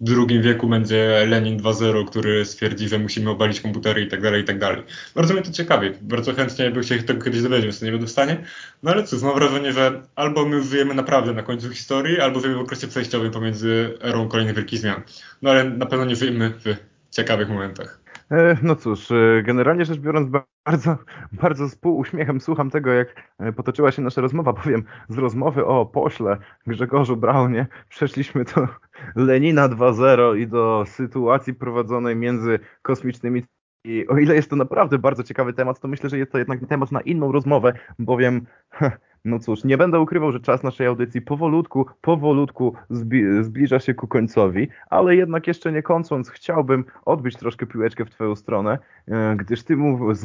drugim 0.00 0.42
wieku 0.42 0.68
będzie 0.68 1.26
Lenin 1.26 1.58
2.0, 1.58 2.08
który 2.08 2.44
stwierdzi, 2.44 2.88
że 2.88 2.98
musimy 2.98 3.30
obalić 3.30 3.60
komputery 3.60 4.02
i 4.02 4.08
tak 4.08 4.22
dalej, 4.22 4.42
i 4.42 4.44
tak 4.44 4.58
dalej. 4.58 4.82
Bardzo 5.14 5.34
mnie 5.34 5.42
to 5.42 5.52
ciekawi. 5.52 5.90
Bardzo 6.00 6.34
chętnie 6.34 6.70
bym 6.70 6.82
się 6.82 7.02
tego 7.02 7.24
kiedyś 7.24 7.42
dowiedział, 7.42 7.72
to 7.72 7.84
nie 7.84 7.92
będę 7.92 8.06
w 8.06 8.10
stanie. 8.10 8.36
No 8.82 8.90
ale 8.90 9.04
cóż, 9.04 9.22
mam 9.22 9.34
wrażenie, 9.34 9.72
że 9.72 10.02
albo 10.14 10.46
my 10.46 10.62
żyjemy 10.62 10.94
naprawdę 10.94 11.32
na 11.32 11.42
końcu 11.42 11.70
historii, 11.70 12.20
albo 12.20 12.40
żyjemy 12.40 12.58
w 12.58 12.62
okresie 12.62 12.86
przejściowym 12.88 13.30
pomiędzy 13.32 13.98
erą 14.02 14.28
kolejnych 14.28 14.56
wielkich 14.56 14.78
zmian. 14.78 15.02
No 15.42 15.50
ale 15.50 15.64
na 15.64 15.86
pewno 15.86 16.04
nie 16.04 16.16
żyjemy 16.16 16.52
w 16.64 16.76
ciekawych 17.10 17.48
momentach. 17.48 18.05
E, 18.30 18.56
no 18.62 18.76
cóż, 18.76 19.10
e, 19.10 19.42
generalnie 19.42 19.84
rzecz 19.84 19.98
biorąc, 19.98 20.30
bardzo, 20.64 20.96
bardzo 21.32 21.68
z 21.68 21.76
półuśmiechem 21.76 22.40
słucham 22.40 22.70
tego, 22.70 22.90
jak 22.90 23.32
e, 23.38 23.52
potoczyła 23.52 23.92
się 23.92 24.02
nasza 24.02 24.20
rozmowa, 24.20 24.52
powiem, 24.52 24.84
z 25.08 25.18
rozmowy 25.18 25.66
o 25.66 25.86
pośle 25.86 26.38
Grzegorzu 26.66 27.16
Braunie 27.16 27.66
przeszliśmy 27.88 28.44
do 28.44 28.68
Lenina 29.26 29.68
2.0 29.68 30.38
i 30.38 30.46
do 30.46 30.84
sytuacji 30.86 31.54
prowadzonej 31.54 32.16
między 32.16 32.58
kosmicznymi 32.82 33.42
i 33.86 34.08
o 34.08 34.18
ile 34.18 34.34
jest 34.34 34.50
to 34.50 34.56
naprawdę 34.56 34.98
bardzo 34.98 35.22
ciekawy 35.22 35.52
temat, 35.52 35.80
to 35.80 35.88
myślę, 35.88 36.10
że 36.10 36.18
jest 36.18 36.32
to 36.32 36.38
jednak 36.38 36.60
temat 36.68 36.92
na 36.92 37.00
inną 37.00 37.32
rozmowę, 37.32 37.72
bowiem 37.98 38.46
no 39.24 39.38
cóż, 39.38 39.64
nie 39.64 39.78
będę 39.78 40.00
ukrywał, 40.00 40.32
że 40.32 40.40
czas 40.40 40.62
naszej 40.62 40.86
audycji 40.86 41.22
powolutku, 41.22 41.86
powolutku 42.00 42.74
zbi 42.90 43.44
zbliża 43.44 43.80
się 43.80 43.94
ku 43.94 44.08
końcowi, 44.08 44.68
ale 44.90 45.16
jednak 45.16 45.46
jeszcze 45.46 45.72
nie 45.72 45.82
kończąc, 45.82 46.30
chciałbym 46.30 46.84
odbić 47.04 47.36
troszkę 47.36 47.66
piłeczkę 47.66 48.04
w 48.04 48.10
Twoją 48.10 48.36
stronę, 48.36 48.78
e, 49.08 49.36
gdyż 49.36 49.62
Ty 49.64 49.76
mów, 49.76 50.18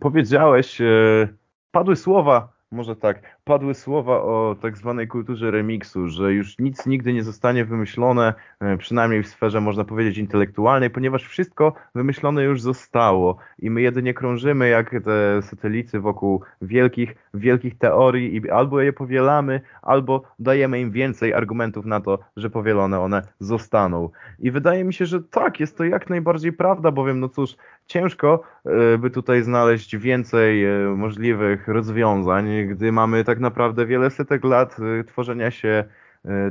powiedziałeś, 0.00 0.80
e, 0.80 1.28
padły 1.70 1.96
słowa 1.96 2.53
może 2.74 2.96
tak, 2.96 3.38
padły 3.44 3.74
słowa 3.74 4.22
o 4.22 4.56
tak 4.62 4.76
zwanej 4.76 5.08
kulturze 5.08 5.50
remiksu, 5.50 6.08
że 6.08 6.32
już 6.32 6.58
nic 6.58 6.86
nigdy 6.86 7.12
nie 7.12 7.22
zostanie 7.22 7.64
wymyślone, 7.64 8.34
e, 8.60 8.76
przynajmniej 8.76 9.22
w 9.22 9.28
sferze 9.28 9.60
można 9.60 9.84
powiedzieć 9.84 10.18
intelektualnej, 10.18 10.90
ponieważ 10.90 11.24
wszystko 11.24 11.72
wymyślone 11.94 12.44
już 12.44 12.62
zostało 12.62 13.36
i 13.58 13.70
my 13.70 13.82
jedynie 13.82 14.14
krążymy 14.14 14.68
jak 14.68 14.90
te 15.04 15.42
satelity 15.42 16.00
wokół 16.00 16.42
wielkich, 16.62 17.14
wielkich 17.34 17.78
teorii 17.78 18.36
i 18.36 18.50
albo 18.50 18.80
je 18.80 18.92
powielamy, 18.92 19.60
albo 19.82 20.22
dajemy 20.38 20.80
im 20.80 20.90
więcej 20.90 21.34
argumentów 21.34 21.86
na 21.86 22.00
to, 22.00 22.18
że 22.36 22.50
powielone 22.50 23.00
one 23.00 23.22
zostaną. 23.40 24.10
I 24.38 24.50
wydaje 24.50 24.84
mi 24.84 24.94
się, 24.94 25.06
że 25.06 25.22
tak, 25.22 25.60
jest 25.60 25.78
to 25.78 25.84
jak 25.84 26.10
najbardziej 26.10 26.52
prawda, 26.52 26.90
bowiem 26.90 27.20
no 27.20 27.28
cóż, 27.28 27.56
ciężko 27.86 28.42
e, 28.64 28.98
by 28.98 29.10
tutaj 29.10 29.42
znaleźć 29.42 29.96
więcej 29.96 30.64
e, 30.64 30.88
możliwych 30.96 31.68
rozwiązań, 31.68 32.66
gdy 32.68 32.92
mamy 32.92 33.24
tak 33.24 33.40
naprawdę 33.40 33.86
wiele 33.86 34.10
setek 34.10 34.44
lat 34.44 34.76
e, 35.00 35.04
tworzenia 35.04 35.50
się, 35.50 35.84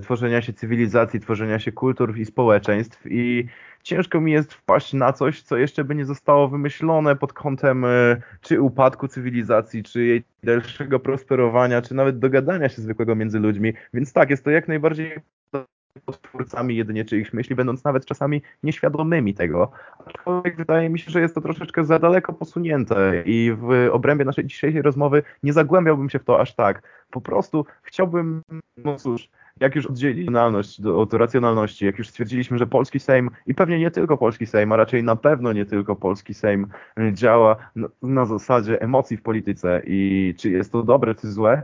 tworzenia 0.01 0.41
się 0.41 0.53
cywilizacji, 0.53 1.19
tworzenia 1.19 1.59
się 1.59 1.71
kultur 1.71 2.17
i 2.17 2.25
społeczeństw 2.25 3.01
i 3.05 3.47
ciężko 3.83 4.21
mi 4.21 4.31
jest 4.31 4.53
wpaść 4.53 4.93
na 4.93 5.13
coś, 5.13 5.41
co 5.41 5.57
jeszcze 5.57 5.83
by 5.83 5.95
nie 5.95 6.05
zostało 6.05 6.47
wymyślone 6.47 7.15
pod 7.15 7.33
kątem 7.33 7.85
czy 8.41 8.61
upadku 8.61 9.07
cywilizacji, 9.07 9.83
czy 9.83 10.05
jej 10.05 10.23
dalszego 10.43 10.99
prosperowania, 10.99 11.81
czy 11.81 11.95
nawet 11.95 12.19
dogadania 12.19 12.69
się 12.69 12.81
zwykłego 12.81 13.15
między 13.15 13.39
ludźmi. 13.39 13.73
Więc 13.93 14.13
tak, 14.13 14.29
jest 14.29 14.43
to 14.43 14.51
jak 14.51 14.67
najbardziej 14.67 15.19
twórcami 16.33 16.75
jedynie 16.75 17.05
czyichś 17.05 17.33
myśli, 17.33 17.55
będąc 17.55 17.83
nawet 17.83 18.05
czasami 18.05 18.41
nieświadomymi 18.63 19.33
tego. 19.33 19.71
Aczkolwiek 20.05 20.55
wydaje 20.55 20.89
mi 20.89 20.99
się, 20.99 21.11
że 21.11 21.21
jest 21.21 21.35
to 21.35 21.41
troszeczkę 21.41 21.85
za 21.85 21.99
daleko 21.99 22.33
posunięte 22.33 23.23
i 23.25 23.51
w 23.57 23.89
obrębie 23.91 24.25
naszej 24.25 24.45
dzisiejszej 24.45 24.81
rozmowy 24.81 25.23
nie 25.43 25.53
zagłębiałbym 25.53 26.09
się 26.09 26.19
w 26.19 26.23
to 26.23 26.39
aż 26.39 26.55
tak. 26.55 26.81
Po 27.11 27.21
prostu 27.21 27.65
chciałbym, 27.81 28.41
no 28.77 28.95
cóż, 28.95 29.29
jak 29.59 29.75
już 29.75 29.85
oddzielili 29.85 30.25
racjonalność 30.25 30.85
od 30.85 31.13
racjonalności, 31.13 31.85
jak 31.85 31.97
już 31.97 32.07
stwierdziliśmy, 32.07 32.57
że 32.57 32.67
polski 32.67 32.99
Sejm 32.99 33.29
i 33.47 33.55
pewnie 33.55 33.79
nie 33.79 33.91
tylko 33.91 34.17
polski 34.17 34.45
Sejm, 34.45 34.71
a 34.71 34.75
raczej 34.75 35.03
na 35.03 35.15
pewno 35.15 35.53
nie 35.53 35.65
tylko 35.65 35.95
polski 35.95 36.33
Sejm 36.33 36.67
działa 37.11 37.55
na, 37.75 37.87
na 38.01 38.25
zasadzie 38.25 38.81
emocji 38.81 39.17
w 39.17 39.21
polityce 39.21 39.81
i 39.85 40.33
czy 40.37 40.49
jest 40.49 40.71
to 40.71 40.83
dobre, 40.83 41.15
czy 41.15 41.31
złe, 41.31 41.61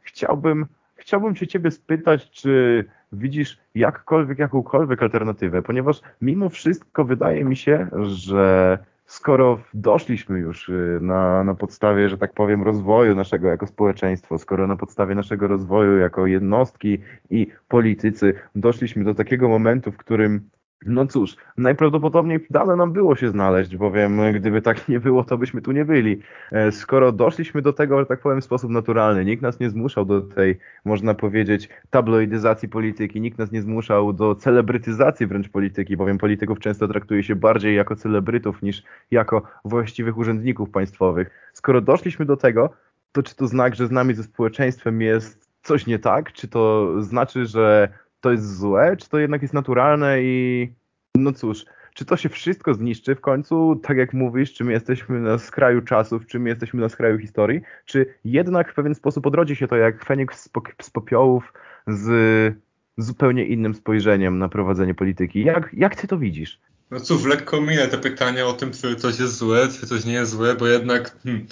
chciałbym, 0.00 0.66
chciałbym 0.96 1.36
się 1.36 1.46
ciebie 1.46 1.70
spytać, 1.70 2.30
czy 2.30 2.84
widzisz 3.12 3.58
jakkolwiek, 3.74 4.38
jakąkolwiek 4.38 5.02
alternatywę, 5.02 5.62
ponieważ 5.62 6.00
mimo 6.20 6.48
wszystko 6.48 7.04
wydaje 7.04 7.44
mi 7.44 7.56
się, 7.56 7.86
że 8.02 8.78
skoro 9.06 9.58
doszliśmy 9.74 10.38
już 10.38 10.68
y, 10.68 10.98
na, 11.02 11.44
na 11.44 11.54
podstawie, 11.54 12.08
że 12.08 12.18
tak 12.18 12.32
powiem, 12.32 12.62
rozwoju 12.62 13.14
naszego 13.14 13.48
jako 13.48 13.66
społeczeństwo, 13.66 14.38
skoro 14.38 14.66
na 14.66 14.76
podstawie 14.76 15.14
naszego 15.14 15.46
rozwoju 15.46 15.98
jako 15.98 16.26
jednostki 16.26 16.98
i 17.30 17.46
politycy 17.68 18.34
doszliśmy 18.54 19.04
do 19.04 19.14
takiego 19.14 19.48
momentu, 19.48 19.92
w 19.92 19.96
którym 19.96 20.50
no 20.86 21.06
cóż, 21.06 21.36
najprawdopodobniej 21.56 22.46
dane 22.50 22.76
nam 22.76 22.92
było 22.92 23.16
się 23.16 23.28
znaleźć, 23.28 23.76
bowiem 23.76 24.32
gdyby 24.32 24.62
tak 24.62 24.88
nie 24.88 25.00
było, 25.00 25.24
to 25.24 25.38
byśmy 25.38 25.62
tu 25.62 25.72
nie 25.72 25.84
byli. 25.84 26.22
E, 26.52 26.72
skoro 26.72 27.12
doszliśmy 27.12 27.62
do 27.62 27.72
tego, 27.72 28.00
że 28.00 28.06
tak 28.06 28.20
powiem, 28.20 28.40
w 28.40 28.44
sposób 28.44 28.70
naturalny, 28.70 29.24
nikt 29.24 29.42
nas 29.42 29.60
nie 29.60 29.70
zmuszał 29.70 30.04
do 30.04 30.20
tej, 30.20 30.58
można 30.84 31.14
powiedzieć, 31.14 31.68
tabloidyzacji 31.90 32.68
polityki, 32.68 33.20
nikt 33.20 33.38
nas 33.38 33.52
nie 33.52 33.62
zmuszał 33.62 34.12
do 34.12 34.34
celebrytyzacji 34.34 35.26
wręcz 35.26 35.48
polityki, 35.48 35.96
bowiem 35.96 36.18
polityków 36.18 36.58
często 36.58 36.88
traktuje 36.88 37.22
się 37.22 37.36
bardziej 37.36 37.76
jako 37.76 37.96
celebrytów 37.96 38.62
niż 38.62 38.82
jako 39.10 39.42
właściwych 39.64 40.18
urzędników 40.18 40.70
państwowych. 40.70 41.30
Skoro 41.52 41.80
doszliśmy 41.80 42.26
do 42.26 42.36
tego, 42.36 42.70
to 43.12 43.22
czy 43.22 43.36
to 43.36 43.46
znak, 43.46 43.74
że 43.74 43.86
z 43.86 43.90
nami, 43.90 44.14
ze 44.14 44.22
społeczeństwem 44.22 45.02
jest 45.02 45.50
coś 45.62 45.86
nie 45.86 45.98
tak? 45.98 46.32
Czy 46.32 46.48
to 46.48 46.94
znaczy, 47.02 47.46
że 47.46 47.88
to 48.20 48.30
jest 48.30 48.58
złe, 48.58 48.96
czy 48.96 49.08
to 49.08 49.18
jednak 49.18 49.42
jest 49.42 49.54
naturalne 49.54 50.22
i 50.22 50.68
no 51.14 51.32
cóż, 51.32 51.64
czy 51.94 52.04
to 52.04 52.16
się 52.16 52.28
wszystko 52.28 52.74
zniszczy 52.74 53.14
w 53.14 53.20
końcu, 53.20 53.80
tak 53.82 53.96
jak 53.96 54.12
mówisz, 54.12 54.52
czy 54.52 54.64
my 54.64 54.72
jesteśmy 54.72 55.20
na 55.20 55.38
skraju 55.38 55.82
czasów, 55.82 56.26
czy 56.26 56.38
my 56.38 56.48
jesteśmy 56.48 56.80
na 56.80 56.88
skraju 56.88 57.18
historii, 57.18 57.60
czy 57.84 58.14
jednak 58.24 58.72
w 58.72 58.74
pewien 58.74 58.94
sposób 58.94 59.26
odrodzi 59.26 59.56
się 59.56 59.68
to 59.68 59.76
jak 59.76 60.04
Feniks 60.04 60.50
z 60.82 60.90
popiołów 60.90 61.52
z 61.86 62.54
zupełnie 62.98 63.46
innym 63.46 63.74
spojrzeniem 63.74 64.38
na 64.38 64.48
prowadzenie 64.48 64.94
polityki. 64.94 65.44
Jak, 65.44 65.70
jak 65.72 65.96
ty 65.96 66.06
to 66.06 66.18
widzisz? 66.18 66.60
No 66.90 67.00
cóż, 67.00 67.24
lekko 67.24 67.60
minę 67.60 67.88
te 67.88 67.98
pytania 67.98 68.46
o 68.46 68.52
tym, 68.52 68.70
czy 68.70 68.96
coś 68.96 69.20
jest 69.20 69.36
złe, 69.36 69.68
czy 69.68 69.86
coś 69.86 70.04
nie 70.04 70.12
jest 70.12 70.30
złe, 70.30 70.54
bo 70.54 70.66
jednak 70.66 71.16
hmm, 71.22 71.46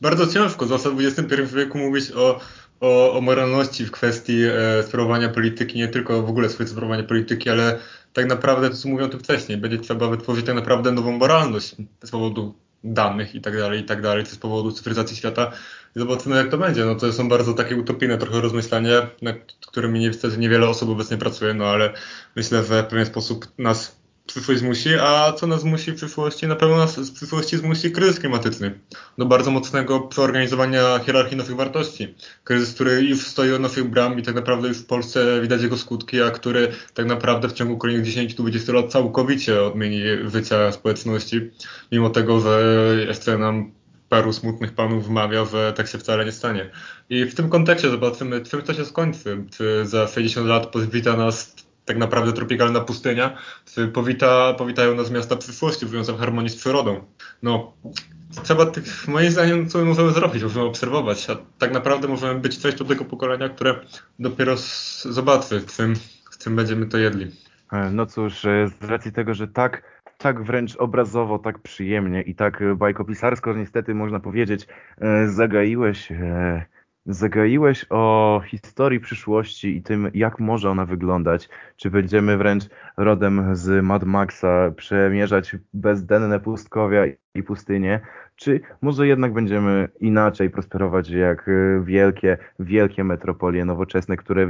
bardzo 0.00 0.26
ciężko, 0.26 0.66
zwłaszcza 0.66 0.90
w 0.90 1.00
XXI 1.00 1.56
wieku 1.56 1.78
mówić 1.78 2.12
o, 2.12 2.40
o, 2.80 3.12
o 3.12 3.20
moralności 3.20 3.86
w 3.86 3.90
kwestii 3.90 4.42
e, 4.44 4.82
sprawowania 4.82 5.28
polityki, 5.28 5.78
nie 5.78 5.88
tylko 5.88 6.22
w 6.22 6.28
ogóle 6.28 6.48
swojej 6.48 6.70
sprawowania 6.70 7.02
polityki, 7.02 7.50
ale 7.50 7.78
tak 8.12 8.26
naprawdę 8.26 8.70
to, 8.70 8.76
co 8.76 8.88
mówią 8.88 9.08
tym 9.08 9.20
wcześniej, 9.20 9.58
będzie 9.58 9.78
trzeba 9.78 10.08
wytworzyć 10.08 10.46
tak 10.46 10.54
naprawdę 10.54 10.92
nową 10.92 11.12
moralność 11.18 11.76
z 12.04 12.10
powodu 12.10 12.54
danych 12.84 13.34
i 13.34 13.40
tak 13.40 13.58
dalej, 13.58 13.80
i 13.80 13.84
tak 13.84 14.02
dalej, 14.02 14.24
czy 14.24 14.30
z 14.30 14.38
powodu 14.38 14.72
cyfryzacji 14.72 15.16
świata. 15.16 15.52
Zobaczymy, 15.96 16.36
jak 16.36 16.50
to 16.50 16.58
będzie. 16.58 16.84
No 16.84 16.94
to 16.94 17.12
są 17.12 17.28
bardzo 17.28 17.54
takie 17.54 17.76
utopijne 17.76 18.18
trochę 18.18 18.40
rozmyślania, 18.40 19.10
nad 19.22 19.36
którymi 19.66 20.00
niestety 20.00 20.38
niewiele 20.38 20.68
osób 20.68 20.90
obecnie 20.90 21.16
pracuje, 21.16 21.54
no 21.54 21.64
ale 21.64 21.92
myślę, 22.36 22.64
że 22.64 22.82
w 22.82 22.86
pewien 22.86 23.06
sposób 23.06 23.46
nas 23.58 23.95
przyszłość 24.26 24.60
zmusi, 24.60 24.94
a 25.00 25.32
co 25.32 25.46
nas 25.46 25.60
zmusi 25.60 25.92
w 25.92 25.94
przyszłości? 25.94 26.46
Na 26.46 26.56
pewno 26.56 26.76
nas 26.76 26.96
w 26.96 27.12
przyszłości 27.12 27.56
zmusi 27.56 27.92
kryzys 27.92 28.20
klimatyczny. 28.20 28.78
Do 29.18 29.26
bardzo 29.26 29.50
mocnego 29.50 30.00
przeorganizowania 30.00 30.98
hierarchii 30.98 31.36
naszych 31.36 31.56
wartości. 31.56 32.14
Kryzys, 32.44 32.74
który 32.74 33.02
już 33.02 33.26
stoi 33.26 33.52
od 33.52 33.60
naszych 33.60 33.90
bram 33.90 34.18
i 34.18 34.22
tak 34.22 34.34
naprawdę 34.34 34.68
już 34.68 34.78
w 34.78 34.86
Polsce 34.86 35.40
widać 35.42 35.62
jego 35.62 35.76
skutki, 35.76 36.22
a 36.22 36.30
który 36.30 36.68
tak 36.94 37.06
naprawdę 37.06 37.48
w 37.48 37.52
ciągu 37.52 37.78
kolejnych 37.78 38.06
10-20 38.06 38.74
lat 38.74 38.92
całkowicie 38.92 39.62
odmieni 39.62 40.02
życia 40.32 40.72
społeczności. 40.72 41.50
Mimo 41.92 42.10
tego, 42.10 42.40
że 42.40 42.86
jeszcze 43.08 43.38
nam 43.38 43.72
paru 44.08 44.32
smutnych 44.32 44.72
panów 44.72 45.06
wmawia, 45.06 45.44
że 45.44 45.72
tak 45.76 45.88
się 45.88 45.98
wcale 45.98 46.24
nie 46.24 46.32
stanie. 46.32 46.70
I 47.10 47.24
w 47.24 47.34
tym 47.34 47.48
kontekście 47.48 47.90
zobaczymy, 47.90 48.40
czym 48.40 48.62
to 48.62 48.74
się 48.74 48.84
skończy. 48.84 49.44
Czy 49.56 49.86
za 49.86 50.08
60 50.08 50.46
lat 50.46 50.66
powita 50.66 51.16
nas 51.16 51.65
tak 51.86 51.96
naprawdę 51.96 52.32
tropikalna 52.32 52.80
pustynia, 52.80 53.36
powita, 53.92 54.54
powitają 54.54 54.94
nas 54.94 55.10
miasta 55.10 55.36
przyszłości, 55.36 55.86
w 55.86 56.18
harmonii 56.18 56.50
z 56.50 56.56
przyrodą. 56.56 57.04
No, 57.42 57.72
trzeba 58.42 58.66
tych, 58.66 59.08
moim 59.08 59.30
zdaniem, 59.30 59.68
co 59.68 59.78
my 59.78 59.84
możemy 59.84 60.12
zrobić, 60.12 60.42
możemy 60.42 60.66
obserwować, 60.66 61.30
a 61.30 61.36
tak 61.58 61.72
naprawdę 61.72 62.08
możemy 62.08 62.40
być 62.40 62.58
częścią 62.58 62.84
tego 62.84 63.04
pokolenia, 63.04 63.48
które 63.48 63.80
dopiero 64.18 64.56
zobaczy, 65.02 65.62
czym, 65.76 65.94
czym 66.38 66.56
będziemy 66.56 66.86
to 66.86 66.98
jedli. 66.98 67.30
E, 67.72 67.90
no 67.90 68.06
cóż, 68.06 68.44
e, 68.44 68.70
z 68.82 68.84
racji 68.84 69.12
tego, 69.12 69.34
że 69.34 69.48
tak 69.48 69.96
tak 70.18 70.42
wręcz 70.42 70.76
obrazowo, 70.76 71.38
tak 71.38 71.58
przyjemnie 71.58 72.22
i 72.22 72.34
tak 72.34 72.62
bajkopisarsko, 72.76 73.52
niestety 73.52 73.94
można 73.94 74.20
powiedzieć, 74.20 74.66
e, 74.98 75.28
zagaiłeś 75.28 76.12
Zagaiłeś 77.06 77.86
o 77.90 78.40
historii 78.46 79.00
przyszłości 79.00 79.76
i 79.76 79.82
tym, 79.82 80.10
jak 80.14 80.40
może 80.40 80.70
ona 80.70 80.86
wyglądać. 80.86 81.48
Czy 81.76 81.90
będziemy 81.90 82.36
wręcz 82.36 82.64
rodem 82.96 83.56
z 83.56 83.84
Mad 83.84 84.04
Maxa 84.04 84.70
przemierzać 84.76 85.56
bezdenne 85.74 86.40
pustkowia 86.40 87.02
i 87.34 87.42
pustynie, 87.42 88.00
czy 88.36 88.60
może 88.82 89.06
jednak 89.06 89.32
będziemy 89.32 89.88
inaczej 90.00 90.50
prosperować 90.50 91.10
jak 91.10 91.50
wielkie, 91.82 92.38
wielkie 92.58 93.04
metropolie 93.04 93.64
nowoczesne, 93.64 94.16
które 94.16 94.48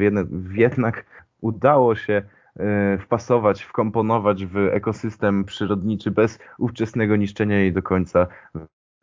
jednak 0.52 1.04
udało 1.40 1.94
się 1.94 2.22
e, 2.56 2.98
wpasować, 2.98 3.62
wkomponować 3.62 4.46
w 4.46 4.56
ekosystem 4.56 5.44
przyrodniczy 5.44 6.10
bez 6.10 6.38
ówczesnego 6.58 7.16
niszczenia 7.16 7.58
jej 7.58 7.72
do 7.72 7.82
końca. 7.82 8.26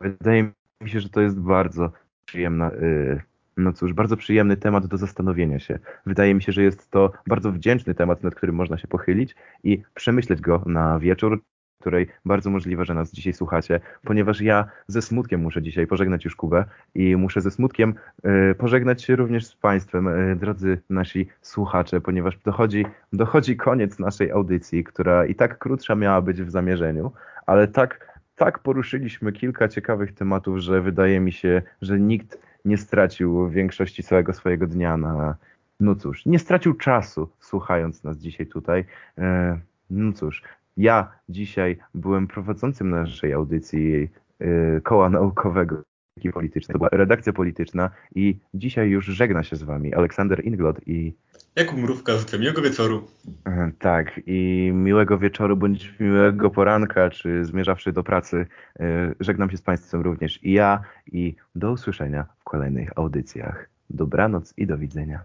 Wydaje 0.00 0.52
mi 0.80 0.90
się, 0.90 1.00
że 1.00 1.08
to 1.08 1.20
jest 1.20 1.40
bardzo 1.40 1.92
przyjemna 2.24 2.70
e, 2.70 3.33
no 3.56 3.72
cóż, 3.72 3.92
bardzo 3.92 4.16
przyjemny 4.16 4.56
temat 4.56 4.86
do 4.86 4.96
zastanowienia 4.96 5.58
się. 5.58 5.78
Wydaje 6.06 6.34
mi 6.34 6.42
się, 6.42 6.52
że 6.52 6.62
jest 6.62 6.90
to 6.90 7.12
bardzo 7.26 7.52
wdzięczny 7.52 7.94
temat, 7.94 8.22
nad 8.22 8.34
którym 8.34 8.54
można 8.54 8.78
się 8.78 8.88
pochylić 8.88 9.34
i 9.64 9.82
przemyśleć 9.94 10.40
go 10.40 10.62
na 10.66 10.98
wieczór, 10.98 11.40
której 11.84 12.06
bardzo 12.24 12.50
możliwe, 12.50 12.84
że 12.84 12.94
nas 12.94 13.12
dzisiaj 13.12 13.32
słuchacie, 13.32 13.80
ponieważ 14.04 14.40
ja 14.40 14.64
ze 14.88 15.02
smutkiem 15.02 15.40
muszę 15.40 15.62
dzisiaj 15.62 15.86
pożegnać 15.86 16.24
już 16.24 16.36
Kubę 16.36 16.64
i 16.94 17.16
muszę 17.16 17.40
ze 17.40 17.50
smutkiem 17.50 17.94
y, 18.50 18.54
pożegnać 18.54 19.02
się 19.02 19.16
również 19.16 19.46
z 19.46 19.56
Państwem, 19.56 20.08
y, 20.08 20.36
drodzy 20.36 20.80
nasi 20.90 21.26
słuchacze, 21.42 22.00
ponieważ 22.00 22.38
dochodzi, 22.38 22.86
dochodzi 23.12 23.56
koniec 23.56 23.98
naszej 23.98 24.30
audycji, 24.30 24.84
która 24.84 25.26
i 25.26 25.34
tak 25.34 25.58
krótsza 25.58 25.94
miała 25.94 26.22
być 26.22 26.42
w 26.42 26.50
zamierzeniu, 26.50 27.12
ale 27.46 27.68
tak, 27.68 28.20
tak 28.36 28.58
poruszyliśmy 28.58 29.32
kilka 29.32 29.68
ciekawych 29.68 30.12
tematów, 30.12 30.58
że 30.58 30.80
wydaje 30.80 31.20
mi 31.20 31.32
się, 31.32 31.62
że 31.82 32.00
nikt 32.00 32.38
nie 32.64 32.78
stracił 32.78 33.48
większości 33.48 34.02
całego 34.02 34.32
swojego 34.32 34.66
dnia 34.66 34.96
na, 34.96 35.36
no 35.80 35.94
cóż, 35.94 36.26
nie 36.26 36.38
stracił 36.38 36.74
czasu 36.74 37.28
słuchając 37.40 38.04
nas 38.04 38.18
dzisiaj 38.18 38.46
tutaj. 38.46 38.84
E, 39.18 39.58
no 39.90 40.12
cóż, 40.12 40.42
ja 40.76 41.12
dzisiaj 41.28 41.76
byłem 41.94 42.26
prowadzącym 42.26 42.90
naszej 42.90 43.32
audycji 43.32 44.08
e, 44.38 44.80
koła 44.80 45.10
naukowego 45.10 45.82
politycznej. 46.32 46.72
To 46.72 46.78
była 46.78 46.88
redakcja 46.92 47.32
polityczna 47.32 47.90
i 48.14 48.38
dzisiaj 48.54 48.88
już 48.88 49.06
żegna 49.06 49.42
się 49.42 49.56
z 49.56 49.62
wami 49.62 49.94
Aleksander 49.94 50.44
Inglot 50.44 50.88
i 50.88 51.14
Jakub 51.56 51.78
Mrówka, 51.78 52.16
życzę 52.16 52.38
miłego 52.38 52.62
wieczoru. 52.62 53.08
Tak, 53.78 54.20
i 54.26 54.70
miłego 54.74 55.18
wieczoru 55.18 55.56
bądź 55.56 55.94
miłego 56.00 56.50
poranka, 56.50 57.10
czy 57.10 57.44
zmierzawszy 57.44 57.92
do 57.92 58.02
pracy. 58.02 58.46
E, 58.80 59.14
żegnam 59.20 59.50
się 59.50 59.56
z 59.56 59.62
Państwem 59.62 60.00
również 60.00 60.42
i 60.42 60.52
ja 60.52 60.82
i 61.12 61.36
do 61.54 61.72
usłyszenia 61.72 62.26
w 62.38 62.44
kolejnych 62.44 62.90
audycjach. 62.96 63.68
Dobranoc 63.90 64.54
i 64.56 64.66
do 64.66 64.78
widzenia. 64.78 65.24